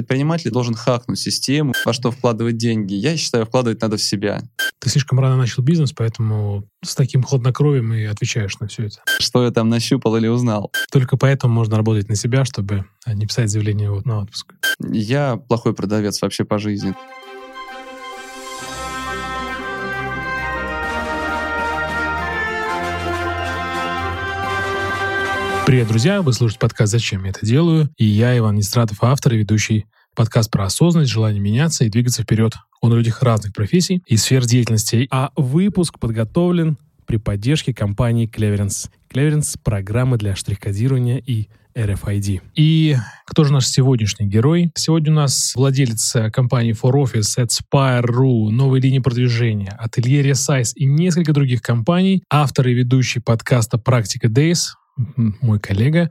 [0.00, 2.94] предприниматель должен хакнуть систему, во что вкладывать деньги.
[2.94, 4.40] Я считаю, вкладывать надо в себя.
[4.78, 8.96] Ты слишком рано начал бизнес, поэтому с таким хладнокровием и отвечаешь на все это.
[9.18, 10.72] Что я там нащупал или узнал?
[10.90, 14.54] Только поэтому можно работать на себя, чтобы не писать заявление на отпуск.
[14.80, 16.94] Я плохой продавец вообще по жизни.
[25.70, 26.20] Привет, друзья!
[26.20, 29.86] Вы слушаете подкаст «Зачем я это делаю?» И я, Иван Нестратов, автор и ведущий
[30.16, 32.54] подкаст про осознанность, желание меняться и двигаться вперед.
[32.80, 35.06] Он о людях разных профессий и сфер деятельности.
[35.12, 38.90] А выпуск подготовлен при поддержке компании Cleverance.
[39.14, 41.46] Cleverance— программа для штрих-кодирования и
[41.76, 42.40] RFID.
[42.56, 44.72] И кто же наш сегодняшний герой?
[44.74, 51.32] Сегодня у нас владелец компании For Office, Aspire.ru, новой линии продвижения, Ателье Resize и несколько
[51.32, 56.10] других компаний, автор и ведущий подкаста «Практика Days», мой коллега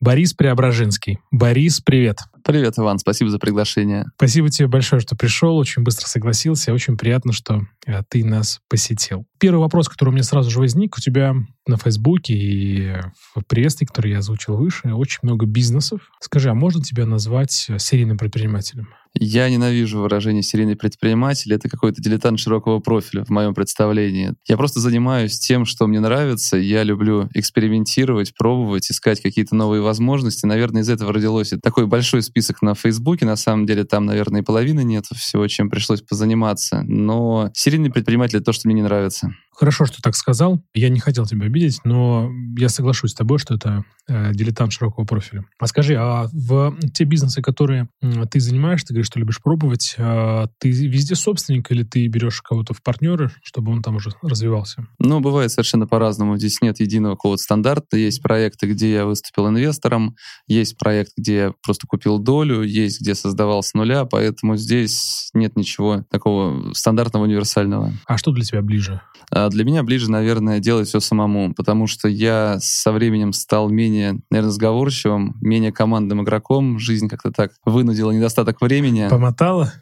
[0.00, 1.18] Борис Преображенский.
[1.30, 2.18] Борис, привет.
[2.44, 4.06] Привет, Иван, спасибо за приглашение.
[4.16, 6.72] Спасибо тебе большое, что пришел, очень быстро согласился.
[6.72, 9.26] Очень приятно, что э, ты нас посетил.
[9.38, 11.34] Первый вопрос, который у меня сразу же возник, у тебя
[11.66, 12.92] на Фейсбуке и
[13.34, 16.00] в приветствии, который я озвучил выше, очень много бизнесов.
[16.20, 18.88] Скажи, а можно тебя назвать э, серийным предпринимателем?
[19.18, 21.52] Я ненавижу выражение «серийный предприниматель».
[21.52, 24.34] Это какой-то дилетант широкого профиля в моем представлении.
[24.46, 26.56] Я просто занимаюсь тем, что мне нравится.
[26.56, 30.46] Я люблю экспериментировать, пробовать, искать какие-то новые возможности.
[30.46, 33.26] Наверное, из этого родилось такой большой список на Фейсбуке.
[33.26, 36.82] На самом деле там, наверное, и половины нет всего, чем пришлось позаниматься.
[36.82, 39.34] Но серийный предприниматель— это то, что мне не нравится.
[39.60, 40.62] Хорошо, что так сказал.
[40.72, 45.04] Я не хотел тебя обидеть, но я соглашусь с тобой, что это э, дилетант широкого
[45.04, 45.44] профиля.
[45.58, 49.96] А скажи, а в те бизнесы, которые э, ты занимаешься, ты говоришь, что любишь пробовать,
[49.98, 54.86] э, ты везде собственник или ты берешь кого-то в партнеры, чтобы он там уже развивался?
[54.98, 56.38] Ну, бывает совершенно по-разному.
[56.38, 57.98] Здесь нет единого какого-то стандарта.
[57.98, 63.14] Есть проекты, где я выступил инвестором, есть проект, где я просто купил долю, есть где
[63.14, 67.92] создавал с нуля, поэтому здесь нет ничего такого стандартного, универсального.
[68.06, 69.00] А что для тебя ближе?
[69.30, 74.20] А для меня ближе, наверное, делать все самому, потому что я со временем стал менее,
[74.30, 76.78] наверное, сговорчивым, менее командным игроком.
[76.78, 79.06] Жизнь как-то так вынудила недостаток времени.
[79.08, 79.72] Помотала?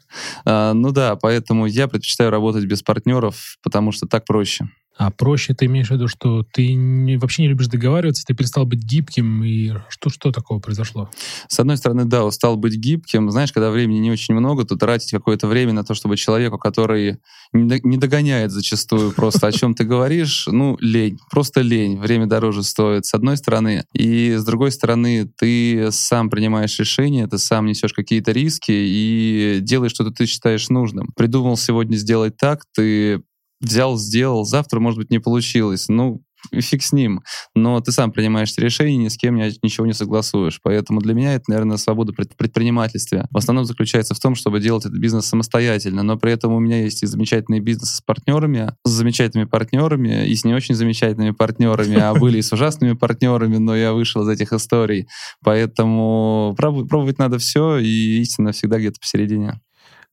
[0.45, 4.69] А, ну да, поэтому я предпочитаю работать без партнеров, потому что так проще.
[4.99, 8.65] А проще ты имеешь в виду, что ты не, вообще не любишь договариваться, ты перестал
[8.65, 11.09] быть гибким, и что, что такого произошло?
[11.47, 13.31] С одной стороны, да, устал быть гибким.
[13.31, 17.19] Знаешь, когда времени не очень много, то тратить какое-то время на то, чтобы человеку, который
[17.53, 23.05] не догоняет зачастую просто, о чем ты говоришь, ну, лень, просто лень, время дороже стоит,
[23.05, 23.85] с одной стороны.
[23.93, 29.93] И с другой стороны, ты сам принимаешь решения, ты сам несешь какие-то риски и делаешь
[29.93, 31.07] что-то ты считаешь нужным.
[31.15, 33.21] Придумал сегодня сделать так, ты
[33.61, 35.87] взял, сделал, завтра, может быть, не получилось.
[35.89, 36.21] Ну,
[36.53, 37.21] фиг с ним.
[37.55, 40.59] Но ты сам принимаешь решение, ни с кем ничего не согласуешь.
[40.63, 43.27] Поэтому для меня это, наверное, свобода пред предпринимательства.
[43.31, 46.03] В основном заключается в том, чтобы делать этот бизнес самостоятельно.
[46.03, 50.35] Но при этом у меня есть и замечательный бизнес с партнерами, с замечательными партнерами, и
[50.35, 54.29] с не очень замечательными партнерами, а были и с ужасными партнерами, но я вышел из
[54.29, 55.07] этих историй.
[55.43, 59.59] Поэтому пробовать надо все, и истина всегда где-то посередине.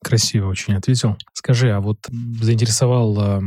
[0.02, 1.16] Красиво очень ответил.
[1.32, 1.98] Скажи, а вот
[2.40, 3.40] заинтересовал э,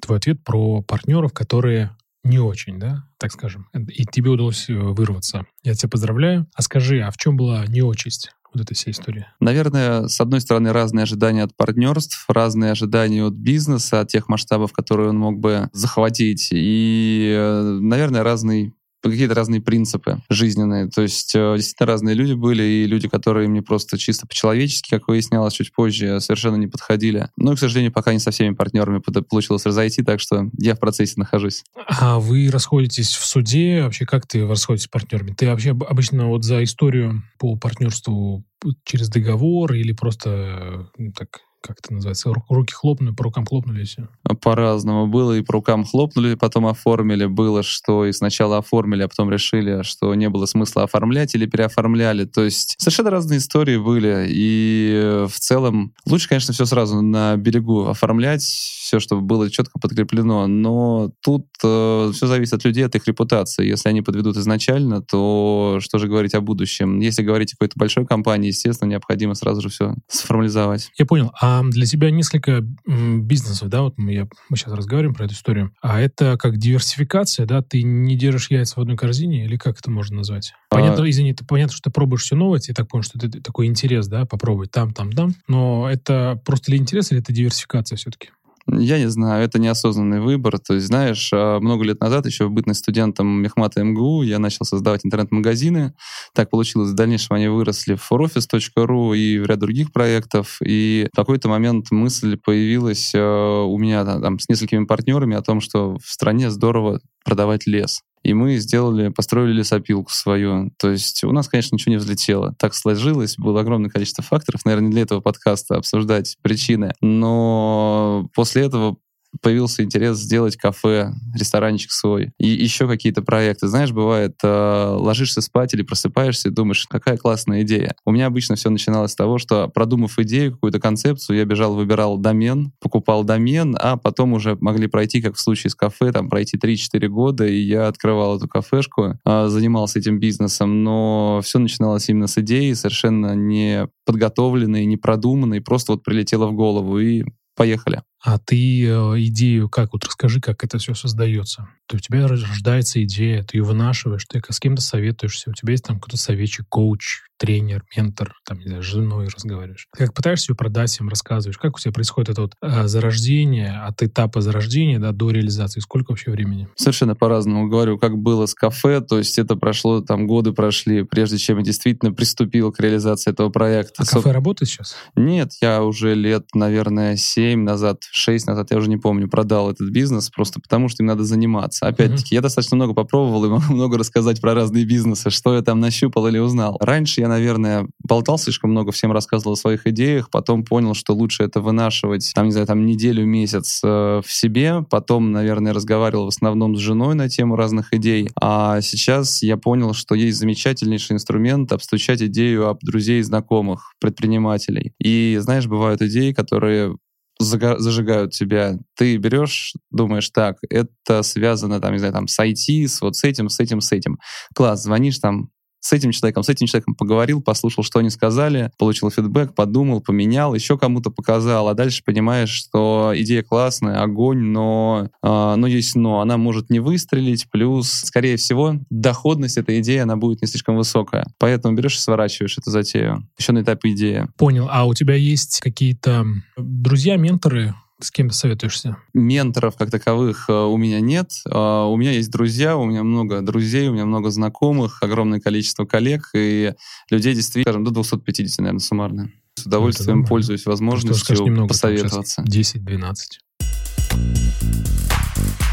[0.00, 5.46] твой ответ про партнеров, которые не очень, да, так скажем, и тебе удалось э, вырваться.
[5.62, 6.46] Я тебя поздравляю.
[6.54, 8.30] А скажи, а в чем была неочесть?
[8.54, 9.26] вот этой всей истории?
[9.40, 14.72] Наверное, с одной стороны, разные ожидания от партнерств, разные ожидания от бизнеса, от тех масштабов,
[14.72, 20.88] которые он мог бы захватить, и, э, наверное, разный какие-то разные принципы жизненные.
[20.88, 25.08] То есть э, действительно разные люди были, и люди, которые мне просто чисто по-человечески, как
[25.08, 27.28] выяснялось чуть позже, совершенно не подходили.
[27.36, 31.14] Но, к сожалению, пока не со всеми партнерами получилось разойти, так что я в процессе
[31.16, 31.64] нахожусь.
[31.86, 33.82] А вы расходитесь в суде?
[33.82, 35.34] Вообще, как ты расходитесь с партнерами?
[35.34, 38.44] Ты вообще обычно вот за историю по партнерству
[38.84, 43.84] через договор или просто ну, так как это называется, руки хлопнули, по рукам хлопнули и
[43.84, 44.08] все?
[44.42, 45.06] По-разному.
[45.06, 47.26] Было и по рукам хлопнули, потом оформили.
[47.26, 52.24] Было, что и сначала оформили, а потом решили, что не было смысла оформлять или переоформляли.
[52.24, 54.26] То есть совершенно разные истории были.
[54.28, 60.46] И в целом лучше, конечно, все сразу на берегу оформлять, все, чтобы было четко подкреплено.
[60.46, 63.66] Но тут э, все зависит от людей, от их репутации.
[63.66, 67.00] Если они подведут изначально, то что же говорить о будущем?
[67.00, 70.90] Если говорить о какой-то большой компании, естественно, необходимо сразу же все сформализовать.
[70.96, 71.32] Я понял.
[71.40, 75.72] А для тебя несколько бизнесов, да, вот мы, я, мы сейчас разговариваем про эту историю,
[75.80, 79.90] а это как диверсификация, да, ты не держишь яйца в одной корзине, или как это
[79.90, 80.52] можно назвать?
[80.70, 81.10] А понятно, а...
[81.10, 84.08] извини, ты, понятно, что ты пробуешь все новое, я так понял, что это такой интерес,
[84.08, 88.30] да, попробовать там, там, там, но это просто ли интерес, или это диверсификация все-таки?
[88.78, 90.58] Я не знаю, это неосознанный выбор.
[90.58, 94.64] То есть, знаешь, а, много лет назад, еще в бытность студентом Мехмата МГУ, я начал
[94.64, 95.94] создавать интернет-магазины.
[96.34, 100.58] Так получилось, в дальнейшем они выросли в foroffice.ru и в ряд других проектов.
[100.64, 105.60] И в какой-то момент мысль появилась а, у меня там, с несколькими партнерами о том,
[105.60, 108.02] что в стране здорово продавать лес.
[108.28, 110.70] И мы сделали, построили лесопилку свою.
[110.76, 112.54] То есть у нас, конечно, ничего не взлетело.
[112.58, 114.66] Так сложилось, было огромное количество факторов.
[114.66, 116.92] Наверное, не для этого подкаста обсуждать причины.
[117.00, 118.98] Но после этого
[119.42, 123.68] появился интерес сделать кафе, ресторанчик свой и еще какие-то проекты.
[123.68, 127.94] Знаешь, бывает, э, ложишься спать или просыпаешься и думаешь, какая классная идея.
[128.04, 132.18] У меня обычно все начиналось с того, что продумав идею, какую-то концепцию, я бежал, выбирал
[132.18, 136.56] домен, покупал домен, а потом уже могли пройти, как в случае с кафе, там пройти
[136.56, 142.26] 3-4 года, и я открывал эту кафешку, э, занимался этим бизнесом, но все начиналось именно
[142.26, 147.24] с идеи, совершенно не подготовленной, не продуманной, просто вот прилетело в голову, и
[147.58, 148.02] поехали.
[148.22, 149.92] А ты э, идею как?
[149.92, 151.68] Вот расскажи, как это все создается.
[151.86, 155.84] То у тебя рождается идея, ты ее вынашиваешь, ты с кем-то советуешься, у тебя есть
[155.84, 159.86] там какой-то советчик, коуч, тренер, ментор, там, не знаю, с женой разговариваешь.
[159.96, 163.78] Ты как пытаешься ее продать им, рассказываешь, как у тебя происходит это вот э, зарождение,
[163.78, 166.68] от этапа зарождения да, до реализации, сколько вообще времени?
[166.74, 167.68] Совершенно по-разному.
[167.68, 171.64] Говорю, как было с кафе, то есть это прошло, там, годы прошли, прежде чем я
[171.64, 174.02] действительно приступил к реализации этого проекта.
[174.02, 174.96] А кафе работает сейчас?
[175.14, 179.90] Нет, я уже лет, наверное, семь назад 6 назад, я уже не помню, продал этот
[179.90, 181.86] бизнес просто потому, что им надо заниматься.
[181.86, 185.80] Опять-таки, я достаточно много попробовал и могу много рассказать про разные бизнесы, что я там
[185.80, 186.76] нащупал или узнал.
[186.80, 191.42] Раньше я, наверное, болтал слишком много, всем рассказывал о своих идеях, потом понял, что лучше
[191.42, 196.28] это вынашивать, там, не знаю, там неделю, месяц э, в себе, потом, наверное, разговаривал в
[196.28, 201.72] основном с женой на тему разных идей, а сейчас я понял, что есть замечательнейший инструмент
[201.72, 204.92] обстучать идею об друзей и знакомых, предпринимателей.
[204.98, 206.96] И, знаешь, бывают идеи, которые
[207.38, 213.00] зажигают тебя, ты берешь, думаешь, так, это связано, там, не знаю, там, с IT, с
[213.00, 214.18] вот с этим, с этим, с этим.
[214.54, 219.10] Класс, звонишь там с этим человеком, с этим человеком поговорил, послушал, что они сказали, получил
[219.10, 225.54] фидбэк, подумал, поменял, еще кому-то показал, а дальше понимаешь, что идея классная, огонь, но, э,
[225.56, 230.42] но есть но, она может не выстрелить, плюс, скорее всего, доходность этой идеи, она будет
[230.42, 231.26] не слишком высокая.
[231.38, 233.28] Поэтому берешь и сворачиваешь эту затею.
[233.38, 234.26] Еще на этапе идеи.
[234.36, 234.68] Понял.
[234.70, 236.26] А у тебя есть какие-то
[236.56, 238.96] друзья, менторы, с кем советуешься?
[239.12, 241.30] Менторов как таковых э, у меня нет.
[241.46, 245.84] Э, у меня есть друзья, у меня много друзей, у меня много знакомых, огромное количество
[245.84, 246.74] коллег и
[247.10, 249.32] людей действительно, скажем, до 250, наверное, суммарно.
[249.56, 252.42] С удовольствием пользуюсь возможностью немного, посоветоваться.
[252.42, 253.14] 10-12.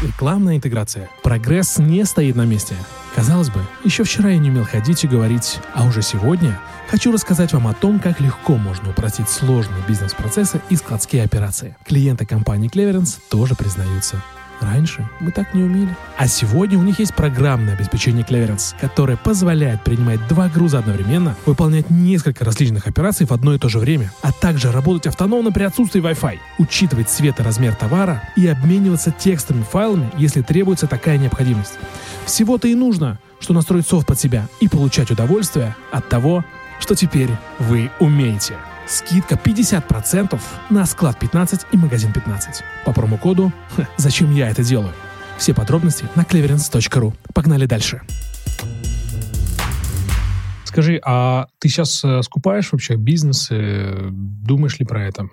[0.02, 1.08] Рекламная интеграция.
[1.22, 2.76] Прогресс не стоит на месте.
[3.14, 7.52] Казалось бы, еще вчера я не умел ходить и говорить, а уже сегодня хочу рассказать
[7.54, 11.76] вам о том, как легко можно упростить сложные бизнес-процессы и складские операции.
[11.86, 14.22] Клиенты компании Cleverance тоже признаются.
[14.60, 15.94] Раньше мы так не умели.
[16.16, 21.90] А сегодня у них есть программное обеспечение Cleverance, которое позволяет принимать два груза одновременно, выполнять
[21.90, 26.02] несколько различных операций в одно и то же время, а также работать автономно при отсутствии
[26.02, 31.74] Wi-Fi, учитывать цвет и размер товара и обмениваться текстовыми файлами, если требуется такая необходимость.
[32.24, 36.44] Всего-то и нужно, что настроить софт под себя и получать удовольствие от того,
[36.80, 38.54] что теперь вы умеете.
[38.86, 40.40] Скидка 50%
[40.70, 42.62] на склад 15 и магазин 15.
[42.84, 43.52] По промокоду
[43.96, 44.92] «Зачем я это делаю?»
[45.38, 47.12] Все подробности на cleverance.ru.
[47.34, 48.02] Погнали дальше.
[50.64, 53.48] Скажи, а ты сейчас э, скупаешь вообще бизнес?
[53.50, 55.28] Думаешь ли про это?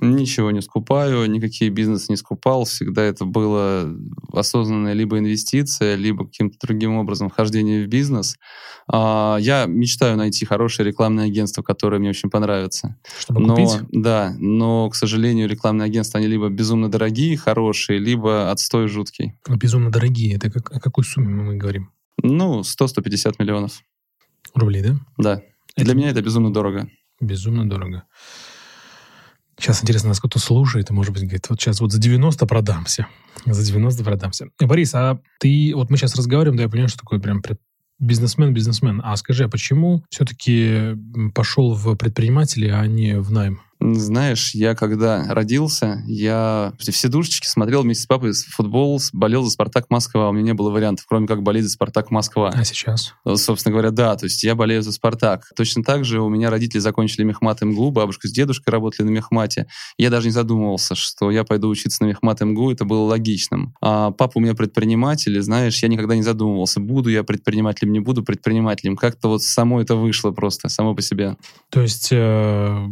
[0.00, 2.64] Ничего не скупаю, никакие бизнесы не скупал.
[2.64, 3.92] Всегда это было
[4.32, 8.36] осознанная либо инвестиция, либо каким-то другим образом вхождение в бизнес.
[8.86, 12.96] А, я мечтаю найти хорошее рекламное агентство, которое мне очень понравится.
[13.18, 13.80] Чтобы но, купить?
[13.90, 19.34] Да, но, к сожалению, рекламные агентства, они либо безумно дорогие, хорошие, либо отстой жуткий.
[19.48, 21.90] Но безумно дорогие, это как, о какой сумме мы говорим?
[22.22, 23.82] Ну, 100-150 миллионов.
[24.54, 24.96] Рублей, да?
[25.16, 25.42] Да.
[25.76, 25.84] Это...
[25.84, 26.88] Для меня это безумно дорого.
[27.20, 28.04] Безумно дорого.
[29.58, 33.08] Сейчас интересно, нас кто-то слушает, и, может быть, говорит, вот сейчас вот за 90 продамся.
[33.44, 34.48] За 90 продамся.
[34.60, 37.42] Борис, а ты, вот мы сейчас разговариваем, да, я понимаю, что такое прям
[37.98, 39.00] бизнесмен, бизнесмен.
[39.04, 40.96] А скажи, а почему все-таки
[41.34, 43.60] пошел в предприниматели, а не в найм?
[43.80, 49.88] Знаешь, я когда родился, я все душечки смотрел вместе с папой футбол, болел за «Спартак
[49.88, 50.30] Москва».
[50.30, 52.50] У меня не было вариантов, кроме как болеть за «Спартак Москва».
[52.52, 53.14] А сейчас?
[53.24, 54.16] Ну, собственно говоря, да.
[54.16, 55.52] То есть я болею за «Спартак».
[55.54, 59.68] Точно так же у меня родители закончили мехмат МГУ, бабушка с дедушкой работали на мехмате.
[59.96, 62.72] Я даже не задумывался, что я пойду учиться на мехмат МГУ.
[62.72, 63.74] Это было логичным.
[63.80, 68.00] А папа у меня предприниматель, и, знаешь, я никогда не задумывался, буду я предпринимателем, не
[68.00, 68.96] буду предпринимателем.
[68.96, 71.36] Как-то вот само это вышло просто, само по себе.
[71.70, 72.08] То есть...
[72.10, 72.88] Э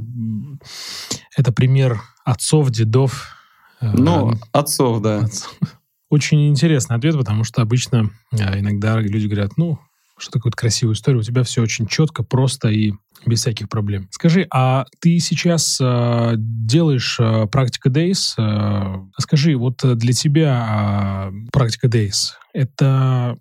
[1.37, 3.37] это пример отцов, дедов,
[3.81, 5.21] Ну, отцов, да.
[5.21, 5.55] Отцов.
[6.11, 9.79] Очень интересный ответ, потому что обычно иногда люди говорят, ну,
[10.19, 12.93] что такое красивая история, у тебя все очень четко, просто и
[13.27, 14.09] без всяких проблем.
[14.11, 18.35] Скажи, а ты сейчас э, делаешь э, практика Days?
[18.39, 23.37] Э, скажи, вот для тебя э, практика Days это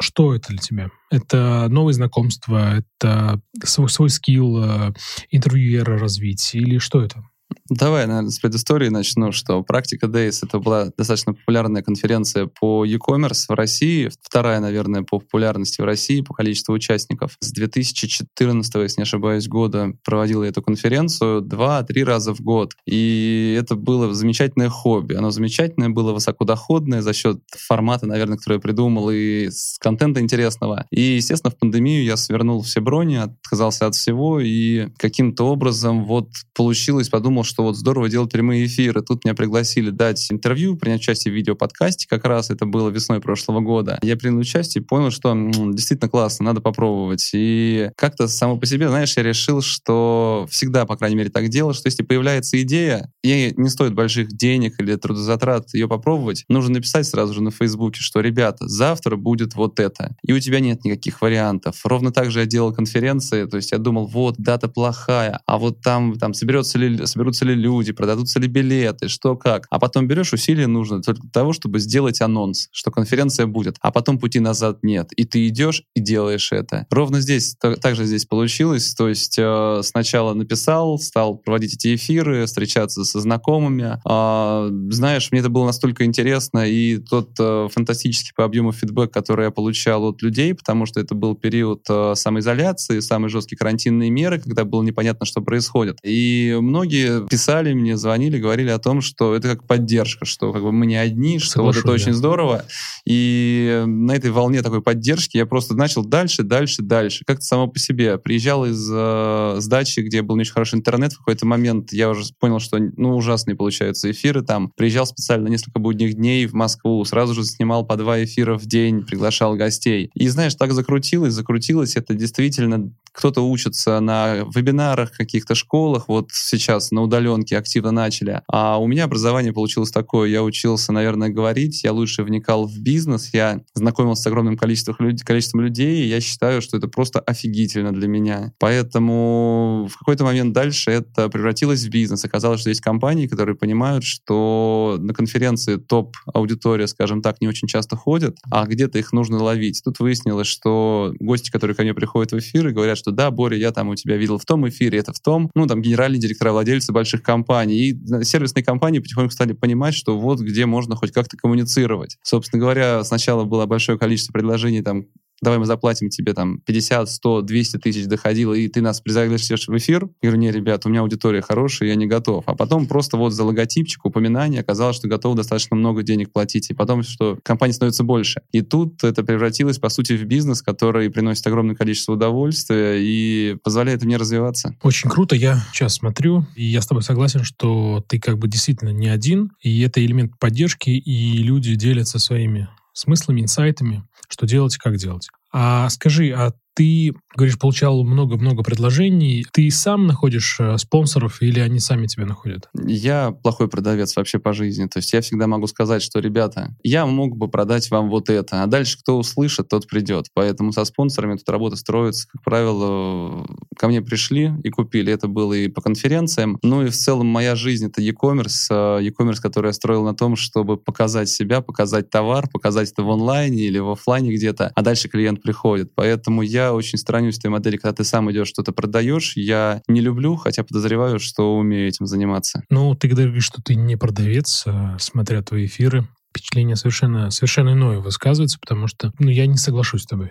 [0.00, 0.90] что это для тебя?
[1.10, 4.92] Это новые знакомства, это свой, свой скилл э,
[5.30, 7.22] интервьюера развить или что это?
[7.68, 13.44] Давай, наверное, с предыстории начну, что практика Days— это была достаточно популярная конференция по e-commerce
[13.48, 17.36] в России, вторая, наверное, по популярности в России, по количеству участников.
[17.40, 22.74] С 2014, если не ошибаюсь, года проводила эту конференцию два-три раза в год.
[22.86, 25.14] И это было замечательное хобби.
[25.14, 30.86] Оно замечательное, было высокодоходное за счет формата, наверное, который я придумал, и с контента интересного.
[30.90, 36.30] И, естественно, в пандемию я свернул все брони, отказался от всего, и каким-то образом вот
[36.54, 39.02] получилось, подумал, что вот здорово делать прямые эфиры.
[39.02, 42.06] Тут меня пригласили дать интервью, принять участие в видеоподкасте.
[42.08, 43.98] Как раз это было весной прошлого года.
[44.02, 45.34] Я принял участие и понял, что
[45.72, 47.30] действительно классно, надо попробовать.
[47.32, 51.72] И как-то само по себе, знаешь, я решил, что всегда, по крайней мере, так делал,
[51.72, 57.06] что если появляется идея, ей не стоит больших денег или трудозатрат ее попробовать, нужно написать
[57.06, 60.16] сразу же на Фейсбуке, что, ребята, завтра будет вот это.
[60.22, 61.80] И у тебя нет никаких вариантов.
[61.84, 65.80] Ровно так же я делал конференции, то есть я думал, вот, дата плохая, а вот
[65.80, 69.66] там, там соберется ли, соберутся ли ли люди, продадутся ли билеты, что как.
[69.70, 73.90] А потом берешь усилия нужно только для того, чтобы сделать анонс, что конференция будет, а
[73.90, 75.12] потом пути назад нет.
[75.12, 76.86] И ты идешь и делаешь это.
[76.90, 78.94] Ровно здесь, также здесь получилось.
[78.94, 83.98] То есть э, сначала написал, стал проводить эти эфиры, встречаться со знакомыми.
[84.08, 89.46] Э, знаешь, мне это было настолько интересно, и тот э, фантастический по объему фидбэк, который
[89.46, 94.40] я получал от людей, потому что это был период э, самоизоляции, самые жесткие карантинные меры,
[94.40, 95.98] когда было непонятно, что происходит.
[96.04, 100.72] И многие писали мне, звонили, говорили о том, что это как поддержка, что как бы
[100.72, 101.92] мы не одни, что Соглашу, вот это да.
[101.92, 102.64] очень здорово.
[103.06, 107.24] И на этой волне такой поддержки я просто начал дальше, дальше, дальше.
[107.26, 108.18] Как-то само по себе.
[108.18, 112.10] Приезжал из э, с дачи, где был не очень хороший интернет, в какой-то момент я
[112.10, 114.72] уже понял, что ну ужасные получаются эфиры там.
[114.76, 119.04] Приезжал специально несколько будних дней в Москву, сразу же снимал по два эфира в день,
[119.04, 120.10] приглашал гостей.
[120.14, 121.96] И знаешь, так закрутилось, закрутилось.
[121.96, 128.42] Это действительно кто-то учится на вебинарах, каких-то школах, вот сейчас на удаленке активно начали.
[128.48, 130.28] А у меня образование получилось такое.
[130.28, 135.22] Я учился, наверное, говорить, я лучше вникал в бизнес, я знакомился с огромным количеством, люд...
[135.22, 138.52] количеством людей, и я считаю, что это просто офигительно для меня.
[138.58, 142.24] Поэтому в какой-то момент дальше это превратилось в бизнес.
[142.24, 147.96] Оказалось, что есть компании, которые понимают, что на конференции топ-аудитория, скажем так, не очень часто
[147.96, 149.80] ходят, а где-то их нужно ловить.
[149.84, 153.56] Тут выяснилось, что гости, которые ко мне приходят в эфир и говорят, что да, Боря,
[153.56, 156.52] я там у тебя видел в том эфире, это в том, ну, там, генеральные директора,
[156.52, 157.90] владельцы больших компаний.
[157.90, 162.16] И сервисные компании потихоньку стали понимать, что вот где можно хоть как-то коммуницировать.
[162.22, 165.06] Собственно говоря, сначала было большое количество предложений там
[165.42, 169.76] давай мы заплатим тебе там 50, 100, 200 тысяч доходило, и ты нас призовешь в
[169.76, 170.08] эфир.
[170.22, 172.44] Я говорю, не, ребят, у меня аудитория хорошая, я не готов.
[172.46, 176.70] А потом просто вот за логотипчик, упоминание оказалось, что готов достаточно много денег платить.
[176.70, 178.42] И потом, что компания становится больше.
[178.52, 184.04] И тут это превратилось, по сути, в бизнес, который приносит огромное количество удовольствия и позволяет
[184.04, 184.76] мне развиваться.
[184.82, 185.34] Очень круто.
[185.34, 189.52] Я сейчас смотрю, и я с тобой согласен, что ты как бы действительно не один,
[189.60, 195.28] и это элемент поддержки, и люди делятся своими смыслами, инсайтами, что делать, как делать.
[195.52, 199.46] А скажи, а ты, говоришь, получал много-много предложений.
[199.52, 202.68] Ты сам находишь э, спонсоров или они сами тебя находят?
[202.86, 204.86] Я плохой продавец вообще по жизни.
[204.86, 208.62] То есть я всегда могу сказать, что, ребята, я мог бы продать вам вот это,
[208.62, 210.26] а дальше кто услышит, тот придет.
[210.34, 212.28] Поэтому со спонсорами тут работа строится.
[212.28, 213.46] Как правило,
[213.76, 215.12] ко мне пришли и купили.
[215.12, 216.58] Это было и по конференциям.
[216.62, 218.68] Ну и в целом моя жизнь— это e-commerce.
[218.70, 223.10] Э, e-commerce, который я строил на том, чтобы показать себя, показать товар, показать это в
[223.10, 225.92] онлайне или в офлайне где-то, а дальше клиент приходит.
[225.94, 229.32] Поэтому я я очень сторонюсь той модели, когда ты сам идешь, что-то продаешь.
[229.36, 232.62] Я не люблю, хотя подозреваю, что умею этим заниматься.
[232.68, 238.00] Ну, ты говоришь, что ты не продавец, а, смотря твои эфиры, впечатление совершенно, совершенно иное
[238.00, 240.30] высказывается, потому что ну, я не соглашусь с тобой.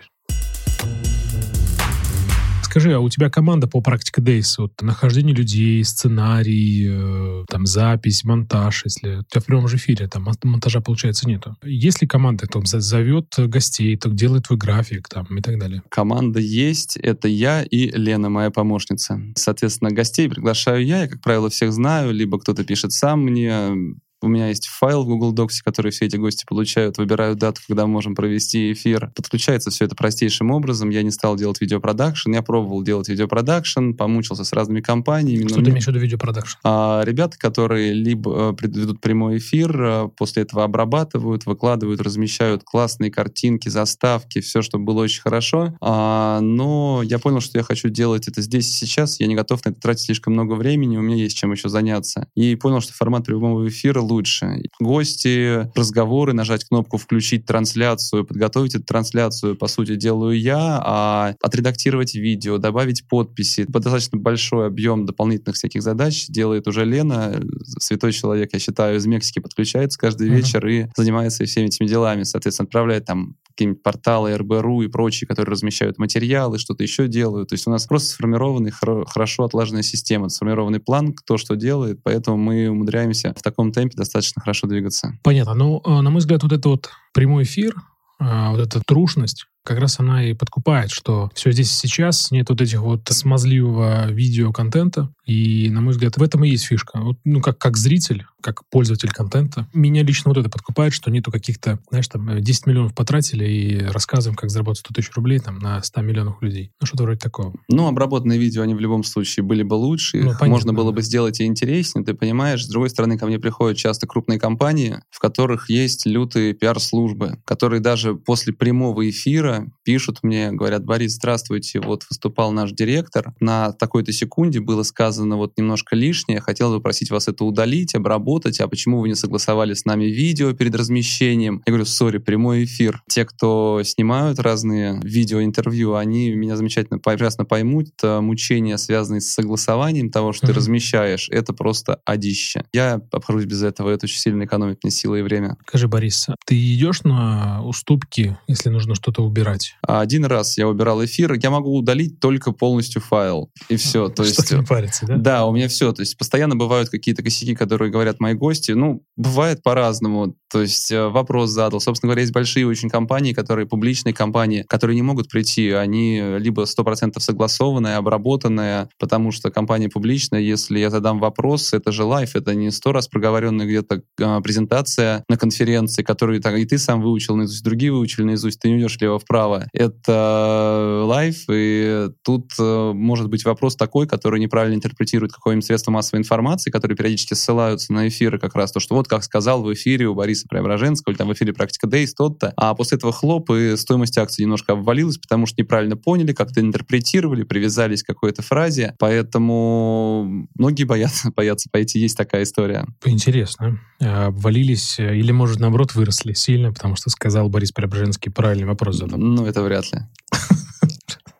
[2.79, 8.23] Скажи, а у тебя команда по практика Days, вот нахождение людей, сценарий, э, там запись,
[8.23, 11.57] монтаж, если у тебя в прямом же эфире там монтажа, получается, нету.
[11.61, 15.83] Есть ли команда, кто зовет гостей, кто делает твой график там и так далее?
[15.89, 19.19] Команда есть, это я и Лена, моя помощница.
[19.35, 23.73] Соответственно, гостей приглашаю я, я, как правило, всех знаю, либо кто-то пишет сам мне,
[24.21, 27.85] У меня есть файл в Google Docs, который все эти гости получают, выбираю дату, когда
[27.85, 29.11] мы можем провести эфир.
[29.15, 30.89] Подключается все это простейшим образом.
[30.89, 35.47] Я не стал делать видеопродакшн, я пробовал делать видеопродакшн, помучился с разными компаниями.
[35.47, 36.57] Что ты имеешь в виду видеопродакшн?
[36.63, 43.11] А, ребята, которые либо э, ведут прямой эфир, э, после этого обрабатывают, выкладывают, размещают классные
[43.11, 45.77] картинки, заставки, все, чтобы было очень хорошо.
[45.79, 49.19] А, но я понял, что я хочу делать это здесь и сейчас.
[49.19, 52.27] Я не готов на это тратить слишком много времени, у меня есть чем еще заняться.
[52.35, 54.61] И понял, что формат прямого эфира лучше.
[54.79, 62.15] Гости, разговоры, нажать кнопку «Включить трансляцию», подготовить эту трансляцию, по сути, делаю я, а отредактировать
[62.15, 63.65] видео, добавить подписи.
[63.65, 67.41] По достаточно большой объем дополнительных всяких задач делает уже Лена,
[67.79, 70.35] святой человек, я считаю, из Мексики подключается каждый uh-huh.
[70.35, 72.23] вечер и занимается всеми этими делами.
[72.23, 77.49] Соответственно, отправляет там какие-нибудь порталы РБРУ и прочие, которые размещают материалы, что-то еще делают.
[77.49, 82.37] То есть у нас просто сформированный, хорошо отлаженная система, сформированный план, кто что делает, поэтому
[82.37, 85.17] мы умудряемся в таком темпе достаточно хорошо двигаться.
[85.23, 85.53] Понятно.
[85.53, 87.75] Ну, э, на мой взгляд, вот это вот прямой эфир,
[88.19, 92.49] а, вот эта трушность, как раз она и подкупает, что все здесь и сейчас, нет
[92.49, 95.13] вот этих вот смазливого видеоконтента.
[95.27, 96.99] И, на мой взгляд, в этом и есть фишка.
[96.99, 101.31] Вот, ну, как, как зритель, как пользователь контента, меня лично вот это подкупает, что нету
[101.31, 105.83] каких-то, знаешь, там, 10 миллионов потратили и рассказываем, как заработать 100 тысяч рублей там на
[105.83, 106.71] 100 миллионов людей.
[106.81, 107.53] Ну, что-то вроде такого.
[107.67, 111.03] Ну, обработанные видео, они в любом случае были бы лучше, ну, понятно, можно было бы
[111.03, 112.65] сделать и интереснее, ты понимаешь.
[112.65, 117.81] С другой стороны, ко мне приходят часто крупные компании, в которых есть лютые пиар-службы, которые
[117.81, 124.11] даже после прямого эфира пишут мне, говорят, Борис, здравствуйте, вот выступал наш директор, на такой-то
[124.11, 128.99] секунде было сказано вот немножко лишнее, хотел бы просить вас это удалить, обработать, а почему
[128.99, 131.61] вы не согласовали с нами видео перед размещением?
[131.65, 133.01] Я говорю, сори, прямой эфир.
[133.09, 140.33] Те, кто снимают разные видеоинтервью, они меня замечательно, прекрасно поймут, мучения, связанные с согласованием того,
[140.33, 140.49] что mm-hmm.
[140.49, 142.63] ты размещаешь, это просто одище.
[142.73, 145.57] Я обхожусь без этого, это очень сильно экономит мне силы и время.
[145.67, 149.48] Скажи, Борис, ты идешь на уступки, если нужно что-то убирать?
[149.49, 149.75] Убирать?
[149.81, 154.09] Один раз я убирал эфир, я могу удалить только полностью файл, и все.
[154.19, 155.17] То есть, не парится, да?
[155.17, 155.91] Да, у меня все.
[155.93, 158.71] То есть постоянно бывают какие-то косяки, которые говорят мои гости.
[158.71, 160.35] Ну, бывает по-разному.
[160.51, 161.79] То есть э, вопрос задал.
[161.79, 165.71] Собственно говоря, есть большие очень компании, которые, публичные компании, которые не могут прийти.
[165.71, 170.41] Они либо 100% согласованные, обработанные, потому что компания публичная.
[170.41, 175.23] Если я задам вопрос, это же лайф, это не сто раз проговоренная где-то э, презентация
[175.29, 179.19] на конференции, которую и ты сам выучил наизусть, другие выучили наизусть, ты не идешь лево
[179.29, 179.67] вправо.
[179.73, 186.21] Это лайф, и тут э, может быть вопрос такой, который неправильно интерпретирует какое-нибудь средство массовой
[186.21, 190.07] информации, которые периодически ссылаются на эфиры как раз, то, что вот как сказал в эфире
[190.07, 193.77] у Бориса Преображенского, или там в эфире «Практика Дейс» тот-то, а после этого хлоп, и
[193.77, 200.47] стоимость акций немножко обвалилась, потому что неправильно поняли, как-то интерпретировали, привязались к какой-то фразе, поэтому
[200.57, 202.87] многие боятся, боятся пойти, есть такая история.
[203.05, 203.79] Интересно.
[204.01, 208.95] А обвалились э, или, может, наоборот, выросли сильно, потому что сказал Борис Преображенский правильный вопрос
[208.95, 209.18] задал?
[209.21, 209.99] Ну, это вряд ли.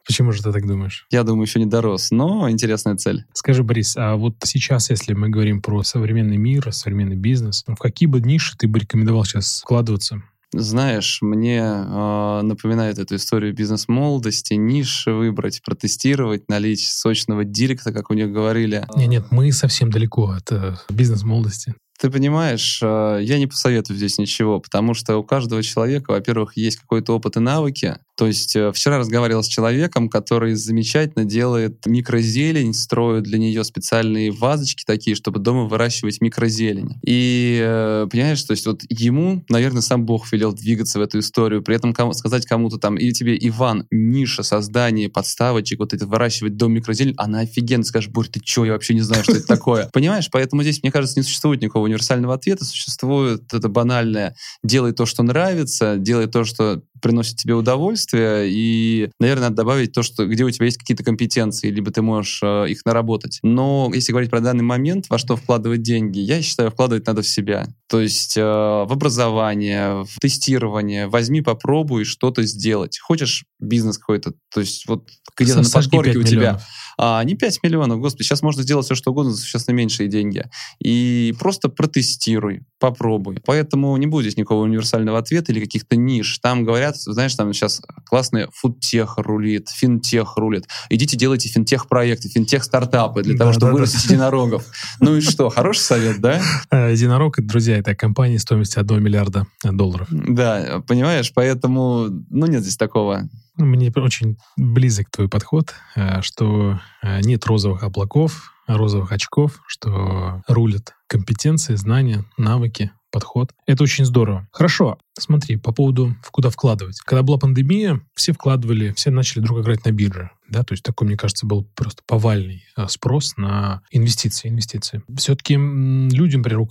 [0.05, 1.07] Почему же ты так думаешь?
[1.11, 3.23] Я думаю, еще не дорос, но интересная цель.
[3.31, 8.07] Скажи, Борис, а вот сейчас, если мы говорим про современный мир, современный бизнес, в какие
[8.07, 10.21] бы ниши ты бы рекомендовал сейчас вкладываться?
[10.51, 18.13] Знаешь, мне э, напоминает эту историю бизнес-молодости, ниши выбрать, протестировать, налить сочного директа, как у
[18.13, 18.85] них говорили.
[18.97, 21.75] Нет, нет, мы совсем далеко от э, бизнес-молодости.
[21.99, 26.77] Ты понимаешь, э, я не посоветую здесь ничего, потому что у каждого человека, во-первых, есть
[26.77, 32.73] какой-то опыт и навыки, то есть э, вчера разговаривал с человеком, который замечательно делает микрозелень,
[32.73, 36.99] строит для нее специальные вазочки такие, чтобы дома выращивать микрозелень.
[37.05, 41.63] И э, понимаешь, то есть вот ему, наверное, сам Бог велел двигаться в эту историю,
[41.63, 46.57] при этом кому, сказать кому-то там, или тебе, Иван, ниша создания подставочек, вот это выращивать
[46.57, 49.89] дом микрозелень, она офигенно, скажешь, Борь, ты что, я вообще не знаю, что это такое.
[49.93, 55.05] Понимаешь, поэтому здесь, мне кажется, не существует никакого универсального ответа, существует это банальное «делай то,
[55.05, 60.43] что нравится», «делай то, что приносит тебе удовольствие, и, наверное, надо добавить то, что где
[60.43, 63.39] у тебя есть какие-то компетенции, либо ты можешь э, их наработать.
[63.41, 67.27] Но если говорить про данный момент, во что вкладывать деньги, я считаю, вкладывать надо в
[67.27, 67.67] себя.
[67.87, 71.07] То есть э, в образование, в тестирование.
[71.07, 72.99] Возьми, попробуй что-то сделать.
[72.99, 76.61] Хочешь бизнес какой-то, то есть вот где-то на подкорке у тебя.
[77.01, 80.43] А, не 5 миллионов, господи, сейчас можно сделать все, что угодно за существенно меньшие деньги.
[80.83, 83.37] И просто протестируй, попробуй.
[83.45, 86.39] Поэтому не будет здесь никакого универсального ответа или каких-то ниш.
[86.39, 90.67] Там говорят, знаешь, там сейчас классный фудтех рулит, финтех рулит.
[90.89, 94.15] Идите делайте финтех-проекты, финтех-стартапы для да, того, чтобы да, вырастить да.
[94.15, 94.65] единорогов.
[94.99, 96.41] Ну и что, хороший совет, да?
[96.71, 100.07] Э, единорог, друзья, это компания стоимостью 1 миллиарда долларов.
[100.11, 103.29] Да, понимаешь, поэтому, ну нет здесь такого
[103.59, 110.95] Мне очень близок твой подход, э, что э, нет розовых облаков, розовых очков, что рулят
[111.07, 113.51] компетенции, знания, навыки, подход.
[113.65, 114.47] Это очень здорово.
[114.51, 116.99] Хорошо, смотри, по поводу в куда вкладывать.
[116.99, 120.31] Когда была пандемия, все вкладывали, все начали друг играть на бирже.
[120.47, 124.49] Да, то есть такой, мне кажется, был просто повальный а, спрос на инвестиции.
[124.49, 125.03] инвестиции.
[125.17, 126.67] Все-таки людям, например, у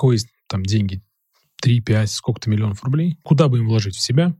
[0.46, 1.02] там деньги
[1.60, 4.34] 3, 5, сколько-то миллионов рублей, куда бы им вложить в себя,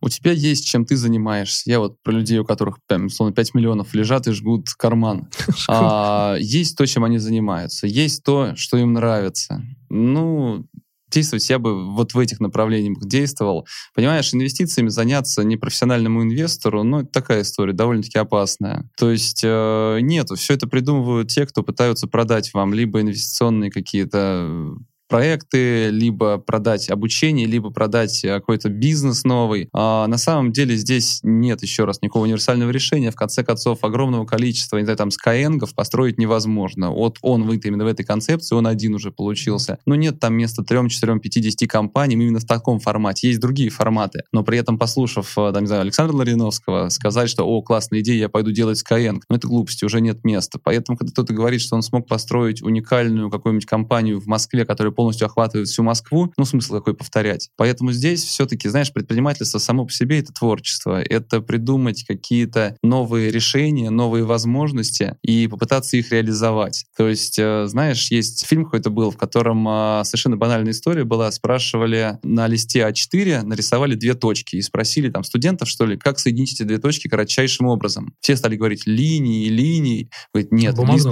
[0.00, 1.70] у тебя есть, чем ты занимаешься.
[1.70, 5.28] Я вот про людей, у которых, прям, условно, 5 миллионов лежат и жгут карман.
[5.68, 7.86] А, есть то, чем они занимаются.
[7.86, 9.62] Есть то, что им нравится.
[9.88, 10.66] Ну,
[11.10, 13.66] действовать я бы вот в этих направлениях действовал.
[13.94, 18.88] Понимаешь, инвестициями заняться непрофессиональному инвестору, ну, это такая история, довольно-таки опасная.
[18.96, 24.76] То есть э, нету, все это придумывают те, кто пытаются продать вам либо инвестиционные какие-то
[25.10, 29.68] проекты, либо продать обучение, либо продать э, какой-то бизнес новый.
[29.74, 33.10] А на самом деле здесь нет еще раз никакого универсального решения.
[33.10, 36.90] В конце концов, огромного количества, не знаю, там, скайенгов построить невозможно.
[36.90, 39.78] Вот он выйдет именно в этой концепции, он один уже получился.
[39.84, 43.28] Но нет там места 3, 4, 5, 10 компаниям именно в таком формате.
[43.28, 44.22] Есть другие форматы.
[44.32, 48.20] Но при этом, послушав, э, там, не знаю, Александра Лариновского, сказать, что, о, классная идея,
[48.20, 50.60] я пойду делать Skyeng, ну, это глупости, уже нет места.
[50.62, 55.28] Поэтому, когда кто-то говорит, что он смог построить уникальную какую-нибудь компанию в Москве, которая полностью
[55.28, 57.48] охватывает всю Москву, ну, смысл какой повторять.
[57.56, 63.88] Поэтому здесь все-таки, знаешь, предпринимательство само по себе— это творчество, это придумать какие-то новые решения,
[63.88, 66.84] новые возможности и попытаться их реализовать.
[66.98, 71.32] То есть, э, знаешь, есть фильм какой-то был, в котором а, совершенно банальная история была,
[71.32, 76.52] спрашивали на листе А4, нарисовали две точки и спросили там студентов, что ли, как соединить
[76.52, 78.12] эти две точки кратчайшим образом.
[78.20, 80.10] Все стали говорить линии, линии.
[80.34, 81.08] Говорит, нет, лист,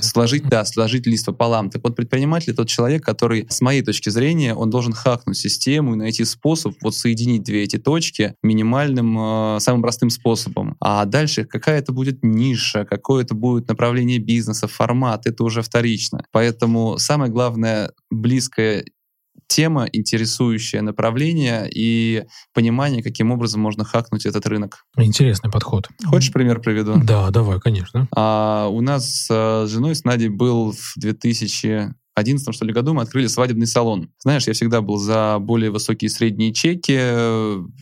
[0.00, 1.70] сложить, да, сложить лист пополам.
[1.70, 5.96] Так вот, предприниматель— тот человек, который с моей точки зрения, он должен хакнуть систему и
[5.96, 10.76] найти способ вот соединить две эти точки минимальным, э, самым простым способом.
[10.80, 16.24] А дальше какая это будет ниша, какое это будет направление бизнеса, формат, это уже вторично.
[16.32, 18.84] Поэтому самое главное, близкое
[19.52, 24.84] тема, интересующее направление и понимание, каким образом можно хакнуть этот рынок.
[24.96, 25.88] Интересный подход.
[26.04, 26.94] Хочешь пример приведу?
[27.02, 28.08] Да, давай, конечно.
[28.16, 32.94] А, у нас э, с женой, с Надей, был в 2000 2011 что ли, году
[32.94, 34.10] мы открыли свадебный салон.
[34.18, 36.98] Знаешь, я всегда был за более высокие средние чеки,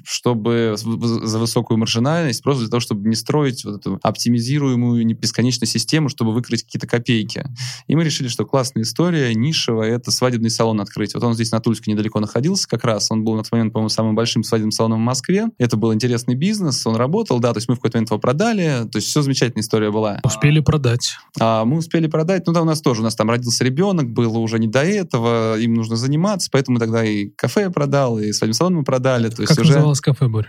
[0.05, 6.09] чтобы за высокую маржинальность, просто для того, чтобы не строить вот эту оптимизируемую бесконечную систему,
[6.09, 7.45] чтобы выкрыть какие-то копейки.
[7.89, 11.15] И мы решили, что классная история, нишевая, это свадебный салон открыть.
[11.15, 13.11] Вот он здесь на Тульске недалеко находился как раз.
[13.11, 15.49] Он был на тот момент, по-моему, самым большим свадебным салоном в Москве.
[15.59, 18.89] Это был интересный бизнес, он работал, да, то есть мы в какой-то момент его продали,
[18.91, 20.21] то есть все замечательная история была.
[20.23, 21.17] Успели продать.
[21.41, 24.39] А, мы успели продать, ну да, у нас тоже, у нас там родился ребенок, было
[24.39, 28.81] уже не до этого, им нужно заниматься, поэтому тогда и кафе продал, и своим салоном
[28.81, 29.29] мы продали.
[29.29, 30.49] То как есть называлось кафе, Борь?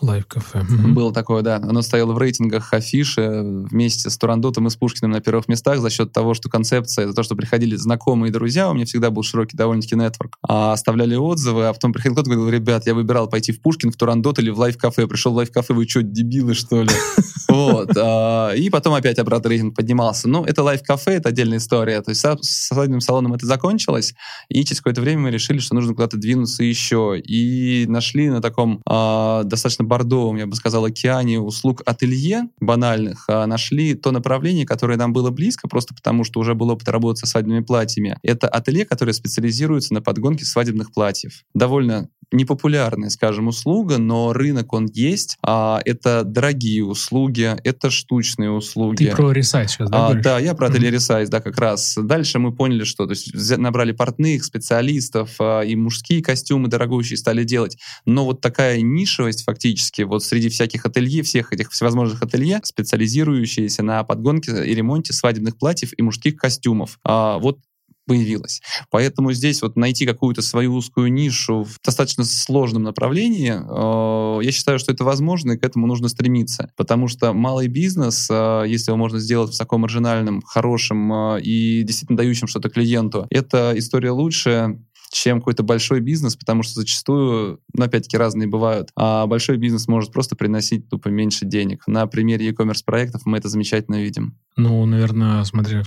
[0.00, 0.60] Лайв-кафе.
[0.60, 0.92] Mm-hmm.
[0.92, 1.56] Было такое, да.
[1.56, 5.90] Оно стояло в рейтингах афиши вместе с Турандотом и с Пушкиным на первых местах за
[5.90, 9.22] счет того, что концепция, это то, что приходили знакомые и друзья, у меня всегда был
[9.22, 13.28] широкий довольно-таки network, а оставляли отзывы, а потом приходил кто-то и говорил, ребят, я выбирал
[13.28, 15.06] пойти в Пушкин, в Турандот или в Live-кафе.
[15.06, 16.90] Пришел в Live-кафе, вы что, дебилы, что ли?
[17.46, 17.90] Вот.
[17.96, 20.28] А, и потом опять обратно рейтинг поднимался.
[20.28, 22.00] Ну, это Live-кафе, это отдельная история.
[22.00, 24.14] То есть с свадебным салоном это закончилось,
[24.48, 27.16] и через какое-то время мы решили, что нужно куда-то двинуться еще.
[27.18, 33.46] И нашли на таком а, достаточно бордовом, я бы сказал, океане услуг ателье банальных, а,
[33.46, 37.26] нашли то направление, которое нам было близко, просто потому что уже был опыт работы со
[37.26, 38.18] свадебными платьями.
[38.22, 41.44] Это ателье, которое специализируется на подгонке свадебных платьев.
[41.54, 45.36] Довольно непопулярная, скажем, услуга, но рынок он есть.
[45.42, 49.06] А, это дорогие услуги, это штучные услуги.
[49.06, 50.08] Ты про ресайз сейчас, да?
[50.08, 51.96] А, да, я про ателье ресайз, да, как раз.
[52.00, 57.44] Дальше мы поняли, что то есть набрали портных, специалистов, а, и мужские костюмы дорогущие стали
[57.44, 57.78] делать.
[58.04, 59.73] Но вот такая нишевость фактически
[60.04, 65.92] вот среди всяких ателье, всех этих всевозможных ателье, специализирующиеся на подгонке и ремонте свадебных платьев
[65.96, 66.98] и мужских костюмов.
[67.04, 67.58] А, вот
[68.06, 68.60] появилась.
[68.90, 74.78] Поэтому здесь вот найти какую-то свою узкую нишу в достаточно сложном направлении, э, я считаю,
[74.78, 76.70] что это возможно, и к этому нужно стремиться.
[76.76, 82.46] Потому что малый бизнес, э, если его можно сделать высокомаржинальным, хорошим э, и действительно дающим
[82.46, 84.78] что-то клиенту, это история лучше,
[85.14, 90.12] чем какой-то большой бизнес, потому что зачастую, ну, опять-таки, разные бывают, а большой бизнес может
[90.12, 91.84] просто приносить тупо меньше денег.
[91.86, 94.36] На примере e-commerce проектов мы это замечательно видим.
[94.56, 95.84] Ну, наверное, смотря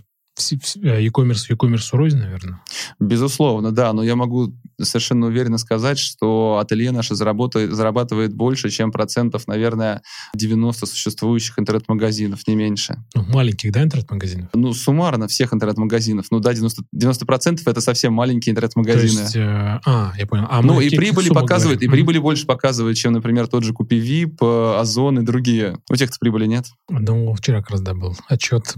[0.84, 2.62] Э, e-commerce, e-commerce рознь, наверное.
[3.00, 8.92] Безусловно, да, но я могу совершенно уверенно сказать, что ателье наше зарабатывает, зарабатывает больше, чем
[8.92, 10.02] процентов, наверное,
[10.36, 13.04] 90 существующих интернет-магазинов, не меньше.
[13.16, 14.50] Ну, маленьких, да, интернет-магазинов?
[14.54, 16.28] Ну, суммарно всех интернет-магазинов.
[16.32, 19.16] Ну да, 90%, 90% это совсем маленькие интернет-магазины.
[19.16, 20.46] То есть, э, а, я понял.
[20.50, 24.42] А ну и прибыли показывают, и прибыли больше показывают, чем, например, тот же Купи Вип,
[24.42, 25.78] э, Озон и другие.
[25.90, 26.66] У тех-то прибыли нет.
[26.90, 28.76] Ну, вчера как раз, да, был отчет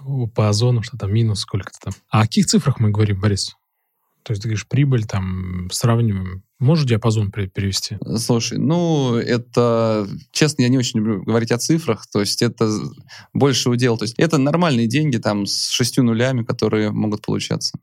[0.34, 1.94] по Озону, что там минус сколько-то там.
[2.10, 3.56] А о каких цифрах мы говорим, Борис?
[4.24, 6.42] То есть ты говоришь, прибыль там сравниваем.
[6.58, 7.98] Можешь диапазон перевести?
[8.18, 12.68] Слушай, ну, это, честно, я не очень люблю говорить о цифрах, то есть это
[13.32, 13.96] больше удел.
[13.96, 17.78] То есть это нормальные деньги там с шестью нулями, которые могут получаться.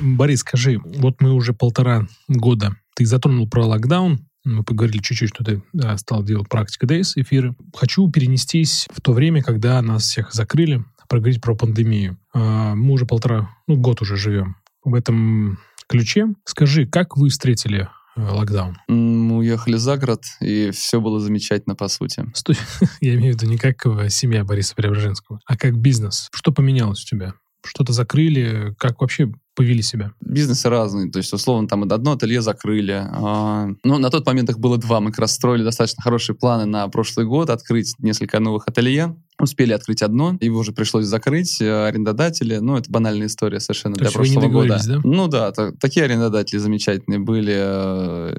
[0.00, 5.42] Борис, скажи, вот мы уже полтора года, ты затронул про локдаун, мы поговорили чуть-чуть, что
[5.42, 7.56] ты да, стал делать практика Days эфиры.
[7.74, 12.18] Хочу перенестись в то время, когда нас всех закрыли, проговорить про пандемию.
[12.32, 16.28] А, мы уже полтора, ну, год уже живем в этом ключе.
[16.44, 18.78] Скажи, как вы встретили э, локдаун?
[18.88, 22.24] Мы уехали за город, и все было замечательно, по сути.
[22.34, 22.56] Стой,
[23.00, 26.28] я имею в виду не как э, семья Бориса Преображенского, а как бизнес.
[26.32, 27.34] Что поменялось у тебя?
[27.64, 28.74] Что-то закрыли?
[28.78, 30.12] Как вообще повели себя?
[30.20, 31.10] Бизнесы разные.
[31.10, 33.06] То есть, условно, там одно ателье закрыли.
[33.10, 35.00] А, ну, на тот момент их было два.
[35.00, 39.16] Мы как раз строили достаточно хорошие планы на прошлый год, открыть несколько новых ателье.
[39.40, 44.02] Успели открыть одно, его уже пришлось закрыть, э, арендодатели, ну, это банальная история совершенно То
[44.04, 44.80] для прошлого года.
[44.86, 45.00] Да?
[45.02, 48.36] Ну да, такие арендодатели замечательные были, э,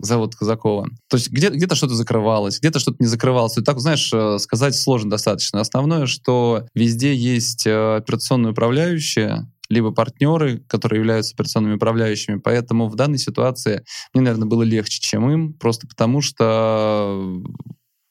[0.00, 0.88] завод Казакова.
[1.08, 3.56] То есть где- где-то что-то закрывалось, где-то что-то не закрывалось.
[3.58, 5.60] И так, знаешь, э, сказать сложно достаточно.
[5.60, 12.38] Основное, что везде есть операционные управляющие, либо партнеры, которые являются операционными управляющими.
[12.38, 13.82] Поэтому в данной ситуации
[14.14, 17.42] мне, наверное, было легче, чем им, просто потому что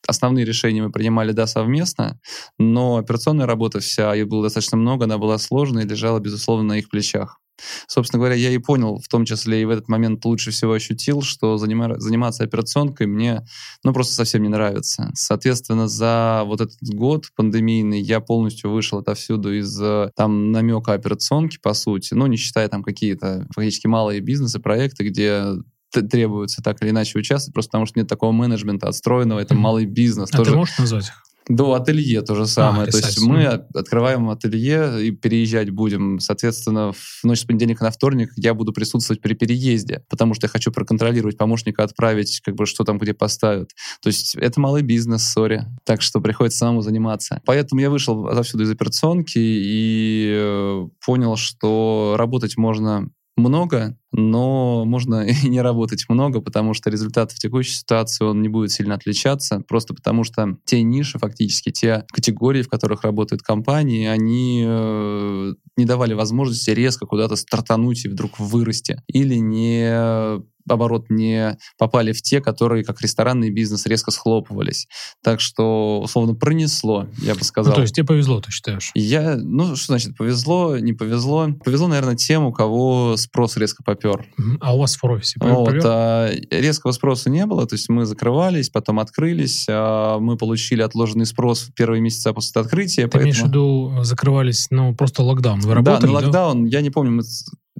[0.07, 2.19] основные решения мы принимали, да, совместно,
[2.57, 6.79] но операционная работа вся, ее было достаточно много, она была сложной и лежала, безусловно, на
[6.79, 7.39] их плечах.
[7.87, 11.21] Собственно говоря, я и понял, в том числе и в этот момент лучше всего ощутил,
[11.21, 13.45] что занима- заниматься операционкой мне
[13.83, 15.11] ну, просто совсем не нравится.
[15.15, 19.75] Соответственно, за вот этот год пандемийный я полностью вышел отовсюду из
[20.15, 25.55] там намека операционки, по сути, ну, не считая там какие-то фактически малые бизнесы, проекты, где
[25.91, 29.57] требуется так или иначе участвовать, просто потому что нет такого менеджмента отстроенного, это mm-hmm.
[29.57, 30.29] малый бизнес.
[30.31, 30.51] А тоже...
[30.51, 31.11] ты можешь назвать?
[31.49, 32.89] До ателье то же самое.
[32.89, 36.19] А, то есть мы открываем ателье и переезжать будем.
[36.19, 40.49] Соответственно, в ночь с понедельника на вторник я буду присутствовать при переезде, потому что я
[40.49, 43.69] хочу проконтролировать помощника, отправить, как бы, что там где поставят.
[44.01, 45.65] То есть это малый бизнес, сори.
[45.85, 47.41] Так что приходится самому заниматься.
[47.45, 55.25] Поэтому я вышел отовсюду из операционки и э, понял, что работать можно много, но можно
[55.27, 59.63] и не работать много, потому что результат в текущей ситуации он не будет сильно отличаться,
[59.67, 65.85] просто потому что те ниши, фактически те категории, в которых работают компании, они э, не
[65.85, 72.41] давали возможности резко куда-то стартануть и вдруг вырасти, или не оборот не попали в те,
[72.41, 74.87] которые, как ресторанный бизнес, резко схлопывались.
[75.23, 77.71] Так что, условно, пронесло, я бы сказал.
[77.71, 78.91] Ну, то есть тебе повезло, ты считаешь?
[78.95, 81.49] Я, ну, что значит повезло, не повезло?
[81.63, 84.25] Повезло, наверное, тем, у кого спрос резко попер.
[84.59, 88.69] А у вас в офисе вот, а, резкого спроса не было, то есть мы закрывались,
[88.69, 93.03] потом открылись, а мы получили отложенный спрос в первые месяца после открытия.
[93.03, 93.23] Ты поэтому...
[93.23, 95.59] имеешь в виду закрывались, ну, просто локдаун?
[95.61, 96.69] Вы работали, да, на локдаун, да?
[96.69, 97.23] я не помню, мы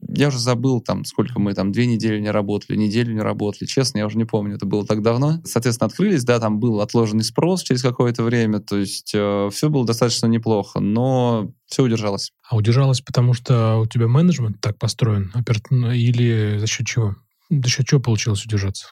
[0.09, 3.67] я уже забыл, там, сколько мы там, две недели не работали, неделю не работали.
[3.67, 5.41] Честно, я уже не помню, это было так давно.
[5.43, 9.85] Соответственно, открылись, да, там был отложенный спрос через какое-то время, то есть э, все было
[9.85, 12.31] достаточно неплохо, но все удержалось.
[12.49, 15.31] А удержалось, потому что у тебя менеджмент так построен,
[15.93, 17.15] или за счет чего?
[17.49, 18.87] За счет чего получилось удержаться?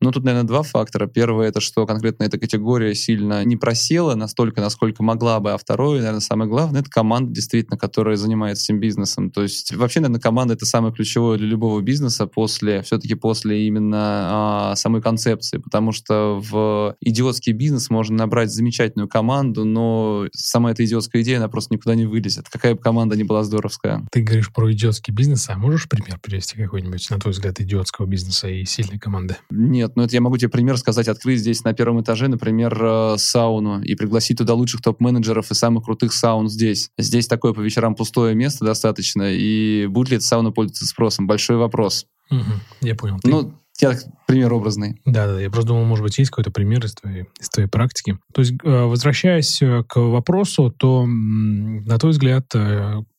[0.00, 1.06] Ну, тут, наверное, два фактора.
[1.06, 5.52] Первое, это что конкретно эта категория сильно не просела настолько, насколько могла бы.
[5.52, 9.30] А второе, наверное, самое главное, это команда, действительно, которая занимается этим бизнесом.
[9.30, 14.70] То есть вообще, наверное, команда— это самое ключевое для любого бизнеса после, все-таки после именно
[14.70, 15.58] а, самой концепции.
[15.58, 21.48] Потому что в идиотский бизнес можно набрать замечательную команду, но сама эта идиотская идея, она
[21.48, 22.48] просто никуда не вылезет.
[22.48, 24.04] Какая бы команда ни была здоровская.
[24.10, 28.48] Ты говоришь про идиотский бизнес, а можешь пример привести какой-нибудь, на твой взгляд, идиотского бизнеса
[28.48, 29.36] и сильной команды?
[29.60, 31.06] Нет, ну это я могу тебе пример сказать.
[31.06, 35.84] Открыть здесь на первом этаже, например, э, сауну и пригласить туда лучших топ-менеджеров и самых
[35.84, 36.90] крутых саун здесь.
[36.96, 41.26] Здесь такое по вечерам пустое место достаточно, и будет ли эта сауна пользоваться спросом?
[41.26, 42.06] Большой вопрос.
[42.30, 42.40] Угу,
[42.80, 43.18] я понял.
[43.22, 43.30] Ты...
[43.30, 45.00] Ну, я пример образный.
[45.04, 48.18] Да, да, я просто думал, может быть, есть какой-то пример из твоей, из твоей практики.
[48.32, 52.46] То есть, э, возвращаясь э, к вопросу, то, на твой взгляд,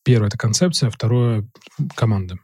[0.03, 1.47] первое— это концепция, второе—
[1.95, 2.37] команда.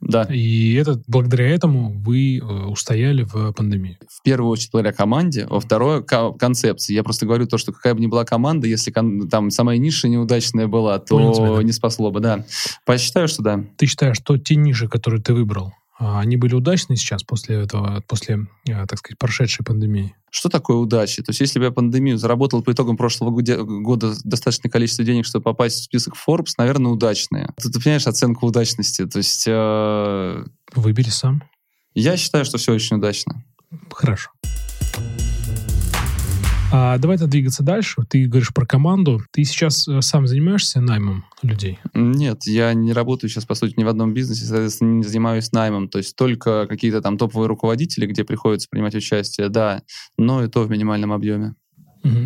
[0.00, 0.22] Да.
[0.24, 3.98] И это, благодаря этому вы э, устояли в пандемии.
[4.08, 6.94] В первую очередь благодаря команде, во второе ко- концепции.
[6.94, 10.08] Я просто говорю то, что какая бы ни была команда, если кон- там самая ниша
[10.08, 11.62] неудачная была, то тебя, да.
[11.62, 12.44] не спасло бы, да.
[12.86, 13.64] Посчитаю, что да.
[13.76, 18.46] Ты считаешь, что те ниши, которые ты выбрал, они были удачны сейчас после этого, после,
[18.66, 20.16] э, так сказать, прошедшей пандемии?
[20.30, 21.22] Что такое удача?
[21.22, 25.26] То есть, если бы я пандемию заработал по итогам прошлого года, года достаточное количество денег,
[25.26, 27.50] чтобы попасть в список Forbes, наверное, удачные.
[27.56, 29.06] Ты, ты понимаешь оценку удачности.
[29.06, 31.42] То есть, э, Выбери сам.
[31.94, 33.44] я считаю, что все очень удачно.
[33.90, 34.30] Хорошо.
[36.72, 38.02] А давай тогда двигаться дальше.
[38.08, 39.20] Ты говоришь про команду.
[39.32, 41.80] Ты сейчас э, сам занимаешься наймом людей?
[41.94, 45.88] Нет, я не работаю сейчас, по сути, ни в одном бизнесе, соответственно, не занимаюсь наймом.
[45.88, 49.82] То есть только какие-то там топовые руководители, где приходится принимать участие, да,
[50.16, 51.54] но и то в минимальном объеме.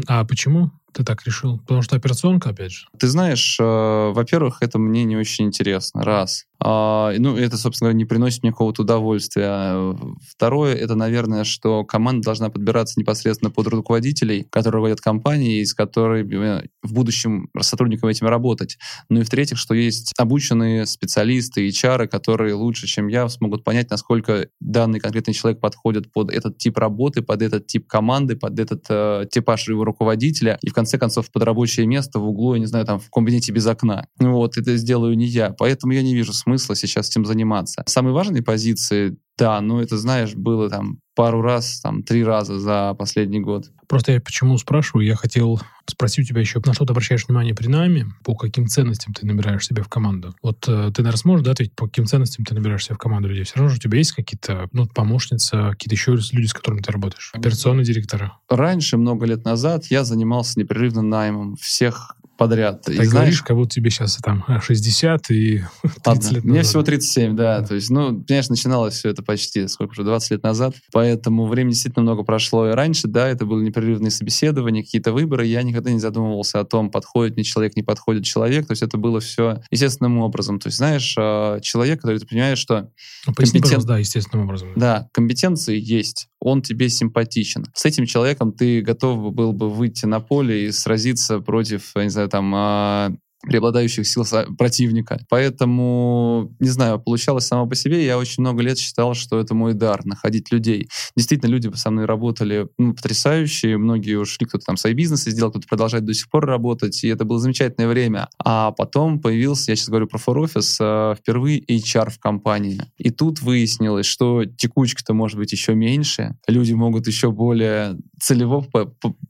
[0.07, 1.59] А почему ты так решил?
[1.59, 2.87] Потому что операционка, опять же.
[2.99, 6.45] Ты знаешь, э, во-первых, это мне не очень интересно, раз.
[6.67, 9.95] А, ну, это, собственно говоря, не приносит мне какого-то удовольствия.
[10.27, 16.67] Второе, это, наверное, что команда должна подбираться непосредственно под руководителей, которые руководят компанией, с которыми
[16.83, 18.79] в будущем с сотрудниками этим работать.
[19.11, 24.49] Ну и в-третьих, что есть обученные специалисты, HR, которые лучше, чем я, смогут понять, насколько
[24.59, 29.27] данный конкретный человек подходит под этот тип работы, под этот тип команды, под этот э,
[29.31, 32.87] типаж его руководителя, и в конце концов под рабочее место в углу, я не знаю,
[32.87, 34.07] там в кабинете без окна.
[34.19, 35.51] Вот, это сделаю не я.
[35.59, 37.83] Поэтому я не вижу смысла сейчас этим заниматься.
[37.87, 42.95] Самые важные позиции, да, ну это, знаешь, было там пару раз, там три раза за
[42.99, 43.71] последний год.
[43.89, 45.07] Просто я почему спрашиваю?
[45.07, 48.67] Я хотел спросить у тебя еще, на что ты обращаешь внимание при найме, по каким
[48.67, 50.35] ценностям ты набираешь себе в команду.
[50.43, 53.29] Вот э, ты, наверное, сможешь да, ответить, по каким ценностям ты набираешь себе в команду
[53.29, 53.45] людей?
[53.45, 56.91] Все равно же у тебя есть какие-то, ну, помощницы, какие-то еще люди, с которыми ты
[56.91, 57.31] работаешь?
[57.35, 58.39] Операционные директора.
[58.49, 62.83] Раньше, много лет назад, я занимался непрерывно наймом всех подряд.
[62.83, 66.29] Ты И так знаешь, говоришь, как будто тебе сейчас там э, 60 и 30 Ладно,
[66.31, 66.67] лет Мне назад.
[66.67, 67.61] всего 37, да.
[67.61, 67.67] Да.
[67.67, 70.75] То есть, ну, конечно, начиналось все это почти, сколько уже, 20 лет назад.
[70.93, 72.69] Поэтому времени действительно много прошло.
[72.69, 75.47] И раньше, да, это были непрерывные собеседования, какие-то выборы.
[75.47, 78.67] Я никогда не задумывался о том, подходит мне человек, не подходит человек.
[78.67, 80.59] То есть это было все естественным образом.
[80.59, 82.91] То есть, знаешь, э, человек, который ты понимаешь, что
[83.27, 84.69] Ну, поясни, пожалуйста, да, естественным образом.
[84.77, 87.65] да, компетенции есть, он тебе симпатичен.
[87.75, 92.24] С этим человеком ты готов был бы выйти на поле и сразиться против, не знаю,
[92.29, 93.11] там, а,
[93.47, 94.25] преобладающих сил
[94.57, 95.21] противника.
[95.29, 98.05] Поэтому, не знаю, получалось само по себе.
[98.05, 100.89] Я очень много лет считал, что это мой дар, находить людей.
[101.17, 103.79] Действительно, люди со мной работали ну, потрясающие.
[103.79, 107.03] Многие ушли, кто-то там свои бизнесы сделал, кто-то продолжает до сих пор работать.
[107.05, 108.29] И это было замечательное время.
[108.43, 112.81] А потом появился, я сейчас говорю про фор-офис, э, впервые HR в компании.
[112.99, 116.37] И тут выяснилось, что текучка-то может быть еще меньше.
[116.47, 118.67] Люди могут еще более целево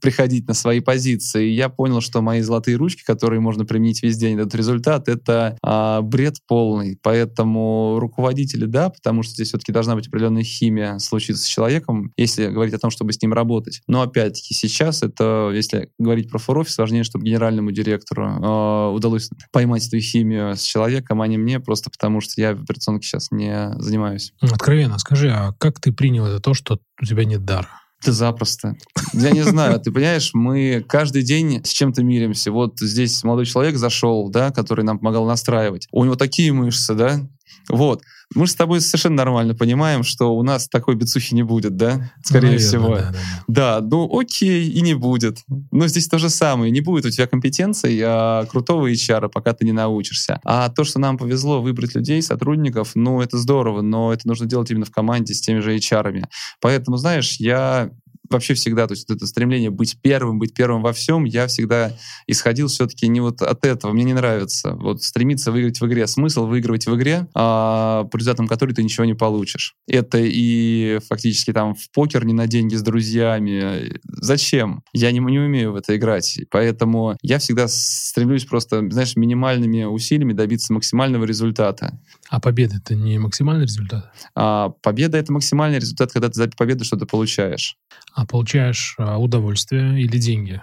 [0.01, 1.49] приходить на свои позиции.
[1.49, 5.57] И я понял, что мои золотые ручки, которые можно применить везде, они дадут результат, это
[5.61, 6.97] а, бред полный.
[7.01, 12.47] Поэтому руководители, да, потому что здесь все-таки должна быть определенная химия случиться с человеком, если
[12.47, 13.81] говорить о том, чтобы с ним работать.
[13.87, 19.87] Но опять-таки сейчас это, если говорить про фор-офис, важнее, чтобы генеральному директору э, удалось поймать
[19.87, 23.73] эту химию с человеком, а не мне, просто потому что я в операционке сейчас не
[23.77, 24.33] занимаюсь.
[24.41, 27.69] Откровенно скажи, а как ты принял это то, что у тебя нет дара?
[28.05, 28.75] Ты запросто.
[29.13, 32.51] Я не знаю, ты понимаешь, мы каждый день с чем-то миримся.
[32.51, 35.87] Вот здесь молодой человек зашел, да, который нам помогал настраивать.
[35.91, 37.27] У него такие мышцы, да?
[37.69, 38.01] Вот.
[38.33, 42.11] Мы же с тобой совершенно нормально понимаем, что у нас такой бицухи не будет, да?
[42.23, 42.95] Скорее Наверное, всего.
[42.95, 43.19] да, да, да.
[43.47, 45.39] Да, ну окей, и не будет.
[45.71, 46.71] Но здесь то же самое.
[46.71, 50.39] Не будет у тебя компетенций а, крутого HR, пока ты не научишься.
[50.43, 54.71] А то, что нам повезло выбрать людей, сотрудников, ну это здорово, но это нужно делать
[54.71, 56.25] именно в команде с теми же HR.
[56.61, 57.91] Поэтому, знаешь, я
[58.29, 61.95] вообще всегда, то есть вот это стремление быть первым, быть первым во всем, я всегда
[62.27, 63.91] исходил все-таки не вот от этого.
[63.91, 66.07] Мне не нравится вот стремиться выиграть в игре.
[66.07, 69.75] Смысл выигрывать в игре, а, по результатам которой ты ничего не получишь.
[69.87, 73.99] Это и фактически там в покер не на деньги с друзьями.
[74.03, 74.83] Зачем?
[74.93, 76.39] Я не, не умею в это играть.
[76.51, 81.99] Поэтому я всегда стремлюсь просто, знаешь, минимальными усилиями добиться максимального результата.
[82.29, 86.83] А победа это не максимальный результат, А победа— это максимальный результат, когда ты за победу
[86.83, 87.77] что-то получаешь.
[88.13, 90.61] а получаешь а, удовольствие или деньги.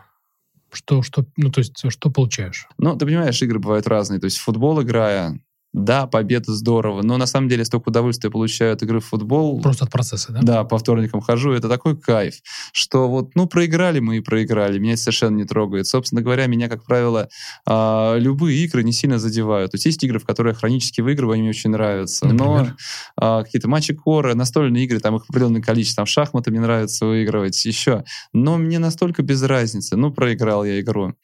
[0.72, 2.66] Что, что, ну, то есть, что получаешь?
[2.79, 4.18] Ну, ты понимаешь, игры бывают разные.
[4.20, 5.38] То есть футбол играя,
[5.73, 9.61] да, победа здорово, но на самом деле столько удовольствия получаю от игры в футбол.
[9.61, 10.41] Просто от процесса, да?
[10.43, 12.35] Да, по вторникам хожу, это такой кайф,
[12.73, 15.87] что вот, ну, проиграли мы и проиграли, меня это совершенно не трогает.
[15.87, 17.29] Собственно говоря, меня, как правило,
[17.67, 19.71] а, любые игры не сильно задевают.
[19.71, 22.27] То есть есть игры, в которые я хронически выигрываю, они мне очень нравятся.
[22.27, 22.77] Но Например?
[23.17, 27.65] а, какие-то матчи коры, настольные игры, там их определенное количество, там шахматы мне нравится выигрывать,
[27.65, 28.05] еще.
[28.35, 31.15] Но мне настолько без разницы, ну, проиграл я игру.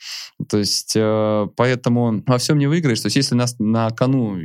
[0.48, 3.00] То есть, э, поэтому во всем не выиграешь.
[3.00, 4.37] То есть, если нас на кону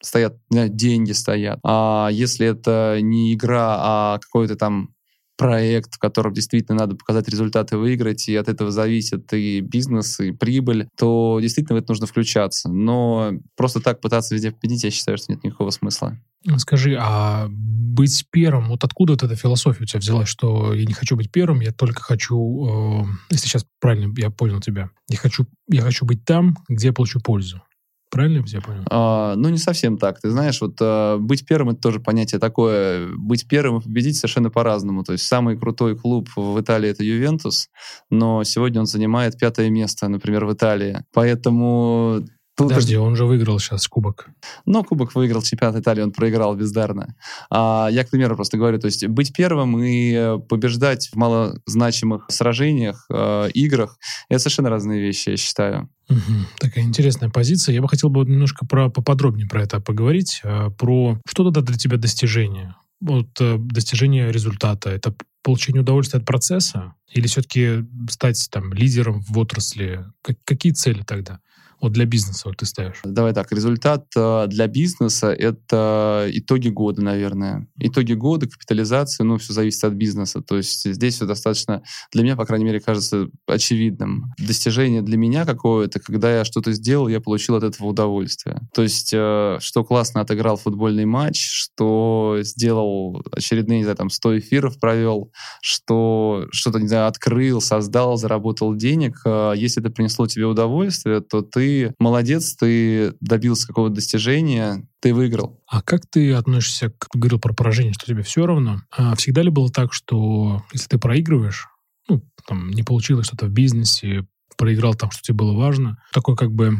[0.00, 1.58] стоят, не знаю, деньги стоят.
[1.64, 4.94] А если это не игра, а какой-то там
[5.40, 10.32] проект, в котором действительно надо показать результаты, выиграть, и от этого зависит и бизнес, и
[10.32, 12.68] прибыль, то действительно в это нужно включаться.
[12.68, 16.18] Но просто так пытаться везде победить, я считаю, что нет никакого смысла.
[16.58, 20.92] Скажи, а быть первым, вот откуда вот эта философия у тебя взялась, что я не
[20.92, 25.46] хочу быть первым, я только хочу, э, если сейчас правильно я понял тебя, я хочу,
[25.68, 27.62] я хочу быть там, где я получу пользу.
[28.10, 28.82] Правильно я понял?
[28.90, 30.20] А, ну, не совсем так.
[30.20, 33.08] Ты знаешь, вот а, быть первым— это тоже понятие такое.
[33.16, 35.04] Быть первым и победить совершенно по-разному.
[35.04, 37.68] То есть самый крутой клуб в Италии— это Ювентус,
[38.10, 41.04] но сегодня он занимает пятое место, например, в Италии.
[41.12, 42.24] Поэтому
[42.60, 44.28] Тут Подожди, он же выиграл сейчас кубок.
[44.66, 47.14] Ну, кубок выиграл чемпионат Италии, он проиграл бездарно.
[47.48, 53.06] А, я, к примеру, просто говорю, то есть быть первым и побеждать в малозначимых сражениях,
[53.10, 53.98] э, играх,
[54.28, 55.88] это совершенно разные вещи, я считаю.
[56.10, 56.18] Угу.
[56.58, 57.74] Такая интересная позиция.
[57.74, 61.78] Я бы хотел бы немножко про, поподробнее про это поговорить, э, про что тогда для
[61.78, 62.74] тебя достижение?
[63.00, 69.38] Вот э, достижение результата, это получение удовольствия от процесса или все-таки стать там лидером в
[69.38, 70.04] отрасли?
[70.20, 71.40] Как, какие цели тогда?
[71.80, 73.00] Вот для бизнеса вот ты ставишь?
[73.04, 77.66] Давай так, результат э, для бизнеса— это итоги года, наверное.
[77.78, 80.42] Итоги года, капитализация, ну, все зависит от бизнеса.
[80.42, 84.34] То есть здесь все достаточно, для меня, по крайней мере, кажется очевидным.
[84.38, 88.60] Достижение для меня какое-то, когда я что-то сделал, я получил от этого удовольствие.
[88.74, 94.38] То есть, э, что классно отыграл футбольный матч, что сделал очередные, не знаю, там, 100
[94.40, 99.20] эфиров провел, что что-то, не знаю, открыл, создал, заработал денег.
[99.24, 105.60] Э, если это принесло тебе удовольствие, то ты молодец, ты добился какого-то достижения, ты выиграл.
[105.66, 108.82] А как ты относишься, к, говорил про поражение, что тебе все равно?
[108.90, 111.68] А всегда ли было так, что если ты проигрываешь,
[112.08, 116.52] ну, там, не получилось что-то в бизнесе, проиграл там, что тебе было важно, такое как
[116.52, 116.78] бы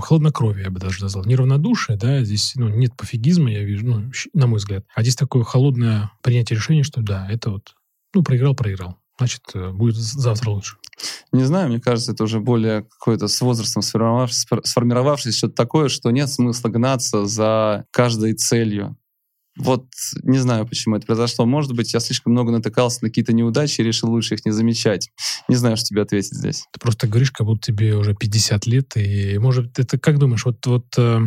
[0.00, 1.24] хладнокровие, я бы даже назвал.
[1.24, 4.84] Неравнодушие, да, здесь ну, нет пофигизма, я вижу, ну, на мой взгляд.
[4.94, 7.74] А здесь такое холодное принятие решения, что да, это вот,
[8.14, 8.98] ну, проиграл, проиграл.
[9.18, 10.76] Значит, э, будет завтра лучше.
[11.32, 16.10] Не знаю, мне кажется, это уже более какое-то с возрастом сформировавшись, сформировавшись что-то такое, что
[16.10, 18.96] нет смысла гнаться за каждой целью.
[19.58, 19.86] Вот
[20.22, 21.46] не знаю, почему это произошло.
[21.46, 25.10] Может быть, я слишком много натыкался на какие-то неудачи и решил лучше их не замечать.
[25.48, 26.64] Не знаю, что тебе ответить здесь.
[26.72, 30.64] Ты просто говоришь, как будто тебе уже 50 лет, и может, это как думаешь, вот,
[30.66, 31.20] вот э,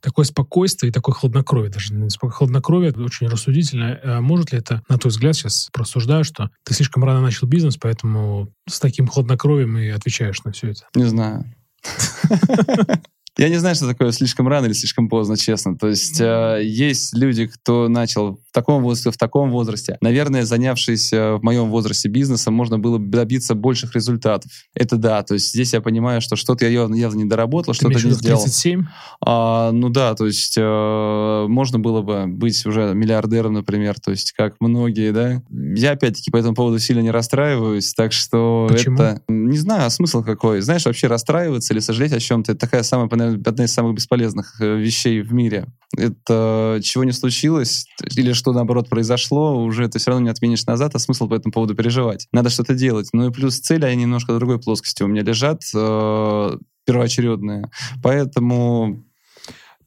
[0.00, 1.94] такое спокойствие и такое хладнокровие, даже
[2.30, 3.98] хладнокровие очень рассудительно.
[4.02, 7.76] А может ли это, на твой взгляд, сейчас просуждаю, что ты слишком рано начал бизнес,
[7.76, 10.82] поэтому с таким хладнокровием и отвечаешь на все это?
[10.94, 11.44] Не знаю.
[13.38, 15.76] Я не знаю, что такое слишком рано или слишком поздно, честно.
[15.76, 19.96] То есть э, есть люди, кто начал в таком возрасте, в таком возрасте.
[20.00, 24.50] Наверное, занявшись э, в моем возрасте бизнесом, можно было бы добиться больших результатов.
[24.74, 25.22] Это да.
[25.22, 28.40] То есть здесь я понимаю, что что-то я явно, явно не доработал, что-то не сделал.
[28.42, 28.84] 37?
[29.24, 34.32] А, ну да, то есть э, можно было бы быть уже миллиардером, например, то есть
[34.32, 35.42] как многие, да.
[35.50, 38.96] Я опять-таки по этому поводу сильно не расстраиваюсь, так что Почему?
[38.96, 39.22] это...
[39.28, 40.60] Не знаю, а смысл какой.
[40.60, 44.76] Знаешь, вообще расстраиваться или сожалеть о чем-то, это такая самая, одна из самых бесполезных э,
[44.76, 45.66] вещей в мире.
[45.96, 50.94] Это чего не случилось, или что, наоборот, произошло, уже ты все равно не отменишь назад,
[50.94, 52.28] а смысл по этому поводу переживать.
[52.32, 53.08] Надо что-то делать.
[53.12, 57.70] Ну и плюс цели, они немножко в другой плоскости у меня лежат, э, первоочередные.
[58.02, 59.04] Поэтому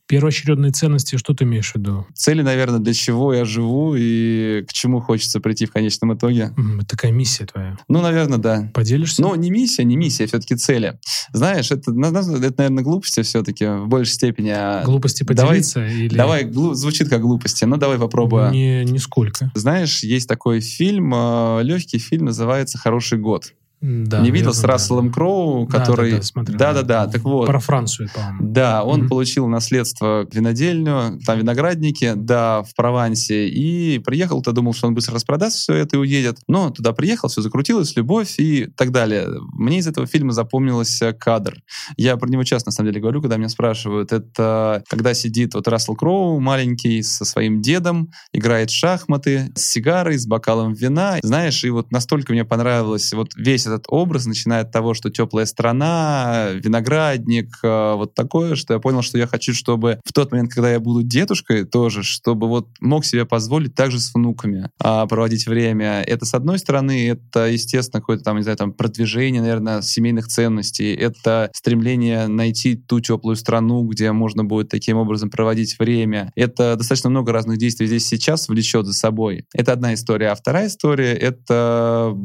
[0.08, 2.06] Первоочередные ценности, что ты имеешь в виду?
[2.14, 6.54] Цели, наверное, для чего я живу и к чему хочется прийти в конечном итоге.
[6.80, 7.78] Это такая миссия твоя.
[7.88, 8.70] Ну, наверное, да.
[8.74, 9.22] Поделишься?
[9.22, 11.00] Ну, не миссия, не миссия, все-таки цели.
[11.32, 14.50] Знаешь, это, это наверное, глупости все-таки в большей степени.
[14.50, 15.80] А глупости поделиться?
[15.80, 16.16] Давай, или...
[16.16, 16.74] давай глу...
[16.74, 18.52] звучит как глупости, но давай попробуем.
[18.52, 19.52] Не, нисколько.
[19.56, 23.54] Знаешь, есть такой фильм, э, легкий фильм, называется «Хороший год».
[23.86, 25.14] Да, не видел с Расселом да.
[25.14, 26.22] Кроу, который...
[26.36, 27.48] Да-да-да, так вот.
[27.48, 28.40] Про Францию, по-моему.
[28.42, 29.08] Да, он mm-hmm.
[29.10, 35.16] получил наследство винодельню, там виноградники, да, в Провансе, и приехал, то думал, что он быстро
[35.16, 36.38] распродаст все это и уедет.
[36.48, 39.28] Но туда приехал, все закрутилось, любовь и так далее.
[39.52, 41.58] Мне из этого фильма запомнился кадр.
[41.98, 44.14] Я про него часто, на самом деле, говорю, когда меня спрашивают.
[44.14, 50.18] Это когда сидит вот Рассел Кроу, маленький, со своим дедом, играет в шахматы, с сигарой,
[50.18, 51.18] с бокалом вина.
[51.22, 55.46] Знаешь, и вот настолько мне понравилось вот весь этот образ, начиная от того, что теплая
[55.46, 60.52] страна, виноградник, э, вот такое, что я понял, что я хочу, чтобы в тот момент,
[60.52, 65.48] когда я буду дедушкой тоже, чтобы вот мог себе позволить также с внуками а, проводить
[65.48, 66.04] время.
[66.06, 70.94] Это, с одной стороны, это, естественно, какое-то там, не знаю, там продвижение, наверное, семейных ценностей,
[70.94, 76.32] это стремление найти ту теплую страну, где можно будет таким образом проводить время.
[76.36, 79.46] Это достаточно много разных действий здесь сейчас влечет за собой.
[79.54, 80.30] Это одна история.
[80.30, 82.16] А вторая история— это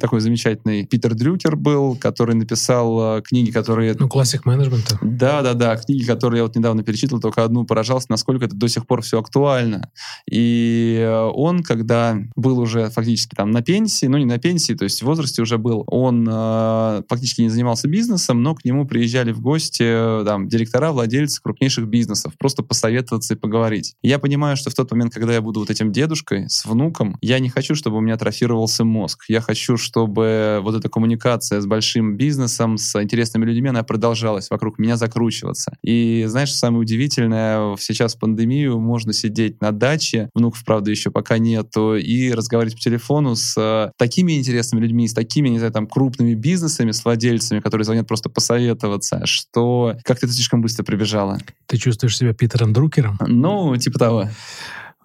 [0.00, 3.94] такой замечательный Питер Дрюкер был, который написал э, книги, которые...
[3.98, 4.98] Ну, классик менеджмента.
[5.02, 9.02] Да-да-да, книги, которые я вот недавно перечитывал, только одну поражался, насколько это до сих пор
[9.02, 9.90] все актуально.
[10.30, 14.84] И э, он, когда был уже фактически там на пенсии, ну не на пенсии, то
[14.84, 19.32] есть в возрасте уже был, он э, фактически не занимался бизнесом, но к нему приезжали
[19.32, 23.94] в гости э, там директора, владельцы крупнейших бизнесов, просто посоветоваться и поговорить.
[24.02, 27.38] Я понимаю, что в тот момент, когда я буду вот этим дедушкой с внуком, я
[27.38, 29.24] не хочу, чтобы у меня атрофировался мозг.
[29.28, 34.78] Я хочу, чтобы вот эта коммуникация с большим бизнесом, с интересными людьми, она продолжалась вокруг
[34.78, 35.76] меня закручиваться.
[35.82, 41.38] И знаешь, самое удивительное, сейчас в пандемию можно сидеть на даче, внуков, правда, еще пока
[41.38, 45.86] нету, и разговаривать по телефону с э, такими интересными людьми, с такими, не знаю, там,
[45.86, 51.38] крупными бизнесами, с владельцами, которые звонят просто посоветоваться, что как-то это слишком быстро прибежало.
[51.66, 53.18] Ты чувствуешь себя Питером Друкером?
[53.26, 54.28] Ну, типа того.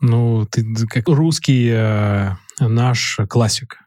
[0.02, 3.78] Ну, ты как русский э, наш классик.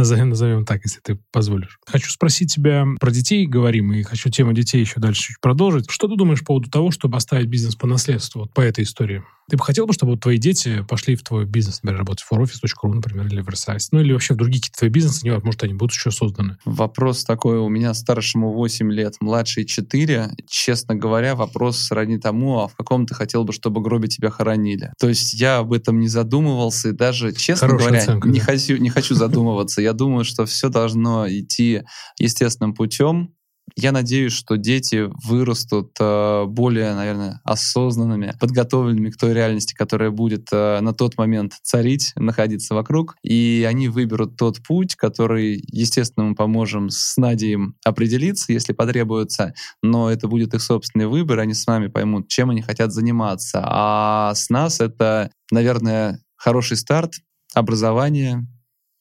[0.00, 1.78] Назовем, назовем так, если ты позволишь.
[1.86, 5.90] Хочу спросить тебя про детей, говорим, и хочу тему детей еще дальше чуть продолжить.
[5.90, 9.22] Что ты думаешь по поводу того, чтобы оставить бизнес по наследству, вот по этой истории?
[9.50, 12.94] Ты бы хотел бы, чтобы твои дети пошли в твой бизнес, например, работать в foroffice.ru,
[12.94, 15.74] например, или в Versailles, ну или вообще в другие какие-то твои бизнесы, не может, они
[15.74, 16.56] будут еще созданы?
[16.64, 20.36] Вопрос такой, у меня старшему 8 лет, младший 4.
[20.48, 24.92] Честно говоря, вопрос сродни тому, а в каком ты хотел бы, чтобы гробе тебя хоронили.
[25.00, 28.44] То есть я об этом не задумывался, и даже, честно Хорошая говоря, оценка, не, да.
[28.44, 29.82] хочу, не хочу задумываться.
[29.82, 31.82] Я думаю, что все должно идти
[32.20, 33.34] естественным путем.
[33.76, 40.48] Я надеюсь, что дети вырастут э, более, наверное, осознанными, подготовленными к той реальности, которая будет
[40.52, 46.34] э, на тот момент царить, находиться вокруг, и они выберут тот путь, который, естественно, мы
[46.34, 51.66] поможем с Надей им определиться, если потребуется, но это будет их собственный выбор, они с
[51.66, 53.62] нами поймут, чем они хотят заниматься.
[53.64, 57.14] А с нас это, наверное, хороший старт,
[57.54, 58.46] образование,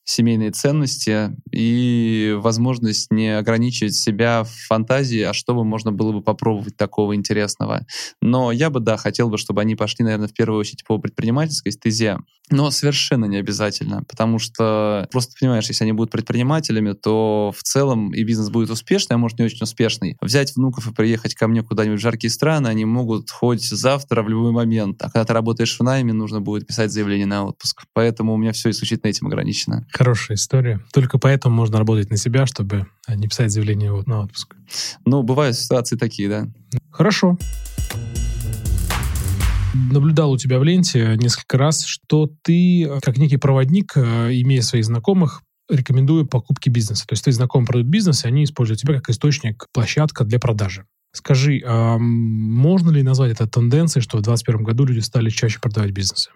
[0.10, 6.22] семейные ценности и возможность не ограничивать себя в фантазии, а что бы можно было бы
[6.22, 7.86] попробовать такого интересного.
[8.22, 11.72] Но я бы, да, хотел бы, чтобы они пошли, наверное, в первую очередь по предпринимательской
[11.72, 12.18] стезе,
[12.51, 18.12] но совершенно не обязательно, потому что просто понимаешь, если они будут предпринимателями, то в целом
[18.12, 20.18] и бизнес будет успешный, а может не очень успешный.
[20.22, 24.30] Взять внуков и приехать ко мне куда-нибудь в жаркие страны, они могут хоть завтра в
[24.30, 25.01] любой момент.
[25.03, 27.84] А когда ты работаешь в найме, нужно будет писать заявление на отпуск.
[27.93, 29.86] Поэтому у меня все исключительно этим ограничено.
[29.99, 30.79] Хорошая история.
[30.93, 34.55] Только поэтому можно работать на себя, чтобы не писать заявление на отпуск.
[35.03, 36.47] Ну, бывают ситуации такие, да.
[36.89, 37.37] Хорошо.
[39.91, 44.85] Наблюдал у тебя в ленте несколько раз, что ты, как некий проводник, э, имея своих
[44.85, 47.05] знакомых, рекомендую покупки бизнеса.
[47.05, 50.85] То есть ты знакомый продают бизнес, и они используют тебя как источник, площадка для продажи.
[51.11, 55.91] Скажи, а можно ли назвать это тенденцией, что в 2021 году люди стали чаще продавать
[55.91, 56.29] бизнесы?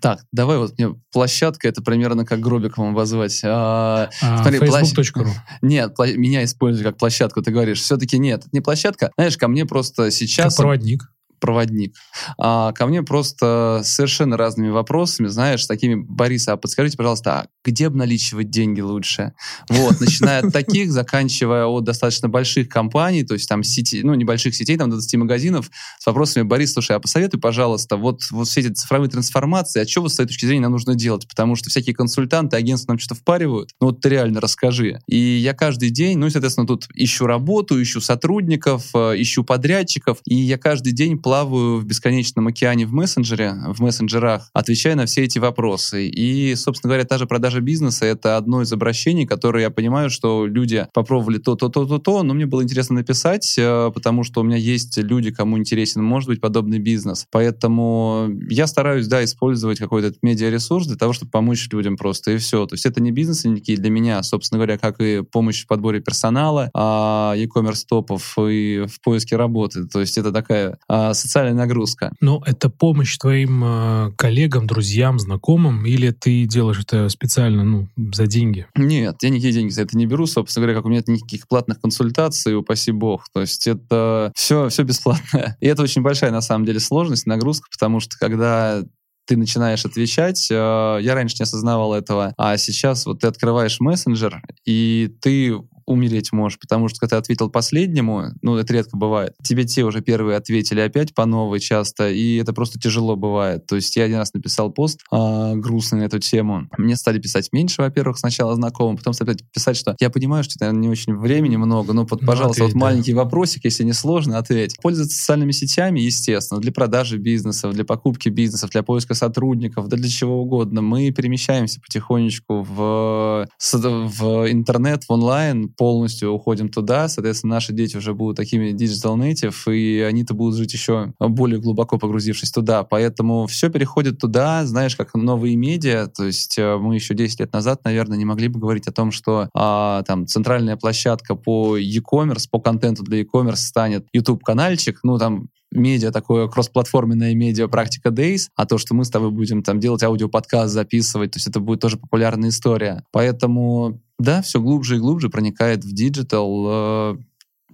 [0.00, 3.40] Так, давай вот мне площадка, это примерно как гробиком обозвать.
[3.44, 5.24] А, а, смотри, Facebook.ru.
[5.24, 5.36] Площ...
[5.62, 6.06] Нет, пла...
[6.06, 7.80] меня используют как площадку, ты говоришь.
[7.80, 9.10] Все-таки нет, это не площадка.
[9.16, 10.54] Знаешь, ко мне просто сейчас...
[10.54, 11.10] Как проводник
[11.40, 11.94] проводник.
[12.38, 17.86] А ко мне просто совершенно разными вопросами, знаешь, такими, Борис, а подскажите, пожалуйста, а где
[17.86, 19.32] обналичивать деньги лучше?
[19.68, 24.54] Вот, начиная от таких, заканчивая от достаточно больших компаний, то есть там сети, ну, небольших
[24.54, 28.60] сетей, там до 20 магазинов, с вопросами, Борис, слушай, а посоветуй, пожалуйста, вот, вот все
[28.60, 31.26] эти цифровые трансформации, а что вот с этой точки зрения нам нужно делать?
[31.28, 33.70] Потому что всякие консультанты, агентства нам что-то впаривают.
[33.80, 35.00] Ну, вот ты реально расскажи.
[35.06, 40.34] И я каждый день, ну, соответственно, тут ищу работу, ищу сотрудников, э, ищу подрядчиков, и
[40.34, 45.38] я каждый день плаваю в бесконечном океане в мессенджере, в мессенджерах, отвечая на все эти
[45.38, 46.08] вопросы.
[46.08, 50.44] И, собственно говоря, та же продажа бизнеса— это одно из обращений, которое я понимаю, что
[50.44, 54.40] люди попробовали то, то, то, то, то, но мне было интересно написать, э, потому что
[54.40, 57.26] у меня есть люди, кому интересен, может быть, подобный бизнес.
[57.30, 62.66] Поэтому я стараюсь, да, использовать какой-то медиаресурс для того, чтобы помочь людям просто, и все.
[62.66, 66.00] То есть это не бизнес никакие для меня, собственно говоря, как и помощь в подборе
[66.00, 69.84] персонала, а e-commerce топов и в поиске работы.
[69.86, 72.12] То есть это такая а, социальная нагрузка.
[72.20, 78.26] Но это помощь твоим э, коллегам, друзьям, знакомым, или ты делаешь это специально, ну, за
[78.26, 78.66] деньги?
[78.76, 81.48] Нет, я никакие деньги за это не беру, собственно говоря, как у меня нет никаких
[81.48, 83.24] платных консультаций, упаси бог.
[83.32, 85.56] То есть это все, все бесплатное.
[85.60, 88.82] И это очень большая, на самом деле, сложность, нагрузка, потому что когда
[89.30, 90.48] ты начинаешь отвечать.
[90.50, 95.56] Э, я раньше не осознавал этого, а сейчас вот ты открываешь мессенджер, и ты
[95.86, 100.00] умереть можешь, потому что когда ты ответил последнему, ну, это редко бывает, тебе те уже
[100.00, 103.66] первые ответили опять по новой часто, и это просто тяжело бывает.
[103.66, 106.68] То есть я один раз написал пост э, грустный на эту тему.
[106.78, 110.74] Мне стали писать меньше, во-первых, сначала знакомым, потом стали писать, что я понимаю, что это
[110.74, 112.86] не очень времени много, но, вот, ну, пожалуйста, ответь, вот да.
[112.86, 114.76] маленький вопросик, если не сложно, ответь.
[114.82, 120.08] Пользоваться социальными сетями, естественно, для продажи бизнесов, для покупки бизнесов, для поиска сотрудников, да для
[120.08, 120.82] чего угодно.
[120.82, 128.14] Мы перемещаемся потихонечку в, в интернет, в онлайн, полностью уходим туда, соответственно, наши дети уже
[128.14, 132.84] будут такими digital native, и они-то будут жить еще более глубоко погрузившись туда.
[132.84, 136.06] Поэтому все переходит туда, знаешь, как новые медиа.
[136.06, 139.10] То есть э, мы еще 10 лет назад, наверное, не могли бы говорить о том,
[139.10, 145.00] что а, там центральная площадка по e-commerce, по контенту для e-commerce станет YouTube-канальчик.
[145.02, 149.62] Ну, там медиа, такое кроссплатформенное медиа Практика Days, а то, что мы с тобой будем
[149.62, 153.04] там делать аудиоподкаст, записывать, то есть это будет тоже популярная история.
[153.12, 157.16] Поэтому да, все глубже и глубже проникает в digital.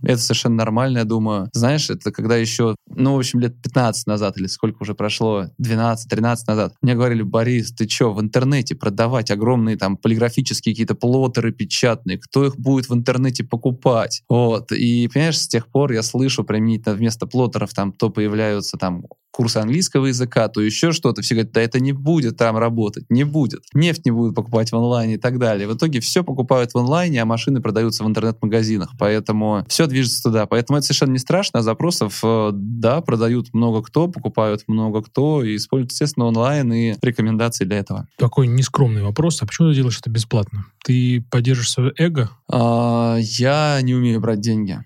[0.03, 1.49] Это совершенно нормально, я думаю.
[1.53, 6.37] Знаешь, это когда еще, ну, в общем, лет 15 назад или сколько уже прошло, 12-13
[6.47, 12.19] назад, мне говорили, Борис, ты что, в интернете продавать огромные там полиграфические какие-то плоттеры печатные,
[12.19, 14.23] кто их будет в интернете покупать?
[14.29, 14.73] Вот.
[14.73, 19.05] И, понимаешь, с тех пор я слышу применительно вместо плоттеров там то появляются там
[19.37, 21.21] курсы английского языка, то еще что-то.
[21.21, 23.65] Все говорят, да это не будет там работать, не будет.
[23.75, 25.69] Нефть не будут покупать в онлайне и так далее.
[25.69, 28.93] В итоге все покупают в онлайне, а машины продаются в интернет-магазинах.
[28.99, 30.47] Поэтому все движется туда.
[30.47, 31.61] Поэтому это совершенно не страшно.
[31.61, 36.95] А запросов, э, да, продают много кто, покупают много кто и используют, естественно, онлайн и
[37.03, 38.09] рекомендации для этого.
[38.17, 39.43] Такой нескромный вопрос.
[39.43, 40.67] А почему ты делаешь это бесплатно?
[40.85, 42.31] Ты поддерживаешь свое эго?
[42.51, 44.85] А, я не умею брать деньги.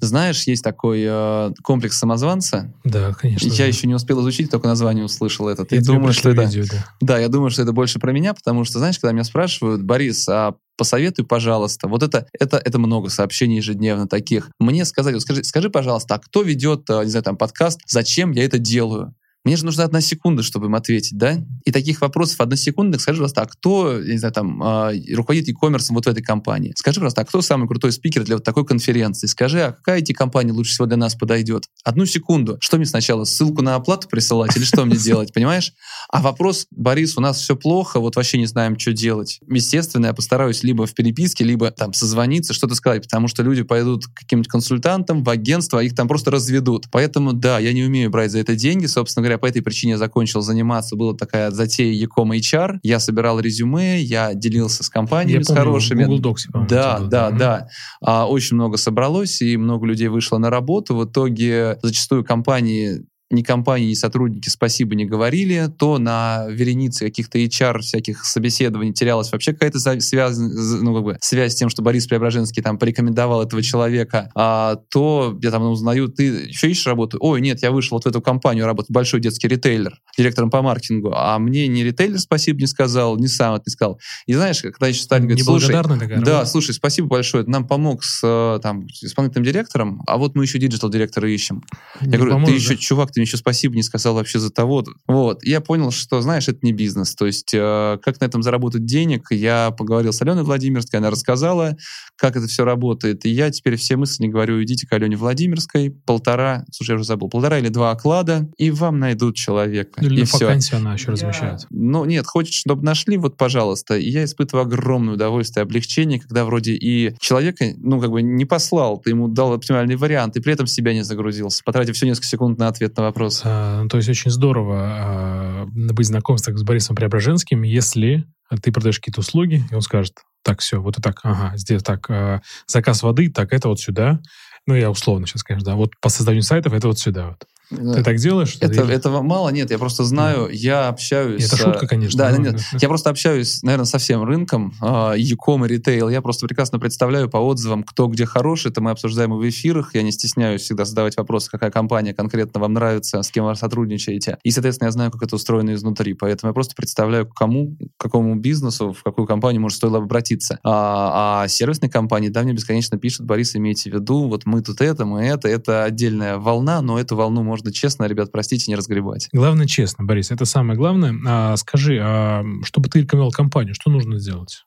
[0.00, 2.72] Знаешь, есть такой э, комплекс самозванца.
[2.84, 3.46] Да, конечно.
[3.48, 3.64] Я да.
[3.66, 5.66] еще не успел изучить, только название услышал это.
[5.70, 6.44] Я думаю, что это...
[6.44, 6.86] Видео, да.
[7.00, 10.28] да, я думаю, что это больше про меня, потому что, знаешь, когда меня спрашивают, Борис,
[10.28, 11.88] а посоветуй, пожалуйста.
[11.88, 14.50] Вот это, это, это много сообщений ежедневно таких.
[14.58, 18.32] Мне сказать, вот скажи, скажи, пожалуйста, а кто ведет, э, не знаю, там, подкаст, зачем
[18.32, 19.14] я это делаю?
[19.44, 21.42] Мне же нужна одна секунда, чтобы им ответить, да?
[21.64, 25.86] И таких вопросов односекундных, скажи, пожалуйста, а кто, я не знаю, там, э, руководит e-commerce
[25.90, 26.72] вот в этой компании?
[26.76, 29.26] Скажи, пожалуйста, а кто самый крутой спикер для вот такой конференции?
[29.26, 31.64] Скажи, а какая эти компания лучше всего для нас подойдет?
[31.84, 32.58] Одну секунду.
[32.60, 35.72] Что мне сначала, ссылку на оплату присылать или что мне делать, понимаешь?
[36.10, 39.40] А вопрос, Борис, у нас все плохо, вот вообще не знаем, что делать.
[39.48, 44.06] Естественно, я постараюсь либо в переписке, либо там созвониться, что-то сказать, потому что люди пойдут
[44.06, 46.86] к каким-нибудь консультантам в агентство, а их там просто разведут.
[46.90, 49.98] Поэтому, да, я не умею брать за это деньги, собственно говоря, по этой причине я
[49.98, 50.96] закончил заниматься.
[50.96, 52.78] Была такая затея Ecom HR.
[52.82, 56.04] Я собирал резюме, я делился с компаниями, я с помню, хорошими.
[56.04, 57.68] Google Docs, да, да, да, да.
[58.00, 60.96] А, очень много собралось, и много людей вышло на работу.
[60.96, 67.38] В итоге зачастую компании ни компании, ни сотрудники спасибо не говорили, то на веренице каких-то
[67.38, 72.06] HR всяких собеседований терялась вообще какая-то связь, ну, как бы, связь с тем, что Борис
[72.06, 77.18] Преображенский там порекомендовал этого человека, а, то я там узнаю, ты еще ищешь работу?
[77.20, 81.12] Ой, нет, я вышел вот в эту компанию работать, большой детский ритейлер, директором по маркетингу,
[81.14, 84.00] а мне не ритейлер спасибо не сказал, не сам это не сказал.
[84.26, 88.20] И знаешь, когда еще стали говорить, слушай, такая да, слушай, спасибо большое, нам помог с
[88.24, 91.62] э, там, исполнительным директором, а вот мы еще digital-директора ищем.
[92.00, 92.80] Не я говорю, поможет, ты еще, да?
[92.80, 94.82] чувак, ты мне еще спасибо не сказал вообще за того.
[95.06, 95.44] Вот.
[95.44, 97.14] Я понял, что, знаешь, это не бизнес.
[97.14, 101.76] То есть, э, как на этом заработать денег, я поговорил с Аленой Владимирской, она рассказала,
[102.16, 103.26] как это все работает.
[103.26, 107.04] И я теперь все мысли не говорю, идите к Алене Владимирской, полтора, слушай, я уже
[107.04, 110.02] забыл, полтора или два оклада, и вам найдут человека.
[110.02, 110.46] Или и на все.
[110.46, 111.66] вакансию она еще размещает.
[111.68, 113.98] Ну, нет, хочешь, чтобы нашли, вот, пожалуйста.
[113.98, 118.98] И я испытываю огромное удовольствие, облегчение, когда вроде и человека, ну, как бы не послал,
[118.98, 122.58] ты ему дал оптимальный вариант, и при этом себя не загрузился, потратив все несколько секунд
[122.58, 123.42] на ответ на вопрос.
[123.44, 128.24] А, то есть очень здорово а, быть знакомством с Борисом Преображенским, если
[128.62, 132.10] ты продаешь какие-то услуги, и он скажет, так, все, вот и так, ага, здесь так,
[132.10, 134.20] э, заказ воды, так, это вот сюда.
[134.66, 137.46] Ну, я условно сейчас, конечно, да, вот по созданию сайтов это вот сюда вот.
[137.70, 138.56] Ты так делаешь?
[138.60, 138.94] Это, или?
[138.94, 140.52] этого мало, нет, я просто знаю, да.
[140.52, 141.46] я общаюсь...
[141.46, 142.18] Это шутка, конечно.
[142.18, 142.78] Да, но, нет, да.
[142.80, 147.38] я просто общаюсь, наверное, со всем рынком, э, и ритейл, я просто прекрасно представляю по
[147.38, 151.50] отзывам, кто где хороший, это мы обсуждаем в эфирах, я не стесняюсь всегда задавать вопросы,
[151.50, 155.36] какая компания конкретно вам нравится, с кем вы сотрудничаете, и, соответственно, я знаю, как это
[155.36, 159.98] устроено изнутри, поэтому я просто представляю, кому, к какому бизнесу, в какую компанию, может, стоило
[159.98, 160.58] обратиться.
[160.64, 164.80] А, а сервисные компании, да, мне бесконечно пишут, Борис, имейте в виду, вот мы тут
[164.80, 168.76] это, мы это, это отдельная волна, но эту волну можно можно честно, ребят, простите, не
[168.76, 169.28] разгребать.
[169.32, 171.14] Главное честно, Борис, это самое главное.
[171.26, 174.64] А, скажи, а, чтобы ты рекомендовал компанию, что нужно сделать?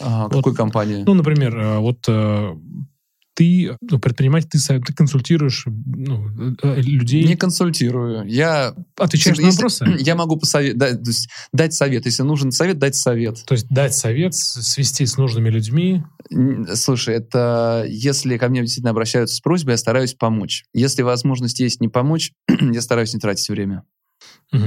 [0.00, 1.02] А, вот, какой компании?
[1.06, 2.54] Ну, например, а, вот э,
[3.40, 7.24] ты ну, предприниматель, ты, ты консультируешь ну, э, э, людей.
[7.24, 8.26] Не консультирую.
[8.26, 9.86] Я отвечаешь если, на вопросы.
[9.98, 12.04] Я могу посовет, да, то есть дать совет.
[12.04, 13.42] Если нужен совет, дать совет.
[13.46, 16.02] То есть дать совет, свести с нужными людьми.
[16.74, 20.64] Слушай, это если ко мне действительно обращаются с просьбой, я стараюсь помочь.
[20.74, 23.84] Если возможность есть не помочь, я стараюсь не тратить время.
[24.52, 24.64] Угу.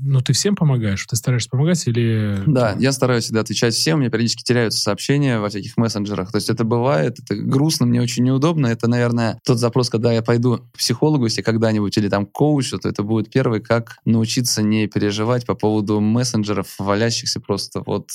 [0.00, 1.04] Ну, ты всем помогаешь?
[1.06, 2.42] Ты стараешься помогать или...
[2.46, 3.98] Да, я стараюсь всегда отвечать всем.
[3.98, 6.32] У меня периодически теряются сообщения во всяких мессенджерах.
[6.32, 8.66] То есть это бывает, это грустно, мне очень неудобно.
[8.68, 12.78] Это, наверное, тот запрос, когда я пойду к психологу, если когда-нибудь, или там к коучу,
[12.78, 18.08] то это будет первый, как научиться не переживать по поводу мессенджеров, валящихся просто вот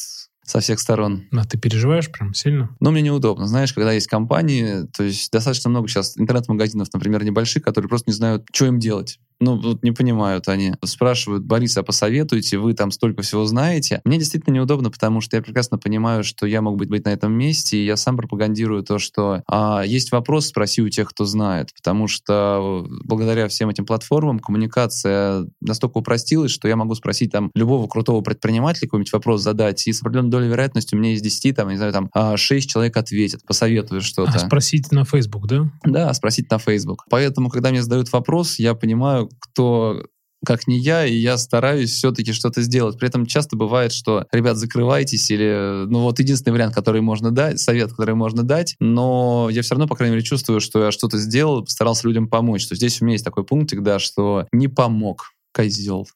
[0.44, 1.28] со всех сторон.
[1.32, 2.76] А ты переживаешь прям сильно?
[2.80, 3.48] Ну, мне неудобно.
[3.48, 8.16] Знаешь, когда есть компании, то есть достаточно много сейчас интернет-магазинов, например, небольших, которые просто не
[8.16, 10.74] знают, что им делать ну, вот не понимают они.
[10.84, 14.00] Спрашивают, Борис, а посоветуйте, вы там столько всего знаете.
[14.06, 17.34] Мне действительно неудобно, потому что я прекрасно понимаю, что я мог быть, быть на этом
[17.34, 21.74] месте, и я сам пропагандирую то, что а, есть вопрос, спроси у тех, кто знает,
[21.74, 27.88] потому что благодаря всем этим платформам коммуникация настолько упростилась, что я могу спросить там любого
[27.88, 31.70] крутого предпринимателя какой-нибудь вопрос задать, и с определенной долей вероятности у меня из 10, там,
[31.70, 34.34] не знаю, там 6 а, человек ответят, посоветуют что-то.
[34.36, 35.72] А спросить на Facebook, да?
[35.84, 37.06] Да, спросить на Facebook.
[37.10, 40.04] Поэтому, когда мне задают вопрос, я понимаю, кто
[40.46, 42.98] как не я, и я стараюсь все-таки что-то сделать.
[42.98, 47.60] При этом часто бывает, что, ребят, закрывайтесь, или, ну вот единственный вариант, который можно дать,
[47.60, 51.18] совет, который можно дать, но я все равно, по крайней мере, чувствую, что я что-то
[51.18, 52.68] сделал, постарался людям помочь.
[52.68, 56.08] То здесь у меня есть такой пунктик, да, что не помог, козел.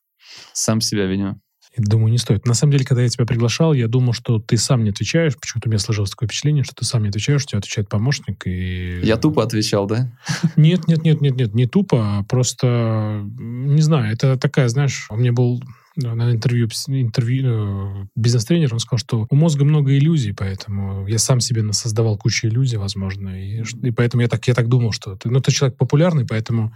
[0.54, 1.40] Сам себя виню.
[1.78, 2.46] Думаю, не стоит.
[2.46, 5.38] На самом деле, когда я тебя приглашал, я думал, что ты сам не отвечаешь.
[5.38, 8.48] Почему-то у меня сложилось такое впечатление, что ты сам не отвечаешь, у тебя отвечает помощник.
[8.48, 9.02] И...
[9.04, 10.12] Я тупо отвечал, да?
[10.56, 15.18] Нет, нет, нет, нет, нет, не тупо, а просто, не знаю, это такая, знаешь, у
[15.18, 15.62] меня был
[15.96, 21.40] на интервью, интервью э, бизнес-тренер, он сказал, что у мозга много иллюзий, поэтому я сам
[21.40, 25.30] себе создавал кучу иллюзий, возможно, и, и поэтому я так, я так думал, что ты,
[25.30, 26.74] ну, ты человек популярный, поэтому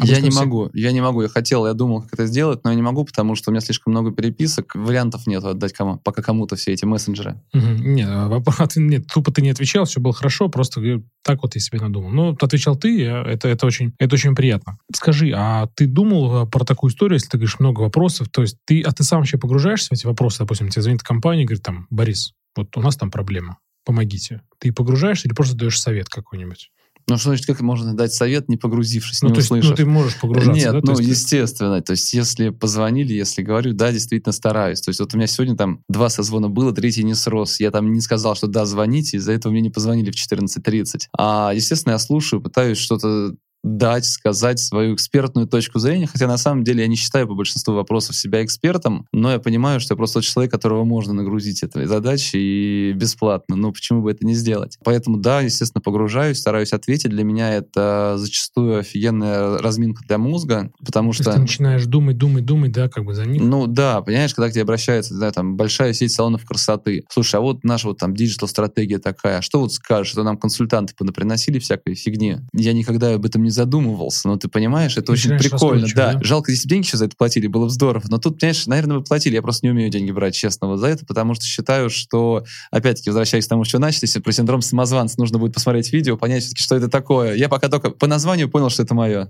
[0.00, 0.40] я не все...
[0.40, 1.22] могу, я не могу.
[1.22, 3.60] Я хотел, я думал, как это сделать, но я не могу, потому что у меня
[3.60, 7.40] слишком много переписок, вариантов нет отдать кому, пока кому-то все эти мессенджеры.
[7.52, 7.66] Угу.
[7.66, 8.42] Нет, а
[8.76, 10.80] нет, тупо ты не отвечал, все было хорошо, просто
[11.22, 12.10] так вот я себе надумал.
[12.10, 14.78] Ну, отвечал ты, это, это, очень, это очень приятно.
[14.92, 18.58] Скажи, а ты думал а, про такую историю, если ты говоришь много вопросов, то есть
[18.64, 21.62] ты, а ты сам вообще погружаешься в эти вопросы, допустим, тебе звонит компания и говорит,
[21.62, 24.42] там, Борис, вот у нас там проблема, помогите.
[24.58, 26.70] Ты погружаешься или просто даешь совет какой-нибудь?
[27.06, 29.70] Ну, что значит, как можно дать совет, не погрузившись, ну, не то есть, услышав?
[29.70, 30.80] Ну, ты можешь погружаться, Нет, да?
[30.82, 31.10] ну, есть...
[31.10, 31.82] естественно.
[31.82, 34.80] То есть, если позвонили, если говорю, да, действительно стараюсь.
[34.80, 37.60] То есть, вот у меня сегодня там два созвона было, третий не срос.
[37.60, 41.08] Я там не сказал, что да, звоните, из-за этого мне не позвонили в 14.30.
[41.16, 43.34] А, естественно, я слушаю, пытаюсь что-то
[43.64, 47.74] дать, сказать свою экспертную точку зрения, хотя на самом деле я не считаю по большинству
[47.74, 51.86] вопросов себя экспертом, но я понимаю, что я просто тот человек, которого можно нагрузить этой
[51.86, 54.78] задачей и бесплатно, ну почему бы это не сделать?
[54.84, 57.10] Поэтому да, естественно, погружаюсь, стараюсь ответить.
[57.10, 61.32] Для меня это зачастую офигенная разминка для мозга, потому То что...
[61.32, 63.42] ты начинаешь думать, думать, думать, да, как бы за них?
[63.42, 67.04] Ну да, понимаешь, когда к тебе обращается, да, там, большая сеть салонов красоты.
[67.08, 71.58] Слушай, а вот наша вот там диджитал-стратегия такая, что вот скажешь, что нам консультанты приносили
[71.58, 72.38] всякой фигни?
[72.52, 75.86] Я никогда об этом не задумывался, но ты понимаешь, это очень прикольно.
[75.94, 76.14] Да.
[76.14, 78.04] да, жалко, если бы деньги еще за это платили, было бы здорово.
[78.08, 79.34] Но тут, понимаешь, наверное, бы платили.
[79.34, 83.10] Я просто не умею деньги брать, честно, вот за это, потому что считаю, что, опять-таки,
[83.10, 86.62] возвращаясь к тому, что начали, если про синдром самозванца нужно будет посмотреть видео, понять все-таки,
[86.62, 87.34] что это такое.
[87.34, 89.28] Я пока только по названию понял, что это мое.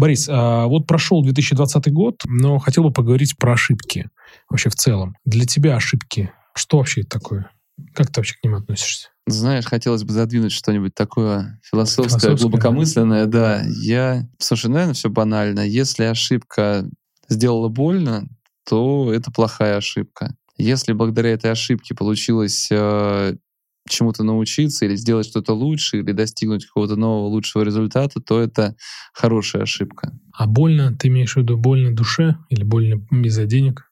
[0.00, 4.08] Борис, а вот прошел 2020 год, но хотел бы поговорить про ошибки
[4.48, 5.16] вообще в целом.
[5.26, 7.50] Для тебя ошибки, что вообще это такое?
[7.94, 9.09] Как ты вообще к ним относишься?
[9.26, 13.62] Знаешь, хотелось бы задвинуть что-нибудь такое философское, философское глубокомысленное, да.
[13.66, 15.60] Я, слушай, наверное, все банально.
[15.60, 16.88] Если ошибка
[17.28, 18.28] сделала больно,
[18.68, 20.34] то это плохая ошибка.
[20.56, 23.36] Если благодаря этой ошибке получилось э,
[23.88, 28.76] чему-то научиться или сделать что-то лучше, или достигнуть какого-то нового лучшего результата, то это
[29.12, 30.12] хорошая ошибка.
[30.32, 33.89] А больно, ты имеешь в виду больно душе или больно из-за денег?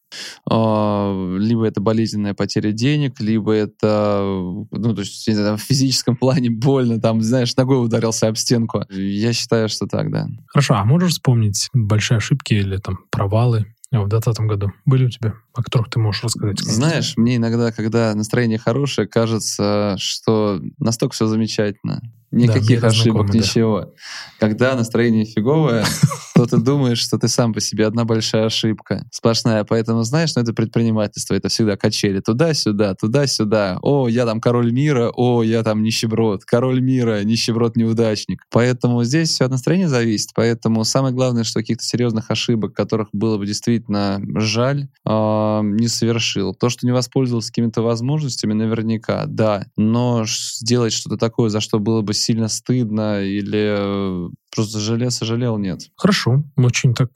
[0.51, 4.23] А, либо это болезненная потеря денег, либо это,
[4.71, 8.85] ну, то есть, знаю, в физическом плане больно, там, знаешь, ногой ударился об стенку.
[8.91, 10.29] Я считаю, что так, да.
[10.47, 15.35] Хорошо, а можешь вспомнить большие ошибки или там провалы в 2020 году были у тебя,
[15.55, 16.61] о которых ты можешь рассказать?
[16.61, 22.03] Знаешь, мне иногда, когда настроение хорошее, кажется, что настолько все замечательно.
[22.31, 23.81] Никаких да, ошибок, ничего.
[23.81, 23.91] Да.
[24.39, 25.85] Когда настроение фиговое,
[26.35, 29.07] то ты думаешь, что ты сам по себе одна большая ошибка.
[29.11, 29.65] Сплошная.
[29.65, 31.35] Поэтому, знаешь, ну это предпринимательство.
[31.35, 32.21] Это всегда качели.
[32.21, 33.79] Туда-сюда, туда-сюда.
[33.81, 35.11] О, я там король мира.
[35.15, 36.45] О, я там нищеброд.
[36.45, 38.43] Король мира, нищеброд-неудачник.
[38.51, 40.31] Поэтому здесь все от настроения зависит.
[40.35, 46.55] Поэтому самое главное, что каких-то серьезных ошибок, которых было бы действительно жаль, э, не совершил.
[46.55, 49.65] То, что не воспользовался какими-то возможностями, наверняка, да.
[49.79, 55.59] Но сделать что-то такое, за что было бы сильно стыдно или э, просто жалел, сожалел,
[55.59, 55.91] нет.
[55.97, 57.11] Хорошо, очень так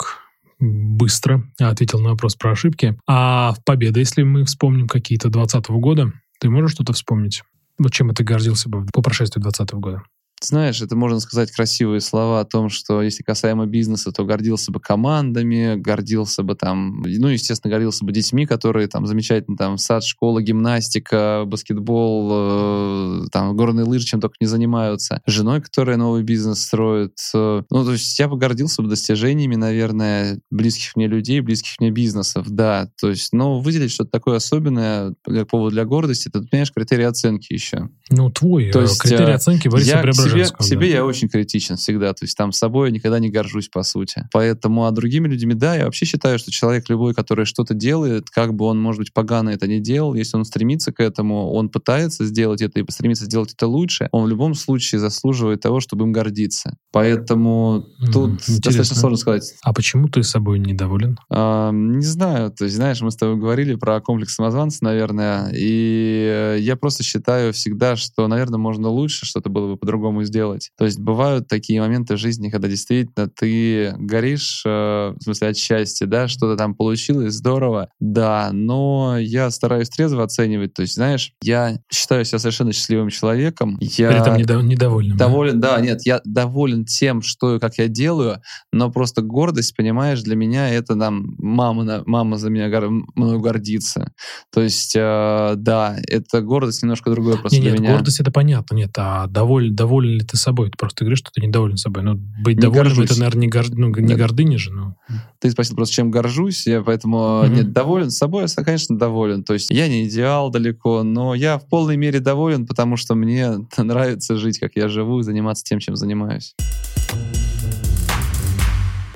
[0.58, 2.96] быстро ответил на вопрос про ошибки.
[3.06, 7.42] А в победы, если мы вспомним какие-то 2020 года, ты можешь что-то вспомнить?
[7.78, 10.02] Вот чем ты гордился бы по прошествии 2020 года?
[10.44, 14.80] Знаешь, это можно сказать красивые слова о том, что если касаемо бизнеса, то гордился бы
[14.80, 20.42] командами, гордился бы там, ну, естественно, гордился бы детьми, которые там замечательно там сад, школа,
[20.42, 25.22] гимнастика, баскетбол, э, там горные лыжи, чем только не занимаются.
[25.26, 27.18] Женой, которая новый бизнес строит.
[27.34, 31.90] Э, ну, то есть я бы гордился бы достижениями, наверное, близких мне людей, близких мне
[31.90, 32.90] бизнесов, да.
[33.00, 37.52] То есть, но выделить что-то такое особенное как повод для гордости, это, понимаешь, критерий оценки
[37.52, 37.88] еще.
[38.10, 41.76] Ну, твой то есть, критерий э, оценки Бориса я себе, к себе я очень критичен
[41.76, 42.12] всегда.
[42.12, 44.28] То есть там с собой я никогда не горжусь, по сути.
[44.32, 48.54] Поэтому, а другими людьми, да, я вообще считаю, что человек любой, который что-то делает, как
[48.54, 52.24] бы он, может быть, погано это не делал, если он стремится к этому, он пытается
[52.24, 56.12] сделать это и стремится сделать это лучше, он в любом случае заслуживает того, чтобы им
[56.12, 56.76] гордиться.
[56.92, 58.62] Поэтому тут Интересно.
[58.64, 59.54] достаточно сложно сказать.
[59.62, 61.18] А почему ты собой недоволен?
[61.30, 62.50] А, не знаю.
[62.50, 67.52] То есть, знаешь, мы с тобой говорили про комплекс самозванца, наверное, и я просто считаю
[67.52, 70.70] всегда, что, наверное, можно лучше, что-то было бы по-другому сделать.
[70.78, 75.56] То есть бывают такие моменты в жизни, когда действительно ты горишь, э, в смысле, от
[75.56, 80.74] счастья, да, что-то там получилось, здорово, да, но я стараюсь трезво оценивать.
[80.74, 83.78] То есть, знаешь, я считаю себя совершенно счастливым человеком.
[83.80, 85.16] Я При этом недо- недовольным.
[85.16, 85.76] Доволен, да?
[85.76, 88.40] да, нет, я доволен тем, что как я делаю,
[88.72, 94.12] но просто гордость, понимаешь, для меня это там мама, мама за меня гор, мною гордится.
[94.52, 97.92] То есть, э, да, это гордость немножко другое просто нет, для нет, меня.
[97.94, 99.74] гордость это понятно, нет, а доволен,
[100.12, 100.70] доволен ли ты собой?
[100.70, 102.02] Ты просто говоришь, что ты недоволен собой.
[102.02, 103.10] Но быть не довольным горжусь.
[103.10, 103.64] это, наверное, не, гор...
[103.70, 104.72] ну, не гордыня же.
[104.72, 104.96] Но...
[105.40, 107.54] Ты спросил просто, чем горжусь, я поэтому mm-hmm.
[107.54, 109.44] нет, доволен собой, я, конечно, доволен.
[109.44, 113.66] То есть я не идеал далеко, но я в полной мере доволен, потому что мне
[113.76, 116.54] нравится жить, как я живу, и заниматься тем, чем занимаюсь.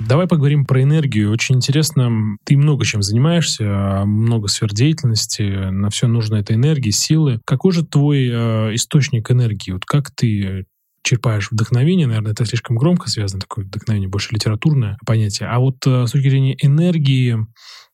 [0.07, 1.31] Давай поговорим про энергию.
[1.31, 7.41] Очень интересно, ты много чем занимаешься, много сфер деятельности, на все нужно эта энергия, силы.
[7.43, 9.71] Какой же твой э, источник энергии?
[9.71, 10.65] Вот как ты
[11.07, 15.49] черпаешь вдохновение, наверное, это слишком громко связано, такое вдохновение, больше литературное понятие.
[15.49, 17.37] А вот э, с точки зрения энергии,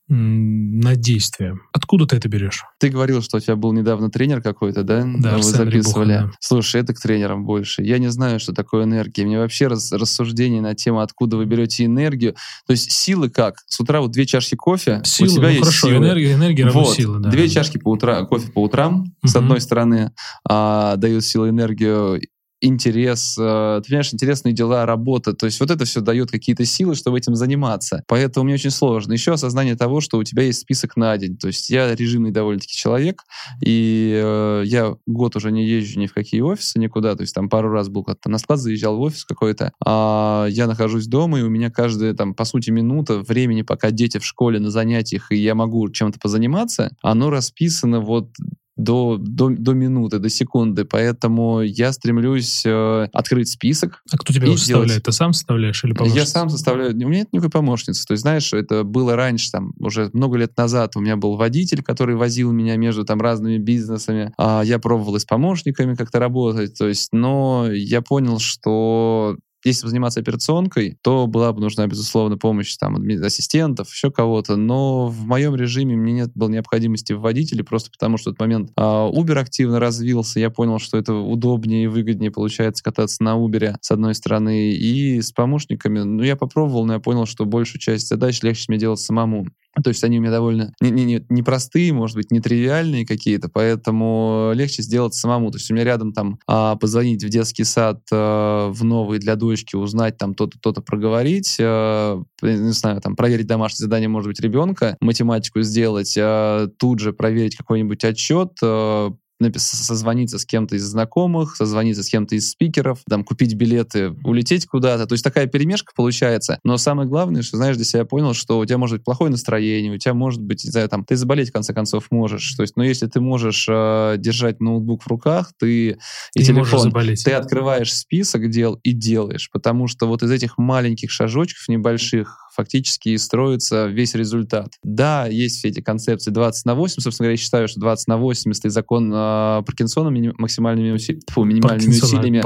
[0.10, 1.58] на действие.
[1.72, 2.64] Откуда ты это берешь?
[2.80, 5.06] Ты говорил, что у тебя был недавно тренер какой-то, да?
[5.18, 6.14] Да, Вы записывали.
[6.14, 6.32] Рябуха, да.
[6.42, 7.84] Слушай, это к тренерам больше.
[7.84, 9.26] Я не знаю, что такое энергия.
[9.26, 12.36] Мне вообще раз, рассуждение на тему, откуда вы берете энергию.
[12.68, 13.56] То есть силы как?
[13.66, 16.06] С утра вот две чашки кофе, силы, у тебя ну, есть хорошо, силы.
[16.06, 17.30] энергия, энергия равно вот, силы, да.
[17.30, 19.28] Две чашки по утра, кофе по утрам, угу.
[19.28, 20.12] с одной стороны,
[20.48, 22.20] а, дают силу энергию
[22.64, 25.34] интерес, э, ты понимаешь, интересные дела, работа.
[25.34, 28.04] То есть вот это все дает какие-то силы, чтобы этим заниматься.
[28.08, 29.14] Поэтому мне очень сложно.
[29.14, 31.38] Еще осознание того, что у тебя есть список на день.
[31.38, 33.24] То есть я режимный довольно-таки человек,
[33.62, 37.16] и э, я год уже не езжу ни в какие офисы, никуда.
[37.16, 39.74] То есть там пару раз был как-то на склад, заезжал в офис какой-то.
[39.86, 44.20] А я нахожусь дома, и у меня каждая там, по сути, минута времени, пока дети
[44.20, 48.30] в школе на занятиях, и я могу чем-то позаниматься, оно расписано вот
[48.76, 50.86] до, до, до минуты, до секунды.
[50.86, 54.02] Поэтому я стремлюсь э, открыть список.
[54.12, 54.88] А кто тебя составляет?
[54.90, 55.04] Делать...
[55.04, 56.20] Ты сам составляешь или помощница?
[56.20, 56.94] Я сам составляю.
[56.94, 58.06] У меня нет никакой помощницы.
[58.06, 61.84] То есть, знаешь, это было раньше, там, уже много лет назад у меня был водитель,
[61.84, 64.34] который возил меня между там разными бизнесами.
[64.38, 66.78] А я пробовал и с помощниками как-то работать.
[66.78, 72.76] То есть, но я понял, что если заниматься операционкой, то была бы нужна, безусловно, помощь
[72.78, 74.56] там, ассистентов, еще кого-то.
[74.56, 78.42] Но в моем режиме мне нет было необходимости в водителе, просто потому что в этот
[78.42, 80.40] момент а, Uber активно развился.
[80.40, 85.22] Я понял, что это удобнее и выгоднее получается кататься на Uber, с одной стороны, и
[85.22, 86.00] с помощниками.
[86.00, 89.48] Ну, я попробовал, но я понял, что большую часть задач легче мне делать самому.
[89.82, 94.52] То есть они у меня довольно непростые, не, не, не может быть, нетривиальные какие-то, поэтому
[94.54, 95.52] легче сделать самому.
[95.52, 99.36] То есть у меня рядом там а, позвонить в детский сад а, в новый для
[99.36, 104.40] дочки, узнать там то-то, то-то проговорить, а, не знаю, там проверить домашнее задание, может быть,
[104.40, 109.12] ребенка, математику сделать, а, тут же проверить какой-нибудь отчет, а,
[109.56, 115.08] созвониться с кем-то из знакомых, созвониться с кем-то из спикеров, там, купить билеты, улететь куда-то.
[115.08, 116.60] То есть такая перемешка получается.
[116.64, 119.94] Но самое главное, что, знаешь, для себя понял, что у тебя может быть плохое настроение,
[119.94, 122.54] у тебя может быть, не знаю, там, ты заболеть, в конце концов, можешь.
[122.56, 125.96] То есть, но если ты можешь э, держать ноутбук в руках, ты, и
[126.34, 129.50] ты телефон, ты открываешь список дел и делаешь.
[129.52, 134.74] Потому что вот из этих маленьких шажочков небольших фактически строится весь результат.
[134.84, 137.02] Да, есть все эти концепции 20 на 8.
[137.02, 141.20] Собственно говоря, я считаю, что 20 на 80 и закон э, Паркинсона мини- максимальными уси...
[141.30, 142.44] Фу, минимальными усилиями.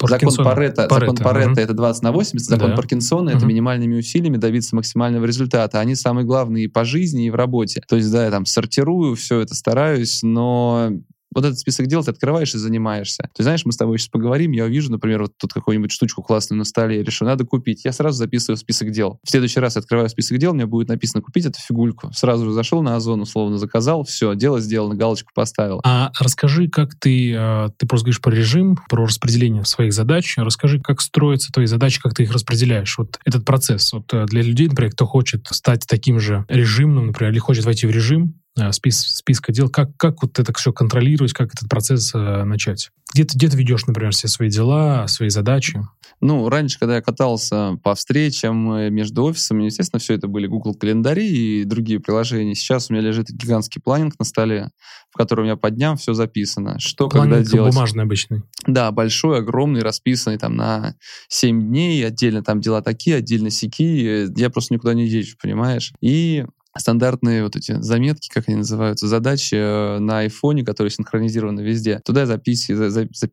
[0.00, 1.60] По закон Паретта, Паретта, закон Паретта угу.
[1.60, 2.76] это 20 на 80, закон да.
[2.76, 3.38] Паркинсона угу.
[3.38, 5.80] это минимальными усилиями добиться максимального результата.
[5.80, 7.80] Они самые главные и по жизни, и в работе.
[7.88, 10.90] То есть, да, я там сортирую, все это стараюсь, но
[11.36, 13.28] вот этот список дел ты открываешь и занимаешься.
[13.34, 16.58] Ты знаешь, мы с тобой сейчас поговорим, я увижу, например, вот тут какую-нибудь штучку классную
[16.58, 17.84] на столе, я решу, надо купить.
[17.84, 19.20] Я сразу записываю список дел.
[19.22, 22.10] В следующий раз открываю список дел, меня будет написано купить эту фигульку.
[22.14, 25.80] Сразу же зашел на Озон, условно заказал, все, дело сделано, галочку поставил.
[25.84, 30.34] А расскажи, как ты, а, ты просто говоришь про режим, про распределение своих задач.
[30.38, 32.96] Расскажи, как строятся твои задачи, как ты их распределяешь.
[32.96, 33.92] Вот этот процесс.
[33.92, 37.86] Вот э, для людей, например, кто хочет стать таким же режимным, например, или хочет войти
[37.86, 38.40] в режим,
[38.72, 42.90] спис, списка дел, как, как вот это все контролировать, как этот процесс э, начать?
[43.12, 45.86] Где ты, где ты ведешь, например, все свои дела, свои задачи?
[46.20, 50.74] Ну, раньше, когда я катался по встречам э, между офисами, естественно, все это были Google
[50.74, 52.54] календари и другие приложения.
[52.54, 54.70] Сейчас у меня лежит гигантский планинг на столе,
[55.10, 56.78] в котором я по дням все записано.
[56.78, 57.74] Что планинг когда делать?
[57.74, 58.42] бумажный обычный?
[58.66, 60.94] Да, большой, огромный, расписанный там на
[61.28, 64.26] 7 дней, отдельно там дела такие, отдельно сики.
[64.38, 65.92] Я просто никуда не езжу, понимаешь?
[66.00, 66.46] И
[66.78, 72.00] стандартные вот эти заметки, как они называются, задачи э, на айфоне, которые синхронизированы везде.
[72.04, 72.70] Туда я запис,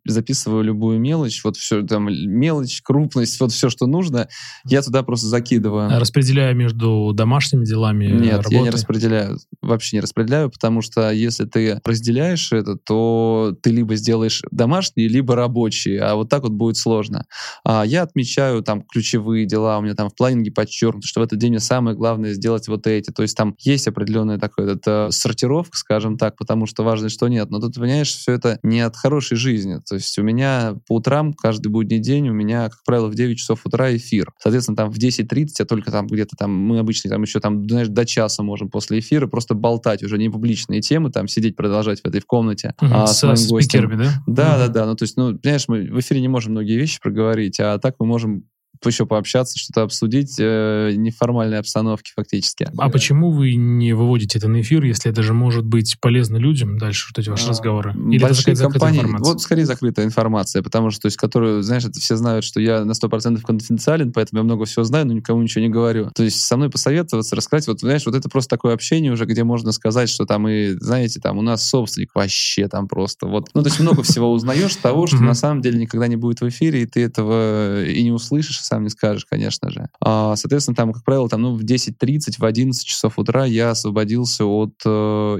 [0.05, 4.27] записываю любую мелочь, вот все там мелочь, крупность, вот все, что нужно,
[4.65, 5.89] я туда просто закидываю.
[5.93, 8.53] А распределяю между домашними делами Нет, работой?
[8.53, 13.95] я не распределяю, вообще не распределяю, потому что если ты разделяешь это, то ты либо
[13.95, 17.25] сделаешь домашние, либо рабочие, а вот так вот будет сложно.
[17.63, 21.39] А я отмечаю там ключевые дела, у меня там в планинге подчеркнуто, что в этот
[21.39, 25.09] день мне самое главное сделать вот эти, то есть есть там есть определенная такая это,
[25.11, 27.49] сортировка, скажем так, потому что важно, что нет.
[27.49, 29.79] Но тут, понимаешь, все это не от хорошей жизни.
[29.87, 33.37] То есть у меня по утрам, каждый будний день, у меня, как правило, в 9
[33.37, 34.31] часов утра эфир.
[34.39, 37.87] Соответственно, там в 10.30 я только там где-то там, мы обычно там еще там, знаешь,
[37.87, 42.05] до часа можем после эфира просто болтать уже не публичные темы, там сидеть, продолжать в
[42.05, 42.75] этой в комнате.
[42.81, 44.13] Угу, а, с, с моим спикерами, да?
[44.27, 44.59] Да, угу.
[44.59, 44.85] да, да.
[44.85, 47.95] Ну, то есть, ну, понимаешь, мы в эфире не можем многие вещи проговорить, а так
[47.99, 48.45] мы можем
[48.89, 52.69] еще пообщаться, что-то обсудить э, неформальной обстановке фактически.
[52.77, 56.77] А почему вы не выводите это на эфир, если это же может быть полезно людям
[56.77, 57.93] дальше, вот эти ваши а, разговоры?
[57.93, 59.33] Или это такая компании, информация?
[59.33, 62.85] Вот скорее закрытая информация, потому что, то есть, которую, знаешь, это все знают, что я
[62.85, 66.11] на 100% конфиденциален, поэтому я много всего знаю, но никому ничего не говорю.
[66.13, 69.43] То есть со мной посоветоваться, рассказать, вот, знаешь, вот это просто такое общение уже, где
[69.43, 73.49] можно сказать, что там и, знаете, там у нас собственник вообще там просто вот.
[73.53, 76.49] Ну, то есть много всего узнаешь того, что на самом деле никогда не будет в
[76.49, 79.87] эфире, и ты этого и не услышишь, сам не скажешь, конечно же.
[80.01, 84.45] А, соответственно, там, как правило, там, ну, в 10.30, в 11 часов утра я освободился
[84.45, 84.89] от э,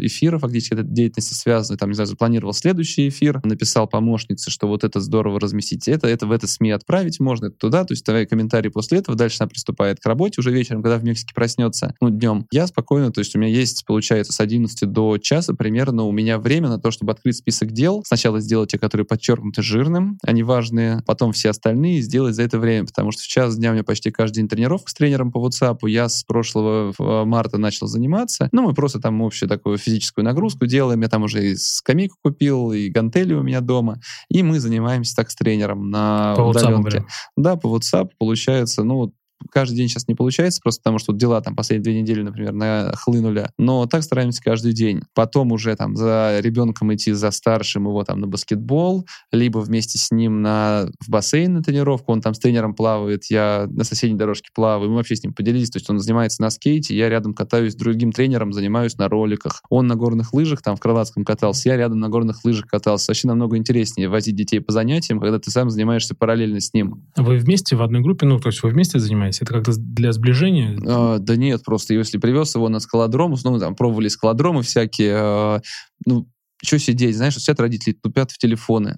[0.01, 4.83] эфира, фактически, этой деятельности связанной, там, не знаю, запланировал следующий эфир, написал помощнице, что вот
[4.83, 8.27] это здорово разместить, это, это в это СМИ отправить можно, это туда, то есть давай
[8.27, 12.11] комментарии после этого, дальше она приступает к работе уже вечером, когда в Мексике проснется, ну,
[12.11, 12.45] днем.
[12.51, 16.37] Я спокойно, то есть у меня есть, получается, с 11 до часа примерно у меня
[16.37, 21.01] время на то, чтобы открыть список дел, сначала сделать те, которые подчеркнуты жирным, они важные,
[21.07, 24.11] потом все остальные сделать за это время, потому что в час дня у меня почти
[24.11, 25.77] каждый день тренировка с тренером по WhatsApp.
[25.83, 28.49] Я с прошлого э, марта начал заниматься.
[28.51, 31.01] Ну, мы просто там общую такую физическую нагрузку делаем.
[31.01, 33.99] Я там уже и скамейку купил, и гантели у меня дома.
[34.29, 36.97] И мы занимаемся так с тренером на по удаленке.
[36.97, 37.05] WhatsApp,
[37.37, 39.13] да, по WhatsApp получается, ну,
[39.51, 43.49] каждый день сейчас не получается, просто потому что дела там последние две недели, например, нахлынули.
[43.57, 45.01] Но так стараемся каждый день.
[45.13, 50.11] Потом уже там за ребенком идти, за старшим его там на баскетбол, либо вместе с
[50.11, 52.11] ним на, в бассейн на тренировку.
[52.11, 54.89] Он там с тренером плавает, я на соседней дорожке плаваю.
[54.89, 55.69] Мы вообще с ним поделились.
[55.69, 59.61] То есть он занимается на скейте, я рядом катаюсь с другим тренером, занимаюсь на роликах.
[59.69, 63.11] Он на горных лыжах, там в Крылатском катался, я рядом на горных лыжах катался.
[63.11, 67.03] Вообще намного интереснее возить детей по занятиям, когда ты сам занимаешься параллельно с ним.
[67.15, 69.32] Вы вместе в одной группе, ну, то есть вы вместе занимаетесь?
[69.33, 69.41] Занимаетесь?
[69.41, 70.79] Это как-то для сближения?
[70.87, 75.61] А, да нет, просто если привез его на скалодром, ну, там, пробовали скалодромы всякие, а,
[76.05, 76.27] ну,
[76.63, 78.97] что сидеть, знаешь, сидят родители, тупят в телефоны.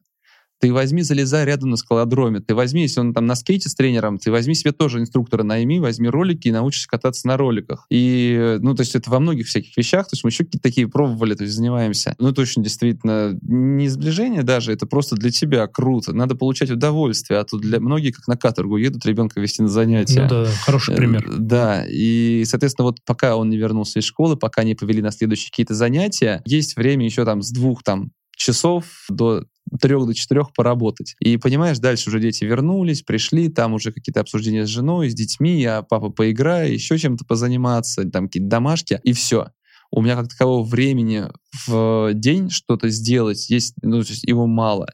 [0.59, 2.39] Ты возьми, залезай рядом на скалодроме.
[2.39, 5.79] Ты возьми, если он там на скейте с тренером, ты возьми себе тоже инструктора, найми,
[5.79, 7.85] возьми ролики и научишься кататься на роликах.
[7.89, 10.05] И, ну, то есть это во многих всяких вещах.
[10.05, 12.15] То есть мы еще какие-то такие пробовали, то есть занимаемся.
[12.19, 16.13] Ну, это очень действительно не сближение даже, это просто для тебя круто.
[16.13, 17.39] Надо получать удовольствие.
[17.39, 20.23] А тут для многих, как на каторгу, едут ребенка вести на занятия.
[20.23, 21.29] Ну да, хороший э, пример.
[21.37, 25.49] Да, и, соответственно, вот пока он не вернулся из школы, пока не повели на следующие
[25.51, 29.45] какие-то занятия, есть время еще там с двух там часов до
[29.81, 31.15] трех до четырех поработать.
[31.19, 35.59] И понимаешь, дальше уже дети вернулись, пришли, там уже какие-то обсуждения с женой, с детьми,
[35.59, 39.47] я папа поиграю, еще чем-то позаниматься, там какие-то домашки, и все
[39.95, 41.25] у меня как такового времени
[41.67, 44.87] в день что-то сделать, есть, ну, то есть его мало.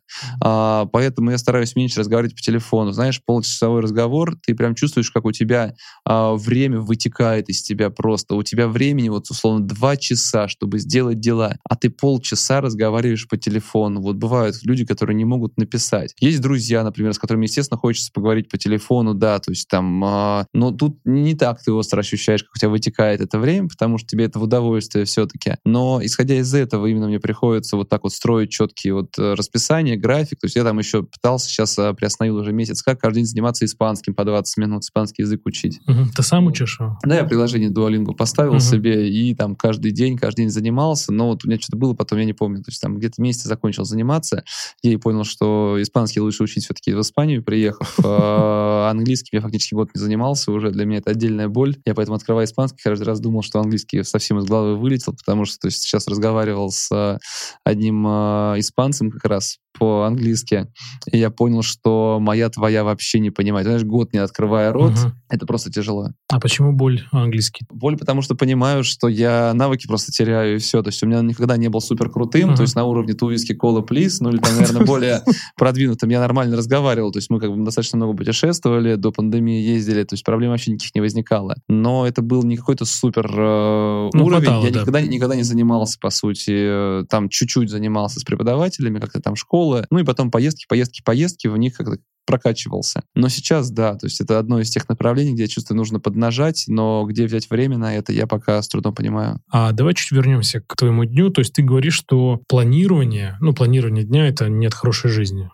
[0.43, 2.91] А, поэтому я стараюсь меньше разговаривать по телефону.
[2.91, 5.74] Знаешь, полчасовой разговор, ты прям чувствуешь, как у тебя
[6.06, 8.36] а, время вытекает из тебя просто.
[8.36, 13.38] У тебя времени, вот, условно, два часа, чтобы сделать дела, а ты полчаса разговариваешь по
[13.38, 14.02] телефону.
[14.02, 16.14] Вот бывают люди, которые не могут написать.
[16.20, 20.45] Есть друзья, например, с которыми, естественно, хочется поговорить по телефону, да, то есть там, а,
[20.54, 24.08] но тут не так ты остро ощущаешь, как у тебя вытекает это время, потому что
[24.08, 25.56] тебе это в удовольствие удовольствие все-таки.
[25.66, 29.98] Но исходя из этого именно мне приходится вот так вот строить четкие вот э, расписания,
[29.98, 30.39] график.
[30.39, 33.66] То есть я там еще пытался, сейчас э, приостановил уже месяц, как каждый день заниматься
[33.66, 35.80] испанским по 20 минут, испанский язык учить.
[35.88, 36.12] Угу.
[36.16, 36.98] Ты сам учишь его?
[37.04, 38.60] Да, я приложение Duolingo поставил угу.
[38.60, 42.20] себе и там каждый день, каждый день занимался, но вот у меня что-то было, потом
[42.20, 42.58] я не помню.
[42.58, 44.44] То есть там где-то месяц закончил заниматься,
[44.84, 47.98] я и понял, что испанский лучше учить все-таки в Испанию, приехав.
[48.14, 51.78] А английским я фактически год не занимался уже, для меня это отдельная боль.
[51.86, 55.60] Я поэтому, открывая испанский, каждый раз думал, что английский совсем из головы вылетел, потому что
[55.60, 57.18] то есть, сейчас разговаривал с э,
[57.64, 60.68] одним э, испанцем как раз по-английски,
[61.12, 63.66] и я понял, что моя твоя вообще не понимает.
[63.66, 65.12] Знаешь, год не открывая рот, угу.
[65.30, 66.10] это просто тяжело.
[66.30, 67.66] А почему боль английский?
[67.70, 70.82] Боль, потому что понимаю, что я навыки просто теряю, и все.
[70.82, 72.58] То есть у меня никогда не был супер крутым, угу.
[72.58, 75.22] то есть на уровне тувиски кола плиз, ну или там, наверное, более
[75.58, 76.10] продвинутым.
[76.10, 80.14] Я нормально разговаривал, то есть мы как бы достаточно много путешествовали, до пандемии ездили, то
[80.14, 81.56] есть проблем вообще никаких не возникало.
[81.68, 84.46] Но это был не какой-то супер э, ну, уровень.
[84.46, 84.80] Хватало, я да.
[84.82, 89.86] никогда, никогда не занимался, по сути, там чуть-чуть занимался с преподавателями, как-то там школа школы,
[89.89, 93.01] ну и потом поездки, поездки, поездки, в них как-то прокачивался.
[93.16, 96.66] Но сейчас, да, то есть это одно из тех направлений, где я чувствую, нужно поднажать,
[96.68, 99.39] но где взять время на это, я пока с трудом понимаю.
[99.49, 101.30] А давай чуть вернемся к твоему дню.
[101.30, 105.49] То есть ты говоришь, что планирование, ну, планирование дня— это нет хорошей жизни.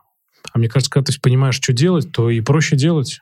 [0.54, 3.22] А мне кажется, когда ты понимаешь, что делать, то и проще делать.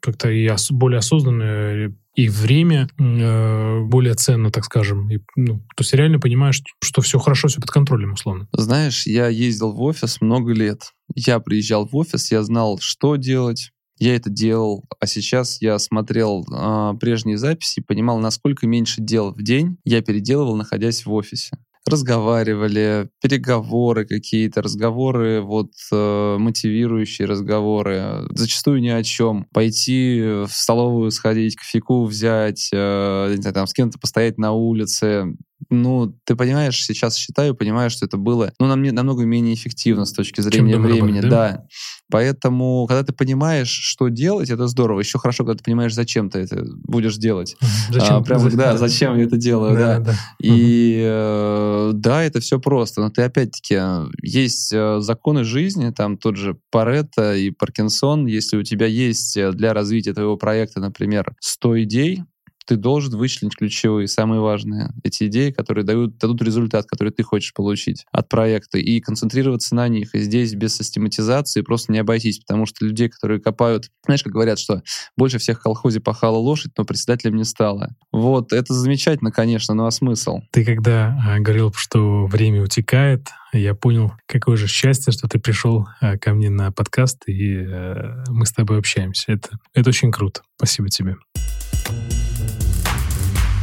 [0.00, 5.08] Как-то и более осознанно и время э, более ценно, так скажем.
[5.08, 8.48] И, ну, то есть реально понимаешь, что все хорошо, все под контролем, условно.
[8.52, 10.94] Знаешь, я ездил в офис много лет.
[11.14, 16.44] Я приезжал в офис, я знал, что делать, я это делал, а сейчас я смотрел
[16.52, 21.56] э, прежние записи и понимал, насколько меньше дел в день я переделывал, находясь в офисе
[21.88, 29.46] разговаривали, переговоры какие-то, разговоры, вот э, мотивирующие разговоры, зачастую ни о чем.
[29.52, 35.34] Пойти в столовую сходить, кофейку взять, э, не знаю, там с кем-то постоять на улице,
[35.70, 40.12] ну, ты понимаешь, сейчас считаю, понимаю, что это было ну, нам, намного менее эффективно с
[40.12, 41.18] точки зрения времени.
[41.18, 41.50] Работать, да?
[41.50, 41.66] да.
[42.10, 45.00] Поэтому, когда ты понимаешь, что делать, это здорово.
[45.00, 47.56] Еще хорошо, когда ты понимаешь, зачем ты это будешь делать.
[47.90, 48.16] Зачем?
[48.16, 49.98] А, прям, да, зачем я это делаю, да.
[49.98, 50.04] да.
[50.12, 50.14] да.
[50.38, 53.02] И э, да, это все просто.
[53.02, 53.78] Но ты опять-таки,
[54.22, 58.26] есть э, законы жизни, там тот же Паретто и Паркинсон.
[58.26, 62.22] Если у тебя есть э, для развития твоего проекта, например, 100 идей,
[62.68, 67.54] ты должен вычленить ключевые, самые важные, эти идеи, которые дают, дадут результат, который ты хочешь
[67.54, 70.14] получить от проекта, и концентрироваться на них.
[70.14, 74.58] И здесь без систематизации просто не обойтись, потому что людей, которые копают, знаешь, как говорят,
[74.58, 74.82] что
[75.16, 77.94] больше всех в колхозе пахала лошадь, но председателем не стало.
[78.12, 80.40] Вот, это замечательно, конечно, но а смысл?
[80.52, 85.88] Ты когда а, говорил, что время утекает, я понял, какое же счастье, что ты пришел
[86.02, 89.32] а, ко мне на подкаст, и а, мы с тобой общаемся.
[89.32, 90.42] Это, это очень круто.
[90.58, 91.16] Спасибо тебе.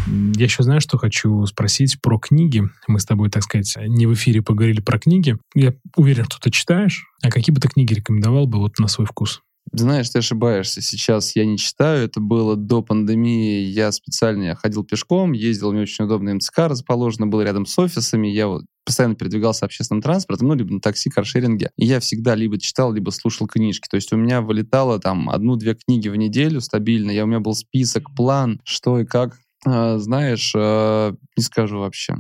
[0.08, 2.64] Я еще знаю, что хочу спросить про книги.
[2.88, 5.38] Мы с тобой, так сказать, не в эфире поговорили про книги.
[5.56, 7.06] Я уверен, что ты читаешь.
[7.24, 9.42] А какие бы ты книги рекомендовал бы вот на свой вкус?
[9.72, 10.82] Знаешь, ты ошибаешься.
[10.82, 12.06] Сейчас я не читаю.
[12.06, 13.64] Это было до пандемии.
[13.64, 18.28] Я специально ходил пешком, ездил, мне очень удобно МЦК расположено, был рядом с офисами.
[18.28, 21.72] Я вот постоянно передвигался общественным транспортом, ну, либо на такси, каршеринге.
[21.78, 23.88] И я всегда либо читал, либо слушал книжки.
[23.90, 27.10] То есть у меня вылетало там одну-две книги в неделю стабильно.
[27.10, 32.16] Я, у меня был список, план, что и как знаешь, а, не скажу вообще.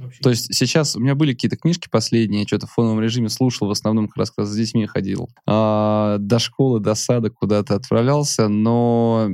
[0.00, 0.22] Вообще.
[0.22, 3.70] То есть сейчас у меня были какие-то книжки последние, что-то в фоновом режиме слушал, в
[3.70, 5.28] основном как раз, когда с детьми ходил.
[5.46, 9.28] А, до школы, до сада куда-то отправлялся, но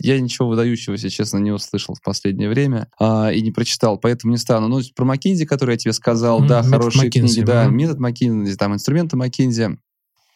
[0.00, 4.38] я ничего выдающегося, честно, не услышал в последнее время а, и не прочитал, поэтому не
[4.38, 4.68] стану.
[4.68, 8.56] Ну, про Маккинзи, который я тебе сказал, mm, да, хорошие Маккинзи, книги, да, метод Маккинзи,
[8.56, 9.78] там, инструменты Маккинзи.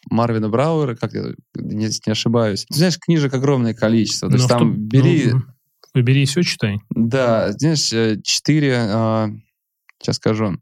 [0.09, 2.65] Марвина Брауэра, как я не, не ошибаюсь.
[2.69, 4.29] Ты знаешь, книжек огромное количество.
[4.29, 5.31] То Но есть там том, бери...
[5.31, 5.41] Ну,
[5.95, 6.81] Выбери и все читай.
[6.89, 9.29] Да, знаешь, э, четыре, а,
[9.99, 10.57] сейчас скажу,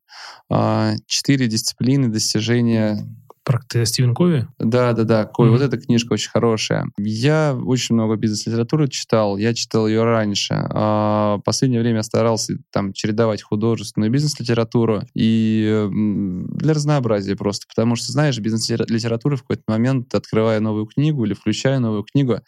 [0.47, 2.99] а, четыре дисциплины достижения
[3.43, 4.47] Про Стивен Кови?
[4.57, 5.25] Да, да, да.
[5.25, 5.49] Кови.
[5.49, 5.51] Mm-hmm.
[5.51, 6.85] Вот эта книжка очень хорошая.
[6.97, 9.37] Я очень много бизнес-литературы читал.
[9.37, 10.53] Я читал ее раньше.
[10.53, 15.01] А последнее время я старался там чередовать художественную бизнес-литературу.
[15.13, 17.65] И для разнообразия просто.
[17.67, 22.39] Потому что, знаешь, бизнес-литература в какой-то момент, открывая новую книгу или включая новую книгу,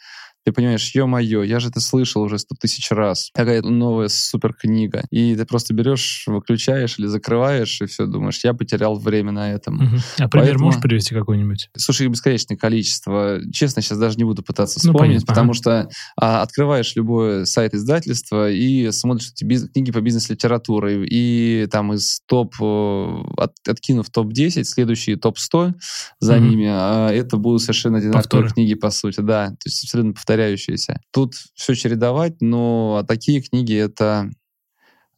[0.45, 3.31] ты понимаешь, ё-моё, я же это слышал уже сто тысяч раз.
[3.33, 5.03] Какая-то новая супер книга.
[5.09, 9.75] И ты просто берешь, выключаешь или закрываешь, и все, думаешь, я потерял время на этом.
[9.75, 9.95] Угу.
[10.19, 10.65] А пример Поэтому...
[10.65, 11.69] можешь привести какой-нибудь?
[11.75, 13.39] Слушай, их бесконечное количество.
[13.51, 15.57] Честно, сейчас даже не буду пытаться вспомнить, ну, потому ага.
[15.57, 19.67] что а, открываешь любой сайт издательства и смотришь эти биз...
[19.71, 25.73] книги по бизнес-литературе, и там из топ, от, откинув топ-10, следующие топ-100
[26.19, 26.43] за угу.
[26.43, 28.49] ними, а, это будут совершенно одинаковые Повторы.
[28.49, 29.47] книги, по сути, да.
[29.47, 30.99] То есть абсолютно повторяющие повторяющиеся.
[31.11, 34.29] Тут все чередовать, но такие книги это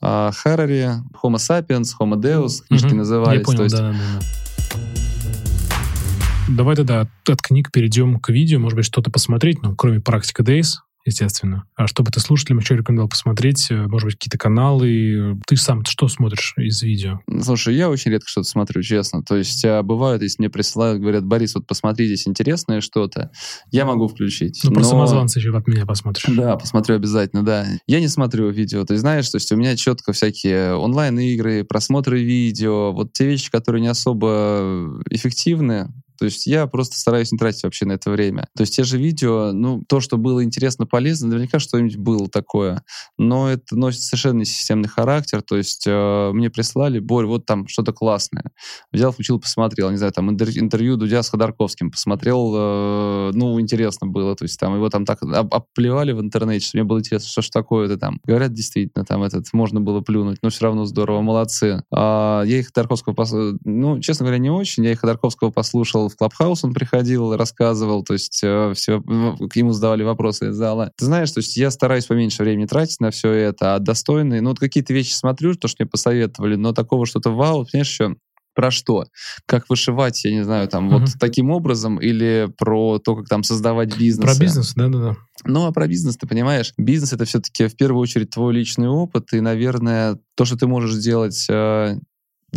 [0.01, 0.89] э, Харари,
[1.23, 3.39] Homo sapiens, Homo Deus, книжки угу, назывались.
[3.39, 3.75] Я понял, есть...
[3.75, 4.25] да, да, да.
[6.49, 10.43] Давай тогда от, от книг перейдем к видео, может быть, что-то посмотреть, ну, кроме практика
[10.43, 10.75] Days,
[11.07, 11.63] естественно.
[11.75, 15.39] А чтобы ты слушателям еще рекомендовал посмотреть, э, может быть, какие-то каналы.
[15.47, 17.19] Ты сам что смотришь из видео?
[17.41, 19.23] Слушай, я очень редко что-то смотрю, честно.
[19.23, 23.31] То есть а бывают, если мне присылают, говорят, Борис, вот посмотри здесь интересное что-то,
[23.71, 24.59] я могу включить.
[24.63, 24.85] Ну, про но...
[24.85, 26.25] самозванца еще от меня посмотришь.
[26.27, 27.65] Да, посмотрю обязательно, да.
[27.87, 32.91] Я не смотрю видео, ты знаешь, то есть у меня четко всякие онлайн-игры, просмотры видео,
[32.91, 37.85] вот те вещи, которые не особо эффективны, то есть я просто стараюсь не тратить вообще
[37.85, 38.47] на это время.
[38.55, 42.83] То есть те же видео, ну, то, что было интересно, полезно, наверняка что-нибудь было такое.
[43.17, 45.41] Но это носит совершенно системный характер.
[45.41, 48.51] То есть э, мне прислали, Борь, вот там что-то классное.
[48.91, 49.89] Взял, включил, посмотрел.
[49.91, 52.53] Не знаю, там интервью Дудя с Ходорковским посмотрел.
[52.55, 54.35] Э, ну, интересно было.
[54.35, 57.49] То есть там его там так оплевали в интернете, что мне было интересно, что ж
[57.49, 58.19] такое это там.
[58.25, 61.83] Говорят, действительно, там этот можно было плюнуть, но все равно здорово, молодцы.
[61.93, 63.33] А, я их Ходорковского, пос...
[63.63, 64.83] ну, честно говоря, не очень.
[64.83, 69.71] Я их Ходорковского послушал в Клабхаус он приходил, рассказывал, то есть э, все, к нему
[69.71, 70.91] задавали вопросы из зала.
[70.97, 74.49] Ты знаешь, то есть я стараюсь поменьше времени тратить на все это, а достойные, ну
[74.49, 78.15] вот какие-то вещи смотрю, то, что мне посоветовали, но такого что-то вау, понимаешь, еще
[78.57, 79.05] про что?
[79.45, 81.01] Как вышивать, я не знаю, там, uh-huh.
[81.01, 84.35] вот таким образом, или про то, как там создавать бизнес.
[84.35, 85.15] Про бизнес, да-да-да.
[85.43, 89.31] Ну, а про бизнес, ты понимаешь, бизнес— это все-таки в первую очередь твой личный опыт,
[89.33, 91.99] и, наверное, то, что ты можешь сделать э,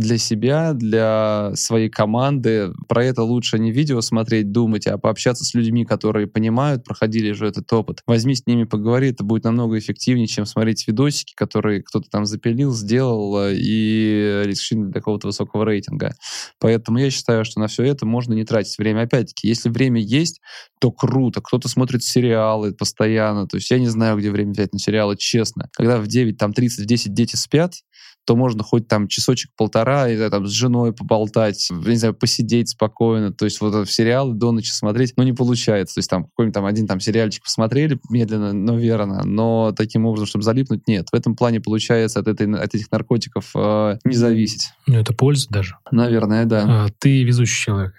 [0.01, 2.73] для себя, для своей команды.
[2.89, 7.47] Про это лучше не видео смотреть, думать, а пообщаться с людьми, которые понимают, проходили же
[7.47, 8.01] этот опыт.
[8.07, 12.73] Возьми с ними, поговори, это будет намного эффективнее, чем смотреть видосики, которые кто-то там запилил,
[12.73, 16.15] сделал э, и решили для какого-то высокого рейтинга.
[16.59, 19.03] Поэтому я считаю, что на все это можно не тратить время.
[19.03, 20.41] Опять-таки, если время есть,
[20.81, 21.41] то круто.
[21.43, 23.47] Кто-то смотрит сериалы постоянно.
[23.47, 25.69] То есть я не знаю, где время взять на сериалы, честно.
[25.73, 27.75] Когда в 9, там 30, в 10 дети спят,
[28.25, 33.33] то можно хоть там часочек-полтора и там с женой поболтать, не знаю, посидеть спокойно.
[33.33, 35.97] То есть вот в сериалы до ночи смотреть, ну, не получается.
[35.97, 40.27] То есть там какой-нибудь там один там сериальчик посмотрели медленно, но верно, но таким образом,
[40.27, 41.09] чтобы залипнуть, нет.
[41.11, 44.71] В этом плане получается от, этой, от этих наркотиков э, не зависеть.
[44.87, 45.77] Ну, это польза даже.
[45.91, 46.65] Наверное, да.
[46.67, 47.95] А, ты везущий человек.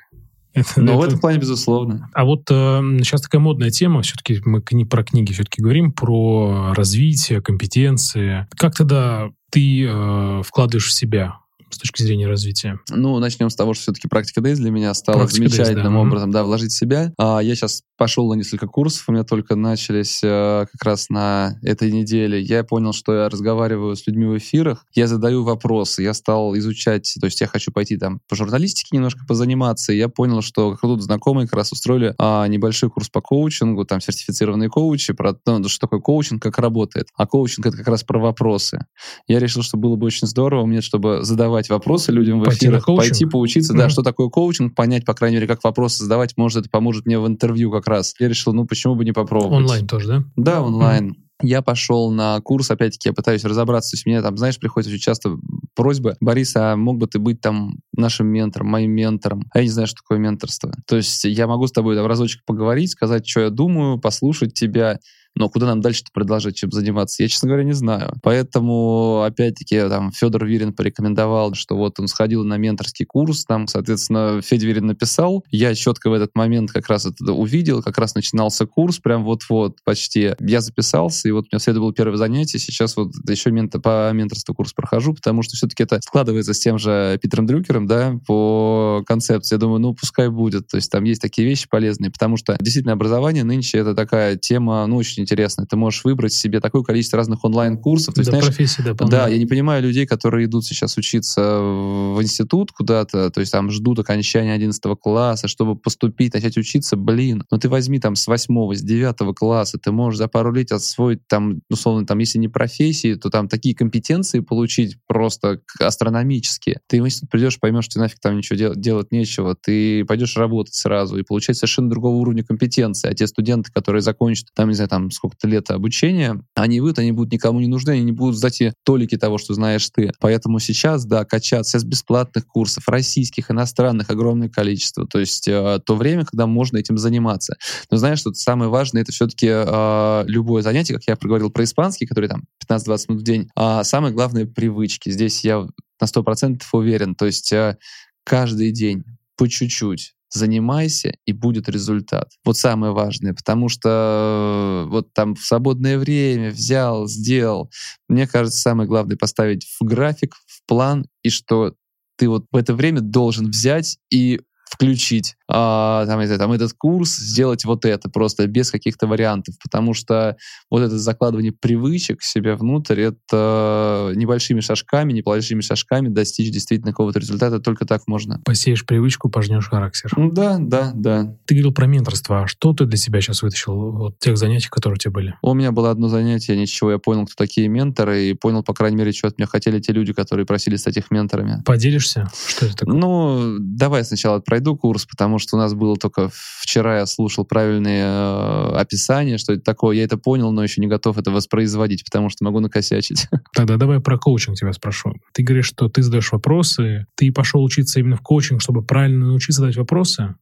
[0.54, 0.98] Это, Но это...
[0.98, 2.10] в этом плане, безусловно.
[2.14, 6.74] А вот э, сейчас такая модная тема, все-таки мы не про книги все-таки говорим, про
[6.76, 8.48] развитие, компетенции.
[8.58, 11.38] Как тогда ты э, вкладываешь в себя
[11.70, 12.80] с точки зрения развития?
[12.90, 16.08] Ну, начнем с того, что все-таки практика Days для меня стала практика замечательным Days, да.
[16.08, 17.14] образом, да, вложить в себя.
[17.18, 21.60] А, я сейчас пошел на несколько курсов, у меня только начались а, как раз на
[21.62, 22.42] этой неделе.
[22.42, 27.14] Я понял, что я разговариваю с людьми в эфирах, я задаю вопросы, я стал изучать,
[27.22, 31.04] то есть я хочу пойти там по журналистике немножко позаниматься, и я понял, что тут
[31.04, 35.82] знакомые как раз устроили а, небольшой курс по коучингу, там сертифицированные коучи, про ну, что
[35.82, 37.08] такое коучинг, как работает.
[37.16, 38.80] А коучинг— это как раз про вопросы.
[39.28, 42.66] Я решил, что было бы очень здорово мне, чтобы задавать задавать вопросы людям в пойти
[42.66, 43.78] эфирах, пойти поучиться, mm-hmm.
[43.78, 47.20] да, что такое коучинг, понять, по крайней мере, как вопросы задавать, может, это поможет мне
[47.20, 48.16] в интервью как раз.
[48.20, 49.58] Я решил, ну, почему бы не попробовать.
[49.58, 50.24] Онлайн тоже, да?
[50.36, 51.12] Да, онлайн.
[51.12, 51.16] Mm-hmm.
[51.44, 53.92] Я пошел на курс, опять-таки, я пытаюсь разобраться.
[53.92, 55.38] То есть мне там, знаешь, приходит очень часто
[55.76, 59.46] просьба, Борис, а мог бы ты быть там нашим ментором, моим ментором?
[59.54, 60.72] А я не знаю, что такое менторство.
[60.86, 65.00] То есть я могу с тобой там разочек поговорить, сказать, что я думаю, послушать тебя,
[65.36, 68.16] но куда нам дальше-то продолжать чем заниматься, я, честно говоря, не знаю.
[68.24, 74.42] Поэтому, опять-таки, там, Федор Вирин порекомендовал, что вот он сходил на менторский курс, там, соответственно,
[74.42, 75.46] Федя Вирин написал.
[75.52, 79.78] Я четко в этот момент как раз это увидел, как раз начинался курс, прям вот-вот
[79.84, 80.34] почти.
[80.40, 82.60] Я записался, и вот у меня следовало было первое занятие.
[82.60, 86.78] Сейчас вот еще мент по менторству курс прохожу, потому что все-таки это складывается с тем
[86.78, 89.56] же Питером Дрюкером, да, по концепции.
[89.56, 90.68] Я думаю, ну, пускай будет.
[90.68, 94.86] То есть там есть такие вещи полезные, потому что действительно образование нынче это такая тема,
[94.88, 95.66] ну, очень очень интересное.
[95.66, 98.14] Ты можешь выбрать себе такое количество разных онлайн-курсов.
[98.14, 102.22] То есть, знаешь, профессии, да, да, я не понимаю людей, которые идут сейчас учиться в
[102.22, 107.58] институт куда-то, то есть там ждут окончания 11 класса, чтобы поступить, начать учиться, блин, ну
[107.58, 111.62] ты возьми там с 8 с 9 класса, ты можешь за пару лет освоить там,
[111.70, 116.80] условно, там, если не профессии, то там такие компетенции получить просто астрономические.
[116.88, 120.74] Ты в институт придешь, поймешь, что нафиг там ничего дел- делать нечего, ты пойдешь работать
[120.74, 123.10] сразу и получать совершенно другого уровня компетенции.
[123.10, 127.12] А те студенты, которые закончат там, не знаю, там сколько-то лет обучения, они выйдут, они
[127.12, 130.12] будут никому не нужны, они не будут сдать тебе толики того, что знаешь ты.
[130.20, 135.08] Поэтому сейчас, да, качаться с бесплатных курсов, российских, иностранных, огромное количество.
[135.08, 137.56] То есть э, то время, когда можно этим заниматься.
[137.90, 142.06] Но знаешь, что самое важное, это все-таки э, любое занятие, как я проговорил про испанский,
[142.06, 145.10] который там 15-20 минут в день, а самое главное— привычки.
[145.10, 145.68] Здесь я
[146.00, 147.16] на 100% уверен.
[147.16, 147.78] То есть э,
[148.24, 149.04] каждый день
[149.38, 152.30] по чуть-чуть занимайся, и будет результат.
[152.46, 157.70] Вот самое важное, потому что э, вот там в свободное время взял, сделал.
[158.08, 161.74] Мне кажется, самое главное поставить в график, в план, и что
[162.18, 164.40] ты вот в это время должен взять и
[164.72, 169.94] включить а, там, знаю, там, этот курс, сделать вот это просто без каких-то вариантов, потому
[169.94, 170.38] что
[170.70, 177.60] вот это закладывание привычек себе внутрь, это небольшими шажками, небольшими шажками достичь действительно какого-то результата,
[177.60, 178.40] только так можно.
[178.46, 180.14] Посеешь привычку, пожнешь характер.
[180.16, 181.36] Да, да, да.
[181.46, 182.44] Ты говорил про менторство.
[182.44, 185.36] А что ты для себя сейчас вытащил от тех занятий, которые у тебя были?
[185.42, 188.98] У меня было одно занятие, ничего, я понял, кто такие менторы, и понял, по крайней
[188.98, 191.62] мере, что от меня хотели те люди, которые просили стать их менторами.
[191.66, 192.30] Поделишься?
[192.48, 192.96] Что это такое?
[192.96, 196.30] Ну, давай сначала пройду курс, потому что у нас было только
[196.60, 199.98] вчера я слушал правильные э, описания, что это такое.
[199.98, 203.28] Я это понял, но еще не готов это воспроизводить, потому что могу накосячить.
[203.56, 205.14] Тогда давай про коучинг тебя спрошу.
[205.34, 209.62] Ты говоришь, что ты задаешь вопросы, ты пошел учиться именно в коучинг, чтобы правильно научиться
[209.62, 210.36] задать вопросы?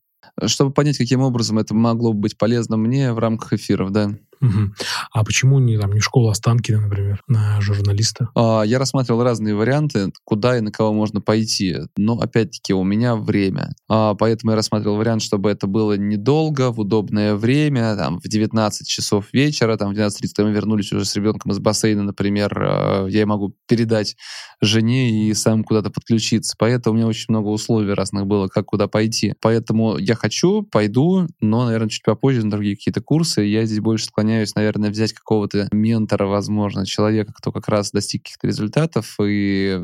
[0.46, 4.12] Чтобы понять, каким образом это могло быть полезно мне в рамках эфиров, да.
[4.42, 4.74] Угу.
[5.12, 8.30] А почему не, там, не школа Останкина, например, на журналиста?
[8.36, 11.78] А, я рассматривал разные варианты, куда и на кого можно пойти.
[11.98, 13.74] Но, опять-таки, у меня время.
[13.90, 18.88] А, поэтому я рассматривал вариант, чтобы это было недолго, в удобное время, там, в 19
[18.88, 23.26] часов вечера, там, в 12.30 мы вернулись уже с ребенком из бассейна, например, а, я
[23.26, 24.16] могу передать
[24.62, 26.56] жене и сам куда-то подключиться.
[26.58, 29.34] Поэтому у меня очень много условий разных было, как куда пойти.
[29.42, 33.42] Поэтому я хочу, пойду, но, наверное, чуть попозже на другие какие-то курсы.
[33.42, 38.24] Я здесь больше склоняюсь склоняюсь, наверное, взять какого-то ментора, возможно, человека, кто как раз достиг
[38.24, 39.82] каких-то результатов, и,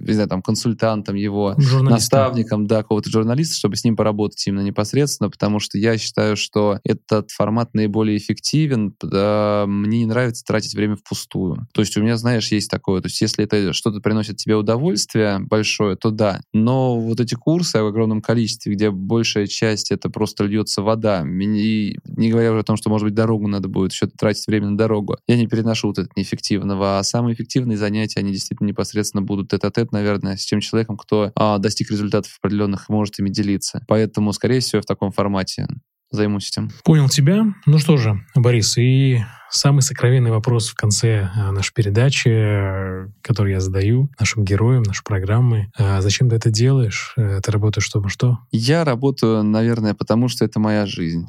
[0.00, 5.28] не знаю, там, консультантом его, наставником, да, какого-то журналиста, чтобы с ним поработать именно непосредственно,
[5.28, 8.94] потому что я считаю, что этот формат наиболее эффективен.
[9.02, 11.66] Да, мне не нравится тратить время впустую.
[11.72, 15.40] То есть у меня, знаешь, есть такое, то есть если это что-то приносит тебе удовольствие
[15.40, 16.40] большое, то да.
[16.52, 21.96] Но вот эти курсы в огромном количестве, где большая часть это просто льется вода, и
[22.04, 24.68] не говоря уже о том, что, может быть, дорогу надо будет будет еще тратить время
[24.68, 25.16] на дорогу.
[25.26, 26.98] Я не переношу вот это неэффективного.
[26.98, 31.58] А самые эффективные занятия, они действительно непосредственно будут тет-а-тет, наверное, с тем человеком, кто а,
[31.58, 33.82] достиг результатов определенных и может ими делиться.
[33.88, 35.66] Поэтому, скорее всего, в таком формате
[36.10, 36.70] займусь этим.
[36.84, 37.44] Понял тебя.
[37.66, 43.60] Ну что же, Борис, и самый сокровенный вопрос в конце а, нашей передачи, который я
[43.60, 45.70] задаю нашим героям, нашей программы.
[45.76, 47.14] А зачем ты это делаешь?
[47.16, 48.38] Э, ты работаешь чтобы что?
[48.50, 51.26] Я работаю, наверное, потому что это моя жизнь.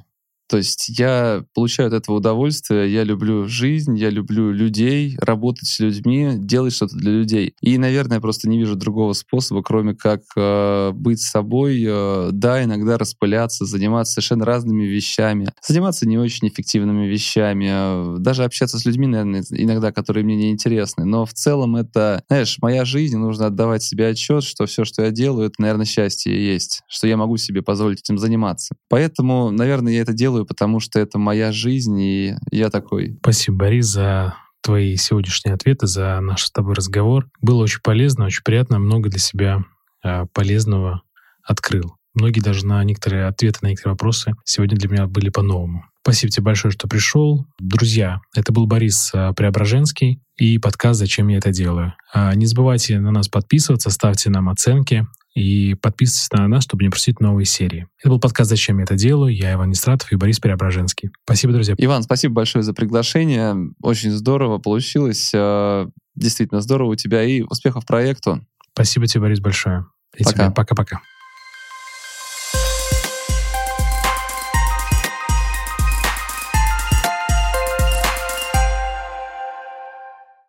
[0.52, 5.80] То есть я получаю от этого удовольствие, я люблю жизнь, я люблю людей, работать с
[5.80, 7.56] людьми, делать что-то для людей.
[7.62, 12.62] И, наверное, я просто не вижу другого способа, кроме как э, быть собой, э, да,
[12.66, 18.84] иногда распыляться, заниматься совершенно разными вещами, заниматься не очень эффективными вещами, э, даже общаться с
[18.84, 21.06] людьми, наверное, иногда, которые мне не интересны.
[21.06, 25.12] Но в целом это, знаешь, моя жизнь, нужно отдавать себе отчет, что все, что я
[25.12, 28.76] делаю, это, наверное, счастье есть, что я могу себе позволить этим заниматься.
[28.90, 33.18] Поэтому, наверное, я это делаю делаю, потому что это моя жизнь, и я такой.
[33.22, 37.28] Спасибо, Борис, за твои сегодняшние ответы, за наш с тобой разговор.
[37.42, 39.64] Было очень полезно, очень приятно, много для себя
[40.04, 41.02] э, полезного
[41.44, 41.96] открыл.
[42.14, 45.86] Многие даже на некоторые ответы на некоторые вопросы сегодня для меня были по-новому.
[46.04, 47.46] Спасибо тебе большое, что пришел.
[47.60, 51.94] Друзья, это был Борис а, Преображенский и подкаст «Зачем я это делаю».
[52.12, 56.90] А, не забывайте на нас подписываться, ставьте нам оценки, и подписывайтесь на нас, чтобы не
[56.90, 57.88] пропустить новые серии.
[58.00, 59.34] Это был подкаст «Зачем я это делаю?».
[59.34, 61.12] Я Иван Нестратов и Борис Преображенский.
[61.24, 61.76] Спасибо, друзья.
[61.78, 63.56] Иван, спасибо большое за приглашение.
[63.82, 65.32] Очень здорово получилось.
[65.34, 68.46] Э, действительно здорово у тебя и успехов проекту.
[68.74, 69.86] Спасибо тебе, Борис, большое.
[70.18, 70.52] И Пока.
[70.52, 71.02] Пока-пока.